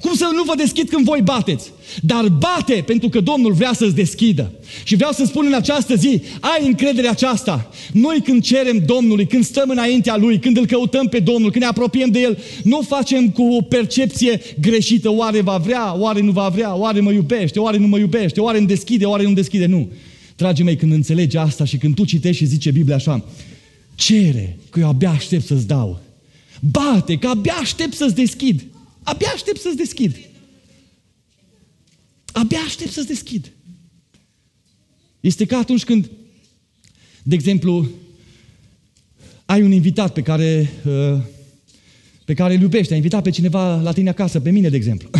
Cum 0.00 0.14
să 0.14 0.30
nu 0.34 0.42
vă 0.42 0.52
deschid 0.56 0.88
când 0.88 1.04
voi 1.04 1.20
bateți? 1.24 1.70
Dar 2.00 2.28
bate 2.28 2.82
pentru 2.86 3.08
că 3.08 3.20
Domnul 3.20 3.52
vrea 3.52 3.72
să-ți 3.72 3.94
deschidă. 3.94 4.52
Și 4.84 4.96
vreau 4.96 5.12
să 5.12 5.24
spun 5.24 5.46
în 5.46 5.54
această 5.54 5.94
zi, 5.94 6.22
ai 6.40 6.66
încredere 6.66 7.08
aceasta. 7.08 7.70
Noi 7.92 8.20
când 8.24 8.42
cerem 8.42 8.82
Domnului, 8.86 9.26
când 9.26 9.44
stăm 9.44 9.70
înaintea 9.70 10.16
Lui, 10.16 10.38
când 10.38 10.56
îl 10.56 10.66
căutăm 10.66 11.08
pe 11.08 11.18
Domnul, 11.18 11.50
când 11.50 11.62
ne 11.62 11.70
apropiem 11.70 12.10
de 12.10 12.20
El, 12.20 12.38
nu 12.62 12.78
o 12.78 12.82
facem 12.82 13.30
cu 13.30 13.42
o 13.42 13.60
percepție 13.60 14.40
greșită. 14.60 15.10
Oare 15.10 15.40
va 15.40 15.56
vrea, 15.56 15.98
oare 15.98 16.20
nu 16.20 16.30
va 16.30 16.48
vrea, 16.48 16.74
oare 16.76 17.00
mă 17.00 17.12
iubește, 17.12 17.60
oare 17.60 17.78
nu 17.78 17.86
mă 17.86 17.98
iubește, 17.98 18.40
oare 18.40 18.58
îmi 18.58 18.66
deschide, 18.66 19.04
oare 19.04 19.22
nu 19.22 19.32
deschide. 19.32 19.66
Nu. 19.66 19.88
Dragii 20.36 20.64
mei, 20.64 20.76
când 20.76 20.92
înțelegi 20.92 21.36
asta 21.36 21.64
și 21.64 21.76
când 21.76 21.94
tu 21.94 22.04
citești 22.04 22.42
și 22.42 22.48
zice 22.48 22.70
Biblia 22.70 22.96
așa, 22.96 23.24
cere, 23.94 24.58
că 24.70 24.80
eu 24.80 24.88
abia 24.88 25.10
aștept 25.10 25.46
să-ți 25.46 25.66
dau. 25.66 26.00
Bate, 26.60 27.16
că 27.16 27.28
abia 27.28 27.54
aștept 27.60 27.94
să-ți 27.94 28.14
deschid. 28.14 28.64
Abia 29.02 29.28
aștept 29.34 29.60
să-ți 29.60 29.76
deschid. 29.76 30.16
Abia 32.32 32.58
aștept 32.58 32.92
să-ți 32.92 33.06
deschid. 33.06 33.52
Este 35.20 35.44
ca 35.44 35.58
atunci 35.58 35.84
când, 35.84 36.10
de 37.22 37.34
exemplu, 37.34 37.88
ai 39.44 39.62
un 39.62 39.72
invitat 39.72 40.12
pe 40.12 40.22
care, 40.22 40.72
uh, 40.86 41.20
pe 42.24 42.34
care 42.34 42.54
îl 42.54 42.60
iubești, 42.60 42.90
ai 42.90 42.96
invitat 42.96 43.22
pe 43.22 43.30
cineva 43.30 43.80
la 43.80 43.92
tine 43.92 44.08
acasă, 44.08 44.40
pe 44.40 44.50
mine, 44.50 44.68
de 44.68 44.76
exemplu. 44.76 45.10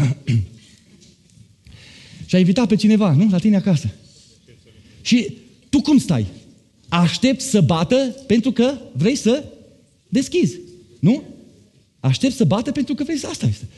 și 2.27 2.35
ai 2.35 2.41
invitat 2.41 2.69
pe 2.69 2.77
cineva, 2.77 3.13
nu? 3.13 3.29
La 3.31 3.39
tine 3.39 3.57
acasă. 3.57 3.91
Și 5.01 5.37
tu 5.69 5.81
cum 5.81 5.99
stai? 5.99 6.27
Aștept 6.89 7.41
să 7.41 7.61
bată 7.61 8.17
pentru 8.27 8.53
că 8.53 8.79
vrei 8.93 9.17
să 9.17 9.45
deschizi. 10.09 10.59
Nu? 11.01 11.32
Aștept 12.03 12.35
să 12.35 12.45
bată 12.45 12.73
pentru 12.73 12.95
că 12.95 13.05
vezi, 13.05 13.27
asta 13.27 13.47
este. 13.47 13.69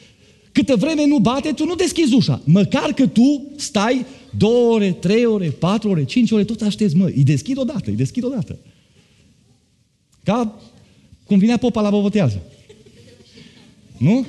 Câtă 0.52 0.76
vreme 0.76 1.06
nu 1.06 1.18
bate, 1.18 1.52
tu 1.52 1.64
nu 1.64 1.74
deschizi 1.74 2.14
ușa. 2.14 2.40
Măcar 2.44 2.92
că 2.92 3.06
tu 3.06 3.42
stai 3.56 4.06
două 4.36 4.74
ore, 4.74 4.92
trei 4.92 5.24
ore, 5.24 5.48
patru 5.48 5.90
ore, 5.90 6.04
cinci 6.04 6.30
ore, 6.30 6.44
tot 6.44 6.60
aștepți, 6.60 6.96
mă, 6.96 7.04
îi 7.04 7.24
deschid 7.24 7.58
odată, 7.58 7.90
îi 7.90 7.96
deschid 7.96 8.24
odată. 8.24 8.58
Ca 10.22 10.60
cum 11.26 11.38
vinea 11.38 11.56
popa 11.56 11.80
la 11.80 11.90
bobotează. 11.90 12.42
Nu? 13.96 14.26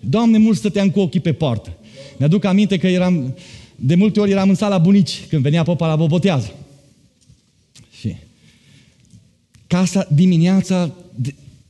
Doamne, 0.00 0.38
mult 0.38 0.56
stăteam 0.56 0.90
cu 0.90 1.00
ochii 1.00 1.20
pe 1.20 1.32
poartă. 1.32 1.72
Mi-aduc 2.18 2.44
aminte 2.44 2.78
că 2.78 2.86
eram, 2.86 3.36
de 3.76 3.94
multe 3.94 4.20
ori 4.20 4.30
eram 4.30 4.48
în 4.48 4.54
sala 4.54 4.78
bunici 4.78 5.24
când 5.28 5.42
venea 5.42 5.62
popa 5.62 5.86
la 5.86 5.96
bobotează. 5.96 6.54
Și 7.98 8.16
casa 9.66 10.08
dimineața, 10.14 10.94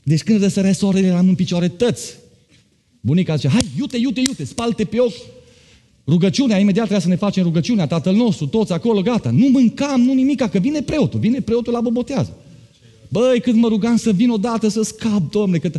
deci 0.03 0.23
când 0.23 0.43
răsărea 0.43 0.73
soarele, 0.73 1.07
eram 1.07 1.29
în 1.29 1.35
picioare 1.35 1.69
tăți. 1.69 2.15
Bunica 3.01 3.35
zice, 3.35 3.49
hai, 3.49 3.67
iute, 3.79 3.97
iute, 3.97 4.21
iute, 4.21 4.45
spalte 4.45 4.85
pe 4.85 5.01
ochi. 5.01 5.13
Rugăciunea, 6.07 6.59
imediat 6.59 6.85
trebuie 6.85 7.01
să 7.01 7.09
ne 7.09 7.17
facem 7.17 7.43
rugăciunea, 7.43 7.87
tatăl 7.87 8.15
nostru, 8.15 8.47
toți 8.47 8.73
acolo, 8.73 9.01
gata. 9.01 9.31
Nu 9.31 9.49
mâncam, 9.49 10.01
nu 10.01 10.13
nimica, 10.13 10.49
că 10.49 10.59
vine 10.59 10.83
preotul, 10.83 11.21
vine 11.21 11.41
preotul 11.41 11.73
la 11.73 11.81
bobotează. 11.81 12.37
Băi, 13.09 13.41
cât 13.41 13.55
mă 13.55 13.69
rugam 13.69 13.97
să 13.97 14.13
vin 14.13 14.31
odată 14.31 14.69
să 14.69 14.83
scap, 14.83 15.31
domne, 15.31 15.59
că 15.59 15.71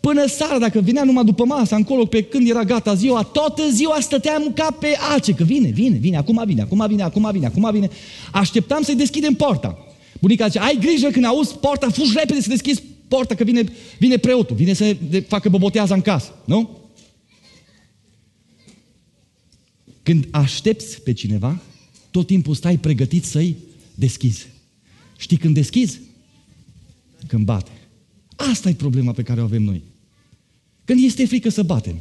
până 0.00 0.26
seara, 0.26 0.58
dacă 0.58 0.80
vinea 0.80 1.04
numai 1.04 1.24
după 1.24 1.44
masă, 1.44 1.74
încolo, 1.74 2.04
pe 2.04 2.22
când 2.22 2.48
era 2.48 2.62
gata 2.62 2.94
ziua, 2.94 3.22
toată 3.22 3.62
ziua 3.70 3.96
stăteam 4.00 4.52
ca 4.54 4.76
pe 4.80 4.96
ace, 5.14 5.32
că 5.32 5.44
vine, 5.44 5.68
vine, 5.68 5.96
vine, 5.96 6.16
acum 6.16 6.42
vine, 6.46 6.62
acum 6.62 6.84
vine, 6.88 7.02
acum 7.02 7.28
vine, 7.32 7.46
acum 7.46 7.70
vine. 7.72 7.90
Așteptam 8.32 8.82
să-i 8.82 8.94
deschidem 8.94 9.34
porta. 9.34 9.78
Bunica 10.20 10.46
zice, 10.46 10.58
ai 10.58 10.78
grijă 10.80 11.08
când 11.08 11.24
auzi 11.24 11.54
porta, 11.54 11.88
fugi 11.90 12.12
repede 12.14 12.40
să 12.40 12.48
deschizi 12.48 12.82
porta 13.08 13.34
că 13.34 13.44
vine, 13.44 13.64
vine 13.98 14.16
preotul, 14.16 14.56
vine 14.56 14.72
să 14.72 14.96
facă 15.26 15.48
bobotează 15.48 15.94
în 15.94 16.00
casă, 16.00 16.34
nu? 16.44 16.78
Când 20.02 20.28
aștepți 20.30 21.02
pe 21.02 21.12
cineva, 21.12 21.62
tot 22.10 22.26
timpul 22.26 22.54
stai 22.54 22.78
pregătit 22.78 23.24
să-i 23.24 23.56
deschizi. 23.94 24.46
Știi 25.16 25.36
când 25.36 25.54
deschizi? 25.54 26.00
Când 27.26 27.44
bate. 27.44 27.70
Asta 28.36 28.68
e 28.68 28.74
problema 28.74 29.12
pe 29.12 29.22
care 29.22 29.40
o 29.40 29.44
avem 29.44 29.62
noi. 29.62 29.82
Când 30.84 31.04
este 31.04 31.26
frică 31.26 31.48
să 31.48 31.62
batem. 31.62 31.96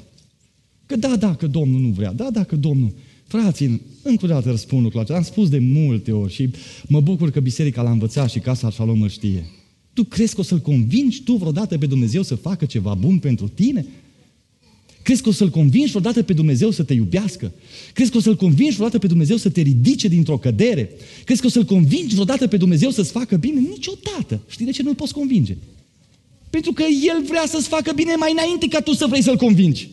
Că 0.86 0.96
da, 0.96 1.16
da, 1.16 1.36
că 1.36 1.48
Domnul 1.48 1.80
nu 1.80 1.88
vrea, 1.88 2.14
da, 2.14 2.30
da, 2.32 2.44
că 2.44 2.56
Domnul... 2.56 2.94
Frații, 3.28 3.82
încă 4.02 4.26
o 4.26 4.28
dată 4.28 4.50
răspund 4.50 4.82
lucrul 4.82 5.02
acesta. 5.02 5.18
Am 5.18 5.24
spus 5.24 5.50
de 5.50 5.60
multe 5.60 6.12
ori 6.12 6.34
și 6.34 6.50
mă 6.88 7.02
bucur 7.02 7.32
că 7.32 7.40
biserica 7.40 7.82
l-a 7.82 7.92
învățat 7.92 8.30
și 8.30 8.40
casa 8.40 8.72
Shalom 8.72 9.02
îl 9.02 9.10
știe. 9.10 9.46
Tu 9.94 10.04
crezi 10.04 10.34
că 10.36 10.40
o 10.40 10.44
să-L 10.44 10.60
convingi 10.60 11.24
tu 11.24 11.34
vreodată 11.34 11.78
pe 11.78 11.86
Dumnezeu 11.86 12.22
să 12.22 12.36
facă 12.36 12.66
ceva 12.66 12.94
bun 12.94 13.18
pentru 13.18 13.48
tine? 13.48 13.86
Crezi 15.02 15.22
că 15.22 15.30
o 15.30 15.32
să-L 15.32 15.50
convingi 15.50 15.90
vreodată 15.90 16.24
pe 16.24 16.34
Dumnezeu 16.34 16.72
să 16.72 16.84
te 16.84 16.94
iubească? 16.94 17.52
Crezi 17.94 18.12
că 18.12 18.18
o 18.18 18.22
să-L 18.22 18.36
convingi 18.36 18.74
vreodată 18.74 19.00
pe 19.00 19.08
Dumnezeu 19.08 19.38
să 19.38 19.50
te 19.50 19.62
ridice 19.62 20.08
dintr-o 20.08 20.38
cădere? 20.38 20.92
Crezi 21.24 21.42
că 21.42 21.48
o 21.48 21.50
să-L 21.50 21.66
convingi 21.66 22.14
vreodată 22.14 22.48
pe 22.48 22.58
Dumnezeu 22.58 22.90
să-ți 22.90 23.12
facă 23.12 23.36
bine? 23.36 23.60
Niciodată. 23.60 24.42
Știi 24.48 24.66
de 24.66 24.72
ce 24.72 24.84
nu-L 24.84 24.96
poți 24.96 25.14
convinge? 25.14 25.58
Pentru 26.50 26.74
că 26.74 26.84
El 26.84 27.24
vrea 27.28 27.46
să-ți 27.48 27.68
facă 27.68 27.92
bine 27.92 28.16
mai 28.16 28.32
înainte 28.32 28.68
ca 28.68 28.80
tu 28.80 28.94
să 28.94 29.06
vrei 29.10 29.22
să-L 29.22 29.38
convingi. 29.38 29.90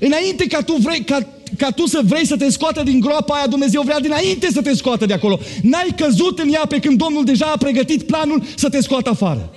Înainte 0.00 0.46
ca 0.46 0.62
tu, 0.62 0.76
vrei, 0.76 1.04
ca, 1.04 1.28
ca 1.56 1.70
tu 1.70 1.86
să 1.86 2.00
vrei 2.04 2.26
să 2.26 2.36
te 2.36 2.50
scoată 2.50 2.82
din 2.82 3.00
groapa 3.00 3.34
aia, 3.34 3.46
Dumnezeu 3.46 3.82
vrea 3.82 4.00
dinainte 4.00 4.48
să 4.52 4.62
te 4.62 4.74
scoată 4.74 5.06
de 5.06 5.12
acolo. 5.12 5.38
N-ai 5.62 5.94
căzut 5.96 6.38
în 6.38 6.52
ea 6.52 6.62
pe 6.68 6.78
când 6.78 6.98
Domnul 6.98 7.24
deja 7.24 7.46
a 7.46 7.56
pregătit 7.56 8.02
planul 8.02 8.42
să 8.54 8.68
te 8.68 8.80
scoată 8.80 9.10
afară. 9.10 9.50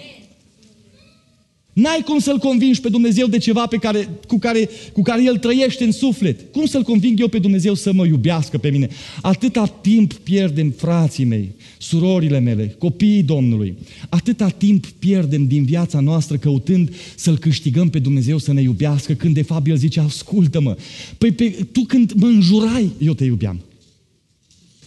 N-ai 1.73 2.01
cum 2.05 2.19
să-L 2.19 2.37
convingi 2.37 2.81
pe 2.81 2.89
Dumnezeu 2.89 3.27
de 3.27 3.37
ceva 3.37 3.65
pe 3.65 3.77
care, 3.77 4.09
cu, 4.27 4.39
care, 4.39 4.69
cu 4.93 5.01
care 5.01 5.23
El 5.23 5.37
trăiește 5.37 5.83
în 5.83 5.91
suflet. 5.91 6.51
Cum 6.51 6.65
să-L 6.65 6.83
conving 6.83 7.19
eu 7.19 7.27
pe 7.27 7.39
Dumnezeu 7.39 7.73
să 7.73 7.91
mă 7.93 8.05
iubească 8.05 8.57
pe 8.57 8.69
mine? 8.69 8.89
Atâta 9.21 9.65
timp 9.65 10.13
pierdem 10.13 10.69
frații 10.69 11.25
mei, 11.25 11.55
surorile 11.77 12.39
mele, 12.39 12.75
copiii 12.77 13.23
Domnului. 13.23 13.77
Atâta 14.09 14.49
timp 14.49 14.85
pierdem 14.85 15.47
din 15.47 15.65
viața 15.65 15.99
noastră 15.99 16.37
căutând 16.37 16.93
să-L 17.15 17.37
câștigăm 17.37 17.89
pe 17.89 17.99
Dumnezeu 17.99 18.37
să 18.37 18.53
ne 18.53 18.61
iubească, 18.61 19.13
când 19.13 19.33
de 19.33 19.41
fapt 19.41 19.67
El 19.67 19.75
zice, 19.75 19.99
ascultă-mă, 19.99 20.77
păi 21.17 21.31
pe, 21.31 21.49
tu 21.71 21.81
când 21.81 22.11
mă 22.11 22.27
înjurai, 22.27 22.91
eu 22.97 23.13
te 23.13 23.23
iubeam. 23.23 23.61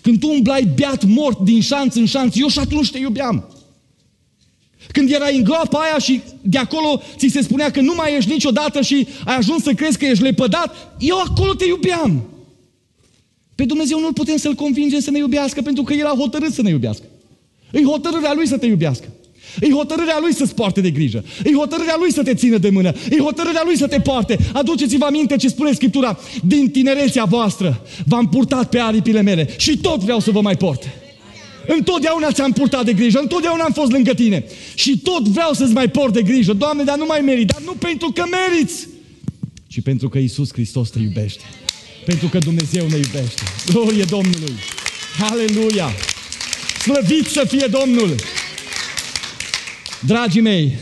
Când 0.01 0.18
tu 0.18 0.28
umblai 0.28 0.68
beat 0.74 1.05
mort 1.05 1.41
din 1.41 1.61
șanț 1.61 1.95
în 1.95 2.07
șanț, 2.07 2.37
eu 2.37 2.49
și 2.49 2.59
atunci 2.59 2.91
te 2.91 2.99
iubeam. 2.99 3.49
Când 4.93 5.11
erai 5.11 5.37
în 5.37 5.45
groapa 5.45 5.78
aia 5.78 5.99
și 5.99 6.20
de 6.41 6.59
acolo 6.59 7.03
ți 7.16 7.28
se 7.28 7.43
spunea 7.43 7.70
că 7.70 7.80
nu 7.80 7.95
mai 7.95 8.16
ești 8.16 8.30
niciodată 8.30 8.80
și 8.80 9.07
ai 9.24 9.37
ajuns 9.37 9.62
să 9.62 9.72
crezi 9.72 9.99
că 9.99 10.05
ești 10.05 10.22
lepădat, 10.22 10.97
eu 10.99 11.18
acolo 11.18 11.55
te 11.55 11.64
iubeam. 11.66 12.28
Pe 13.55 13.64
Dumnezeu 13.64 14.01
nu-L 14.01 14.12
putem 14.12 14.37
să-L 14.37 14.55
convingem 14.55 15.01
să 15.01 15.11
ne 15.11 15.18
iubească 15.18 15.62
pentru 15.62 15.82
că 15.82 15.93
El 15.93 16.07
a 16.07 16.16
hotărât 16.18 16.53
să 16.53 16.62
ne 16.62 16.70
iubească. 16.70 17.05
Îi 17.70 17.85
hotărârea 17.85 18.32
Lui 18.35 18.47
să 18.47 18.57
te 18.57 18.66
iubească. 18.66 19.09
Îi 19.61 19.72
hotărârea 19.72 20.18
Lui 20.20 20.35
să-ți 20.35 20.55
poarte 20.55 20.80
de 20.80 20.91
grijă. 20.91 21.24
Îi 21.45 21.55
hotărârea 21.55 21.97
Lui 21.99 22.12
să 22.12 22.22
te 22.22 22.35
țină 22.35 22.59
de 22.59 22.70
mână. 22.70 22.93
Îi 23.11 23.18
hotărârea 23.18 23.62
Lui 23.64 23.76
să 23.76 23.87
te 23.87 24.01
poarte. 24.01 24.39
Aduceți-vă 24.53 25.05
aminte 25.05 25.37
ce 25.37 25.49
spune 25.49 25.72
Scriptura. 25.72 26.18
Din 26.45 26.70
tinerețea 26.70 27.24
voastră 27.24 27.80
v-am 28.07 28.28
purtat 28.28 28.68
pe 28.68 28.78
aripile 28.78 29.22
mele 29.22 29.55
și 29.57 29.78
tot 29.78 30.01
vreau 30.01 30.20
să 30.20 30.30
vă 30.30 30.41
mai 30.41 30.57
port. 30.57 30.89
Întotdeauna 31.66 32.32
ți-am 32.32 32.52
purtat 32.52 32.84
de 32.84 32.92
grijă, 32.92 33.18
întotdeauna 33.18 33.64
am 33.64 33.72
fost 33.72 33.90
lângă 33.90 34.14
tine. 34.14 34.44
Și 34.74 34.98
tot 34.98 35.28
vreau 35.28 35.52
să-ți 35.52 35.72
mai 35.72 35.88
port 35.88 36.12
de 36.12 36.22
grijă. 36.22 36.52
Doamne, 36.52 36.84
dar 36.84 36.98
nu 36.98 37.04
mai 37.06 37.20
merit, 37.20 37.46
dar 37.46 37.62
nu 37.64 37.72
pentru 37.72 38.10
că 38.10 38.24
meriți, 38.30 38.86
ci 39.66 39.80
pentru 39.80 40.08
că 40.08 40.18
Isus 40.18 40.52
Hristos 40.52 40.90
te 40.90 40.98
iubește. 40.98 41.42
Pentru 42.04 42.28
că 42.28 42.38
Dumnezeu 42.38 42.86
ne 42.86 42.96
iubește. 42.96 43.42
Glorie 43.66 44.04
Domnului! 44.04 44.54
Aleluia! 45.30 45.88
Slăvit 46.80 47.26
să 47.26 47.44
fie 47.48 47.66
Domnul! 47.66 48.14
Dragii 50.06 50.40
mei, 50.40 50.72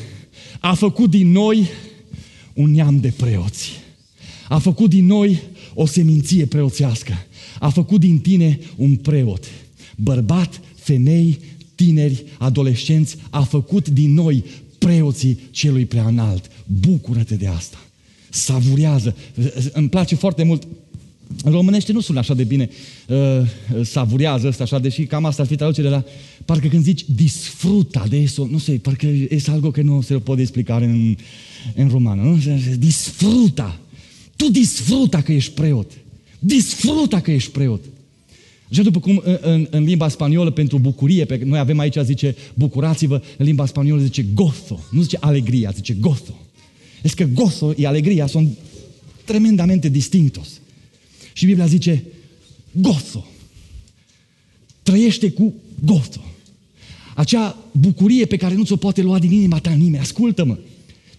a 0.61 0.75
făcut 0.75 1.11
din 1.11 1.31
noi 1.31 1.69
un 2.53 2.71
neam 2.71 3.01
de 3.01 3.13
preoți. 3.17 3.81
A 4.49 4.59
făcut 4.59 4.91
din 4.91 5.07
noi 5.07 5.43
o 5.75 5.87
seminție 5.87 6.47
preoțească. 6.47 7.27
A 7.59 7.69
făcut 7.69 8.01
din 8.01 8.19
tine 8.19 8.59
un 8.77 8.97
preot. 8.97 9.45
Bărbat, 9.97 10.61
femei, 10.83 11.39
tineri, 11.75 12.25
adolescenți, 12.39 13.17
a 13.31 13.43
făcut 13.43 13.89
din 13.89 14.15
noi 14.15 14.45
preoții 14.79 15.39
celui 15.51 15.85
prea 15.85 16.07
înalt. 16.07 16.51
Bucură-te 16.81 17.35
de 17.35 17.47
asta. 17.47 17.79
Savurează. 18.29 19.17
Îmi 19.73 19.89
place 19.89 20.15
foarte 20.15 20.43
mult 20.43 20.67
în 21.45 21.53
românește 21.53 21.93
nu 21.93 22.01
sună 22.01 22.19
așa 22.19 22.35
de 22.35 22.45
bine, 22.45 22.71
uh, 23.09 23.17
savurează 23.85 24.47
ăsta 24.47 24.63
așa, 24.63 24.79
deși 24.79 25.05
cam 25.05 25.25
asta 25.25 25.43
ar 25.43 25.49
fi 25.49 25.57
traducerea 25.57 25.91
la... 25.91 26.05
Parcă 26.45 26.69
când 26.69 26.83
zici 26.83 27.05
disfruta 27.15 28.05
de 28.09 28.17
eso, 28.17 28.47
nu 28.51 28.59
știu, 28.59 28.79
parcă 28.79 29.07
e 29.07 29.43
algo 29.47 29.71
că 29.71 29.83
nu 29.83 30.01
se 30.01 30.15
poate 30.15 30.41
explica 30.41 30.77
în, 30.77 31.17
în 31.75 31.89
romană, 31.89 32.23
nu? 32.23 32.39
Disfruta. 32.79 33.81
Tu 34.37 34.51
disfruta 34.51 35.23
că 35.23 35.33
ești 35.33 35.53
preot. 35.53 35.91
Disfruta 36.39 37.21
că 37.21 37.31
ești 37.31 37.51
preot. 37.51 37.81
Așa 38.73 38.83
după 38.83 39.01
cum 39.01 39.23
în, 39.25 39.39
în, 39.41 39.67
în 39.71 39.85
limba 39.85 40.09
spaniolă 40.09 40.51
pentru 40.51 40.79
bucurie, 40.79 41.25
pe 41.25 41.41
noi 41.45 41.59
avem 41.59 41.79
aici, 41.79 41.97
zice 42.05 42.37
bucurați-vă, 42.55 43.23
în 43.39 43.45
limba 43.45 43.67
spaniolă 43.67 44.03
zice 44.03 44.23
gozo, 44.23 44.81
nu 44.91 45.03
zice 45.03 45.17
alegria, 45.21 45.71
zice 45.71 45.93
gozo. 45.93 46.41
Este 47.03 47.25
că 47.25 47.31
gozo 47.33 47.73
și 47.75 47.87
alegria 47.87 48.27
sunt 48.27 48.59
tremendamente 49.25 49.89
distintos. 49.89 50.49
Și 51.33 51.47
Biblia 51.47 51.67
zice, 51.67 52.05
gozo. 52.73 53.27
Trăiește 54.83 55.31
cu 55.31 55.55
gozo. 55.85 56.25
Acea 57.15 57.59
bucurie 57.73 58.25
pe 58.25 58.37
care 58.37 58.55
nu 58.55 58.65
ți-o 58.65 58.77
poate 58.77 59.03
lua 59.03 59.19
din 59.19 59.33
inima 59.33 59.59
ta 59.59 59.71
nimeni. 59.71 60.03
Ascultă-mă, 60.03 60.59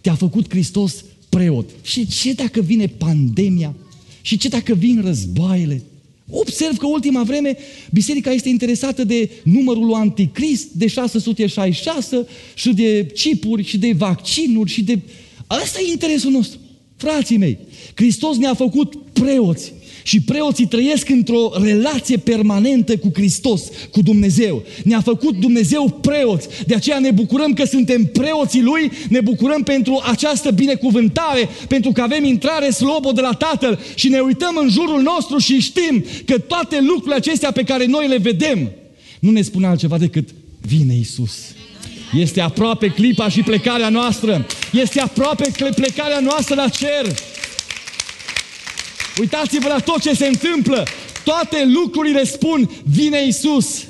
te-a 0.01 0.15
făcut 0.15 0.49
Hristos 0.49 1.03
preot. 1.29 1.69
Și 1.81 2.07
ce 2.07 2.33
dacă 2.33 2.61
vine 2.61 2.87
pandemia? 2.87 3.75
Și 4.21 4.37
ce 4.37 4.47
dacă 4.47 4.73
vin 4.73 5.01
războaiele? 5.01 5.83
Observ 6.29 6.77
că 6.77 6.85
ultima 6.85 7.23
vreme 7.23 7.57
biserica 7.91 8.31
este 8.31 8.49
interesată 8.49 9.03
de 9.03 9.29
numărul 9.43 9.85
lui 9.85 9.95
anticrist, 9.95 10.67
de 10.67 10.87
666 10.87 12.27
și 12.53 12.73
de 12.73 13.05
chipuri 13.05 13.63
și 13.63 13.77
de 13.77 13.93
vaccinuri 13.97 14.71
și 14.71 14.83
de... 14.83 14.99
Asta 15.47 15.79
e 15.79 15.91
interesul 15.91 16.31
nostru. 16.31 16.59
Frații 16.95 17.37
mei, 17.37 17.57
Hristos 17.95 18.37
ne-a 18.37 18.53
făcut 18.53 18.95
preoți. 19.13 19.73
Și 20.03 20.21
preoții 20.21 20.67
trăiesc 20.67 21.09
într-o 21.09 21.51
relație 21.61 22.17
permanentă 22.17 22.97
cu 22.97 23.11
Hristos, 23.13 23.61
cu 23.91 24.01
Dumnezeu. 24.01 24.63
Ne-a 24.83 25.01
făcut 25.01 25.35
Dumnezeu 25.35 25.99
preoți. 26.01 26.47
De 26.67 26.75
aceea 26.75 26.99
ne 26.99 27.11
bucurăm 27.11 27.53
că 27.53 27.65
suntem 27.65 28.03
preoții 28.03 28.61
Lui, 28.61 28.91
ne 29.09 29.21
bucurăm 29.21 29.63
pentru 29.63 30.01
această 30.03 30.51
binecuvântare, 30.51 31.49
pentru 31.67 31.91
că 31.91 32.01
avem 32.01 32.23
intrare 32.23 32.69
slobo 32.69 33.11
de 33.11 33.21
la 33.21 33.33
Tatăl 33.33 33.79
și 33.95 34.09
ne 34.09 34.19
uităm 34.19 34.57
în 34.61 34.69
jurul 34.69 35.01
nostru 35.01 35.37
și 35.37 35.59
știm 35.59 36.05
că 36.25 36.37
toate 36.37 36.81
lucrurile 36.81 37.15
acestea 37.15 37.51
pe 37.51 37.63
care 37.63 37.85
noi 37.85 38.07
le 38.07 38.17
vedem, 38.17 38.71
nu 39.19 39.31
ne 39.31 39.41
spun 39.41 39.63
altceva 39.63 39.97
decât 39.97 40.29
vine 40.61 40.93
Isus. 40.95 41.33
Este 42.13 42.41
aproape 42.41 42.87
clipa 42.87 43.29
și 43.29 43.41
plecarea 43.41 43.89
noastră. 43.89 44.45
Este 44.71 44.99
aproape 44.99 45.51
plecarea 45.75 46.19
noastră 46.19 46.55
la 46.55 46.69
cer. 46.69 47.15
Uitați-vă 49.19 49.67
la 49.67 49.79
tot 49.79 50.01
ce 50.01 50.13
se 50.13 50.25
întâmplă. 50.25 50.83
Toate 51.23 51.57
lucrurile 51.73 52.23
spun, 52.23 52.69
vine 52.83 53.27
Isus. 53.27 53.87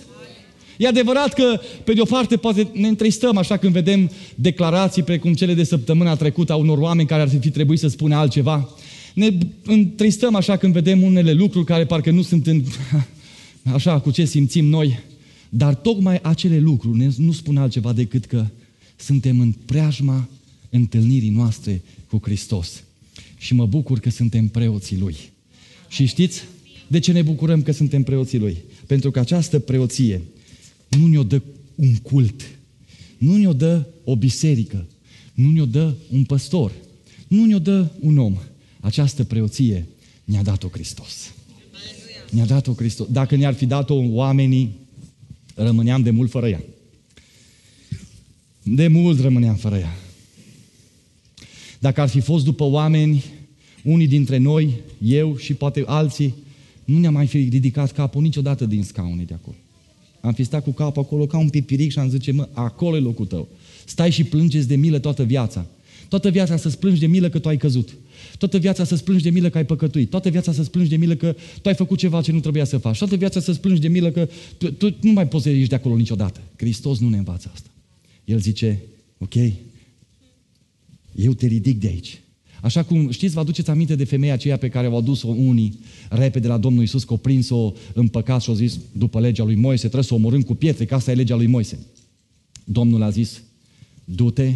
E 0.78 0.88
adevărat 0.88 1.34
că, 1.34 1.60
pe 1.84 1.94
de 1.94 2.02
o 2.02 2.06
parte, 2.06 2.38
poate 2.38 2.70
ne 2.74 2.88
întristăm 2.88 3.38
așa 3.38 3.58
când 3.58 3.74
vedem 3.74 4.12
declarații 4.36 5.04
precum 5.04 5.34
cele 5.34 5.54
de 5.54 5.64
săptămâna 5.64 6.16
trecută 6.16 6.54
a 6.54 6.56
unor 6.56 6.78
oameni 6.78 7.08
care 7.08 7.22
ar 7.22 7.30
fi 7.40 7.50
trebuit 7.50 7.80
să 7.80 7.88
spună 7.88 8.16
altceva. 8.16 8.70
Ne 9.14 9.38
întristăm 9.66 10.36
așa 10.36 10.58
când 10.58 10.74
vedem 10.74 11.04
unele 11.04 11.32
lucruri 11.32 11.66
care 11.66 11.86
parcă 11.86 12.12
nu 12.12 12.22
sunt 12.22 12.48
în, 12.48 12.64
așa 13.76 14.00
cu 14.00 14.12
ce 14.12 14.26
simțim 14.26 14.66
noi. 14.66 15.00
Dar 15.50 15.76
tocmai 15.76 16.20
acele 16.22 16.60
lucruri 16.60 16.98
ne, 16.98 17.10
nu 17.18 17.32
spun 17.32 17.58
altceva 17.58 17.94
decât 17.94 18.26
că 18.26 18.46
suntem 18.96 19.40
în 19.40 19.52
preajma 19.66 20.28
întâlnirii 20.70 21.30
noastre 21.30 21.82
cu 22.10 22.20
Hristos 22.24 22.84
și 23.44 23.54
mă 23.54 23.66
bucur 23.66 24.00
că 24.00 24.10
suntem 24.10 24.48
preoții 24.48 24.98
Lui. 24.98 25.16
Și 25.88 26.06
știți 26.06 26.44
de 26.88 27.00
ce 27.00 27.12
ne 27.12 27.22
bucurăm 27.22 27.62
că 27.62 27.72
suntem 27.72 28.04
preoții 28.04 28.38
Lui? 28.38 28.58
Pentru 28.88 29.12
că 29.12 29.20
această 29.20 29.60
preoție 29.60 30.22
nu 30.90 31.08
ne-o 31.08 31.24
dă 31.24 31.42
un 31.76 31.96
cult, 31.96 32.42
nu 33.18 33.38
ne-o 33.38 33.54
dă 33.54 33.88
o 34.04 34.16
biserică, 34.16 34.86
nu 35.34 35.52
ne-o 35.52 35.66
dă 35.66 35.94
un 36.12 36.24
păstor, 36.24 36.72
nu 37.28 37.46
ne-o 37.46 37.60
dă 37.60 37.92
un 38.00 38.18
om. 38.18 38.38
Această 38.80 39.24
preoție 39.24 39.88
ne-a 40.24 40.44
dat-o 40.44 40.68
Hristos. 40.68 41.34
Ne-a 42.30 42.46
dat-o 42.46 42.74
Hristos. 42.74 43.08
Dacă 43.12 43.36
ne-ar 43.36 43.54
fi 43.54 43.66
dat-o 43.66 43.96
oamenii, 43.96 44.76
rămâneam 45.56 46.02
de 46.02 46.10
mult 46.10 46.30
fără 46.30 46.48
ea. 46.48 46.64
De 48.64 48.88
mult 48.88 49.20
rămâneam 49.20 49.56
fără 49.56 49.78
ea. 49.78 50.03
Dacă 51.84 52.02
ar 52.02 52.10
fi 52.10 52.20
fost 52.20 52.44
după 52.44 52.64
oameni, 52.64 53.24
unii 53.84 54.08
dintre 54.08 54.38
noi, 54.38 54.74
eu 55.02 55.38
și 55.38 55.54
poate 55.54 55.84
alții, 55.86 56.34
nu 56.86 57.00
ne-am 57.00 57.14
mai 57.14 57.28
fi 57.28 57.38
ridicat 57.38 57.92
capul 57.92 58.22
niciodată 58.22 58.66
din 58.66 58.84
scaune 58.84 59.24
de 59.24 59.34
acolo. 59.34 59.56
Am 60.22 60.34
fi 60.34 60.44
stat 60.44 60.64
cu 60.64 60.72
capul 60.72 61.02
acolo 61.02 61.26
ca 61.26 61.38
un 61.38 61.50
pipiric 61.50 61.92
și 61.92 62.00
am 62.00 62.10
zice, 62.10 62.32
mă, 62.32 62.48
acolo 62.54 62.96
e 62.96 63.00
locul 63.00 63.26
tău. 63.26 63.48
Stai 63.86 64.12
și 64.12 64.24
plângeți 64.24 64.68
de 64.68 64.76
milă 64.76 65.00
toată 65.00 65.24
viața. 65.24 65.66
Toată 66.10 66.30
viața 66.30 66.58
să-ți 66.58 66.80
plângi 66.80 67.00
de 67.00 67.08
milă 67.08 67.30
că 67.30 67.40
tu 67.40 67.48
ai 67.48 67.58
căzut. 67.58 67.96
Toată 68.38 68.58
viața 68.58 68.84
să-ți 68.84 69.04
plângi 69.04 69.24
de 69.24 69.30
milă 69.30 69.50
că 69.50 69.58
ai 69.58 69.66
păcătuit. 69.66 70.10
Toată 70.10 70.30
viața 70.30 70.52
să-ți 70.54 70.72
plângi 70.72 70.90
de 70.90 70.98
milă 70.98 71.16
că 71.16 71.36
tu 71.62 71.70
ai 71.70 71.76
făcut 71.76 71.98
ceva 71.98 72.22
ce 72.22 72.32
nu 72.32 72.40
trebuia 72.40 72.66
să 72.66 72.78
faci. 72.78 72.98
Toată 72.98 73.16
viața 73.16 73.40
să-ți 73.40 73.60
plângi 73.60 73.82
de 73.82 73.88
milă 73.88 74.12
că 74.12 74.30
tu, 74.58 74.72
tu 74.72 74.96
nu 75.02 75.12
mai 75.12 75.28
poți 75.28 75.44
să 75.44 75.50
ieși 75.50 75.70
de 75.70 75.76
acolo 75.76 75.96
niciodată. 75.96 76.40
Hristos 76.56 77.00
nu 77.00 77.10
ne 77.10 77.18
învață 77.18 77.52
asta. 77.54 77.70
El 78.26 78.40
zice, 78.40 78.80
ok, 79.18 79.34
eu 81.16 81.34
te 81.34 81.48
ridic 81.48 81.80
de 81.80 81.88
aici. 81.88 82.22
Așa 82.62 82.84
cum, 82.84 83.10
știți, 83.10 83.34
vă 83.34 83.40
aduceți 83.40 83.70
aminte 83.70 83.96
de 83.96 84.04
femeia 84.04 84.34
aceea 84.34 84.58
pe 84.58 84.70
care 84.70 84.88
au 84.88 84.98
adus-o 84.98 85.28
unii 85.28 85.80
repede 86.10 86.48
la 86.48 86.58
Domnul 86.58 86.84
Isus, 86.84 87.04
că 87.04 87.14
o 87.14 87.18
prins-o 87.18 87.74
în 87.94 88.08
păcat 88.08 88.42
și 88.42 88.50
au 88.50 88.56
zis, 88.56 88.80
după 88.92 89.20
legea 89.20 89.44
lui 89.44 89.56
Moise, 89.56 89.82
trebuie 89.82 90.04
să 90.04 90.14
o 90.14 90.16
omorâm 90.18 90.42
cu 90.42 90.54
pietre, 90.54 90.86
că 90.86 90.96
asta 90.96 91.12
e 91.12 91.16
legea 91.16 91.36
lui 91.36 91.48
Moise. 91.48 91.80
Domnul 92.64 93.02
a 93.02 93.10
zis, 93.10 93.42
du-te, 94.06 94.54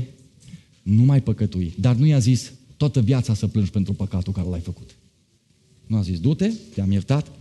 nu 0.83 1.03
mai 1.03 1.21
păcătui. 1.21 1.73
Dar 1.79 1.95
nu 1.95 2.05
i-a 2.05 2.19
zis, 2.19 2.51
toată 2.77 3.01
viața 3.01 3.33
să 3.33 3.47
plângi 3.47 3.69
pentru 3.69 3.93
păcatul 3.93 4.33
care 4.33 4.47
l-ai 4.49 4.59
făcut. 4.59 4.95
Nu 5.87 5.97
a 5.97 6.01
zis, 6.01 6.19
du-te, 6.19 6.51
te-am 6.73 6.91
iertat, 6.91 7.31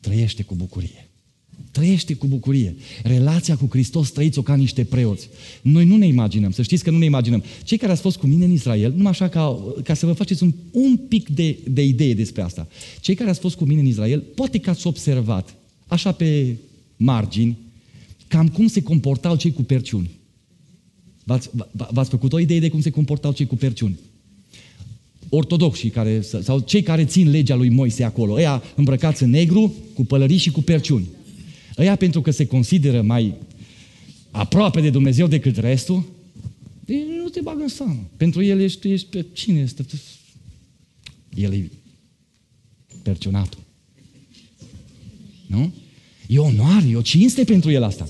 trăiește 0.00 0.42
cu 0.42 0.54
bucurie. 0.54 1.07
Trăiește 1.78 2.14
cu 2.14 2.26
bucurie. 2.26 2.76
Relația 3.02 3.56
cu 3.56 3.66
Hristos 3.70 4.10
trăiți-o 4.10 4.42
ca 4.42 4.54
niște 4.54 4.84
preoți. 4.84 5.28
Noi 5.62 5.84
nu 5.84 5.96
ne 5.96 6.06
imaginăm, 6.06 6.50
să 6.50 6.62
știți 6.62 6.84
că 6.84 6.90
nu 6.90 6.98
ne 6.98 7.04
imaginăm. 7.04 7.42
Cei 7.64 7.78
care 7.78 7.92
ați 7.92 8.00
fost 8.00 8.16
cu 8.16 8.26
mine 8.26 8.44
în 8.44 8.50
Israel, 8.50 8.92
numai 8.96 9.10
așa 9.10 9.28
ca, 9.28 9.58
ca 9.84 9.94
să 9.94 10.06
vă 10.06 10.12
faceți 10.12 10.42
un, 10.42 10.52
un 10.70 10.96
pic 10.96 11.28
de, 11.28 11.58
de 11.68 11.84
idee 11.84 12.14
despre 12.14 12.42
asta. 12.42 12.68
Cei 13.00 13.14
care 13.14 13.30
ați 13.30 13.40
fost 13.40 13.56
cu 13.56 13.64
mine 13.64 13.80
în 13.80 13.86
Israel, 13.86 14.20
poate 14.34 14.58
că 14.58 14.70
ați 14.70 14.86
observat, 14.86 15.54
așa 15.86 16.12
pe 16.12 16.56
margini, 16.96 17.56
cam 18.26 18.48
cum 18.48 18.66
se 18.66 18.82
comportau 18.82 19.36
cei 19.36 19.52
cu 19.52 19.62
perciuni. 19.62 20.10
V-ați, 21.24 21.50
v-ați 21.90 22.10
făcut 22.10 22.32
o 22.32 22.38
idee 22.38 22.60
de 22.60 22.68
cum 22.68 22.80
se 22.80 22.90
comportau 22.90 23.32
cei 23.32 23.46
cu 23.46 23.56
perciuni? 23.56 23.98
ortodoxii 25.28 25.90
care, 25.90 26.20
sau 26.42 26.58
cei 26.58 26.82
care 26.82 27.04
țin 27.04 27.30
legea 27.30 27.54
lui 27.54 27.68
Moise 27.68 28.04
acolo, 28.04 28.32
ăia 28.32 28.62
îmbrăcați 28.76 29.22
în 29.22 29.30
negru, 29.30 29.74
cu 29.94 30.04
pălării 30.04 30.36
și 30.36 30.50
cu 30.50 30.62
perciuni. 30.62 31.06
Ăia 31.78 31.96
pentru 31.96 32.20
că 32.20 32.30
se 32.30 32.46
consideră 32.46 33.02
mai 33.02 33.34
aproape 34.30 34.80
de 34.80 34.90
Dumnezeu 34.90 35.26
decât 35.26 35.56
restul, 35.56 36.04
ei 36.86 37.04
nu 37.22 37.28
te 37.28 37.40
bagă 37.40 37.62
în 37.62 37.68
seamă. 37.68 38.08
Pentru 38.16 38.42
el 38.42 38.60
ești, 38.60 38.88
ești 38.88 39.06
pe 39.06 39.26
cine 39.32 39.60
este? 39.60 39.84
El 41.34 41.52
e 41.52 41.70
percionatul. 43.02 43.60
Nu? 45.46 45.72
E 46.26 46.38
o 46.38 46.44
onoare, 46.44 46.88
e 46.88 46.96
o 46.96 47.02
cinste 47.02 47.44
pentru 47.44 47.70
el 47.70 47.82
asta. 47.82 48.08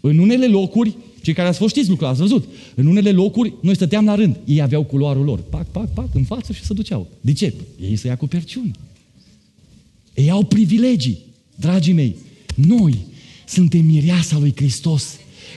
În 0.00 0.18
unele 0.18 0.46
locuri, 0.46 0.96
cei 1.22 1.34
care 1.34 1.48
ați 1.48 1.58
fost 1.58 1.74
știți 1.74 1.88
lucrul, 1.88 2.08
ați 2.08 2.20
văzut, 2.20 2.48
în 2.74 2.86
unele 2.86 3.12
locuri 3.12 3.52
noi 3.62 3.74
stăteam 3.74 4.04
la 4.04 4.14
rând, 4.14 4.36
ei 4.44 4.60
aveau 4.60 4.84
culoarul 4.84 5.24
lor, 5.24 5.40
pac, 5.40 5.70
pac, 5.70 5.92
pac, 5.92 6.14
în 6.14 6.24
față 6.24 6.52
și 6.52 6.64
se 6.64 6.74
duceau. 6.74 7.08
De 7.20 7.32
ce? 7.32 7.54
Ei 7.80 7.96
să 7.96 8.06
ia 8.06 8.16
cu 8.16 8.26
perciuni. 8.26 8.70
Ei 10.14 10.30
au 10.30 10.44
privilegii, 10.44 11.18
dragii 11.54 11.92
mei. 11.92 12.16
Noi 12.66 12.94
suntem 13.44 13.84
mireasa 13.84 14.36
lui 14.38 14.52
Hristos. 14.56 15.04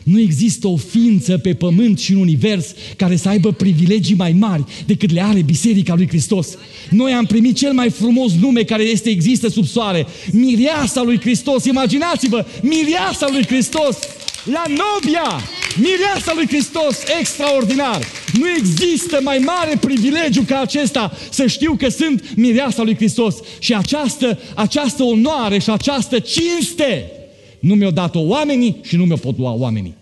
Nu 0.04 0.20
există 0.20 0.68
o 0.68 0.76
ființă 0.76 1.38
pe 1.38 1.54
pământ 1.54 2.00
și 2.00 2.12
în 2.12 2.18
univers 2.18 2.66
care 2.96 3.16
să 3.16 3.30
aibă 3.30 3.52
privilegii 3.52 4.16
mai 4.16 4.32
mari 4.32 4.64
decât 4.86 5.12
le 5.12 5.24
are 5.24 5.42
Biserica 5.42 5.96
lui 5.96 6.08
Hristos. 6.08 6.48
Noi 6.90 7.12
am 7.12 7.26
primit 7.26 7.56
cel 7.56 7.74
mai 7.74 7.90
frumos 7.90 8.34
nume 8.34 8.64
care 8.64 8.84
este 8.84 9.10
există 9.10 9.50
sub 9.50 9.66
soare. 9.66 10.06
Mireasa 10.32 11.02
lui 11.02 11.20
Hristos. 11.20 11.66
Imaginați-vă, 11.66 12.46
mireasa 12.62 13.28
lui 13.32 13.46
Hristos. 13.46 13.98
La 14.44 14.64
Nobia, 14.68 15.42
mireasa 15.76 16.34
lui 16.36 16.48
Hristos, 16.48 16.98
extraordinar. 17.20 18.21
Nu 18.40 18.50
există 18.58 19.20
mai 19.24 19.38
mare 19.38 19.78
privilegiu 19.82 20.42
ca 20.42 20.60
acesta 20.60 21.12
să 21.30 21.48
știu 21.48 21.76
că 21.76 21.90
sunt 21.90 22.36
mireasa 22.36 22.84
lui 22.84 22.96
Hristos. 22.96 23.36
Și 23.60 23.74
această, 23.74 24.40
această 24.56 25.04
onoare 25.04 25.60
și 25.60 25.70
această 25.70 26.20
cinste 26.20 27.12
nu 27.60 27.76
mi-o 27.76 27.92
dat-o 27.92 28.20
oamenii 28.20 28.76
și 28.82 28.96
nu 28.96 29.06
mi-o 29.06 29.16
pot 29.16 29.38
lua 29.38 29.52
oamenii. 29.52 29.96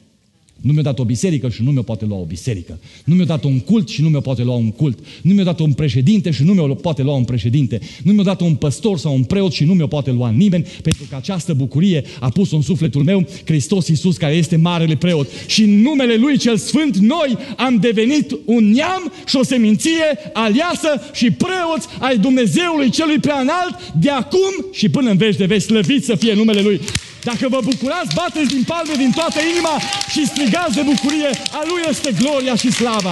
Nu 0.61 0.73
mi-a 0.73 0.81
dat 0.81 0.99
o 0.99 1.03
biserică 1.03 1.49
și 1.49 1.63
nu 1.63 1.71
mi-o 1.71 1.81
poate 1.81 2.05
lua 2.05 2.17
o 2.17 2.23
biserică. 2.23 2.79
Nu 3.05 3.15
mi-a 3.15 3.25
dat 3.25 3.43
un 3.43 3.59
cult 3.59 3.89
și 3.89 4.01
nu 4.01 4.09
mi-o 4.09 4.19
poate 4.19 4.43
lua 4.43 4.55
un 4.55 4.71
cult. 4.71 4.99
Nu 5.21 5.33
mi-a 5.33 5.43
dat 5.43 5.59
un 5.59 5.73
președinte 5.73 6.31
și 6.31 6.43
nu 6.43 6.53
mi-o 6.53 6.73
poate 6.73 7.01
lua 7.01 7.15
un 7.15 7.23
președinte. 7.23 7.79
Nu 8.03 8.13
mi-a 8.13 8.23
dat 8.23 8.41
un 8.41 8.55
păstor 8.55 8.97
sau 8.97 9.13
un 9.13 9.23
preot 9.23 9.51
și 9.51 9.63
nu 9.63 9.73
mi-o 9.73 9.87
poate 9.87 10.11
lua 10.11 10.29
nimeni, 10.29 10.65
pentru 10.81 11.03
că 11.09 11.15
această 11.15 11.53
bucurie 11.53 12.03
a 12.19 12.29
pus 12.29 12.51
în 12.51 12.61
sufletul 12.61 13.03
meu 13.03 13.27
Hristos 13.45 13.87
Iisus, 13.87 14.17
care 14.17 14.33
este 14.33 14.55
marele 14.55 14.95
preot. 14.95 15.27
Și 15.47 15.63
în 15.63 15.81
numele 15.81 16.15
Lui 16.15 16.37
cel 16.37 16.57
Sfânt, 16.57 16.97
noi 16.97 17.37
am 17.57 17.75
devenit 17.75 18.37
un 18.45 18.69
neam 18.69 19.13
și 19.25 19.35
o 19.35 19.43
seminție 19.43 20.03
aliasă 20.33 21.01
și 21.13 21.31
preoți 21.31 21.87
ai 21.99 22.17
Dumnezeului 22.17 22.89
celui 22.89 23.19
prea 23.19 23.39
înalt, 23.39 23.93
de 23.99 24.09
acum 24.09 24.65
și 24.71 24.89
până 24.89 25.09
în 25.09 25.17
veci 25.17 25.35
de 25.35 25.45
veci, 25.45 25.61
slăvit 25.61 26.03
să 26.03 26.15
fie 26.15 26.33
numele 26.33 26.61
Lui. 26.61 26.79
Dacă 27.23 27.47
vă 27.49 27.59
bucurați, 27.63 28.15
bateți 28.15 28.53
din 28.53 28.63
palme 28.67 28.93
din 28.97 29.11
toată 29.15 29.39
inima 29.51 29.75
și 30.11 30.25
strigați 30.25 30.48
de 30.49 30.81
bucurie, 30.81 31.29
a 31.51 31.61
Lui 31.67 31.81
este 31.89 32.11
gloria 32.11 32.55
și 32.55 32.71
slava. 32.71 33.11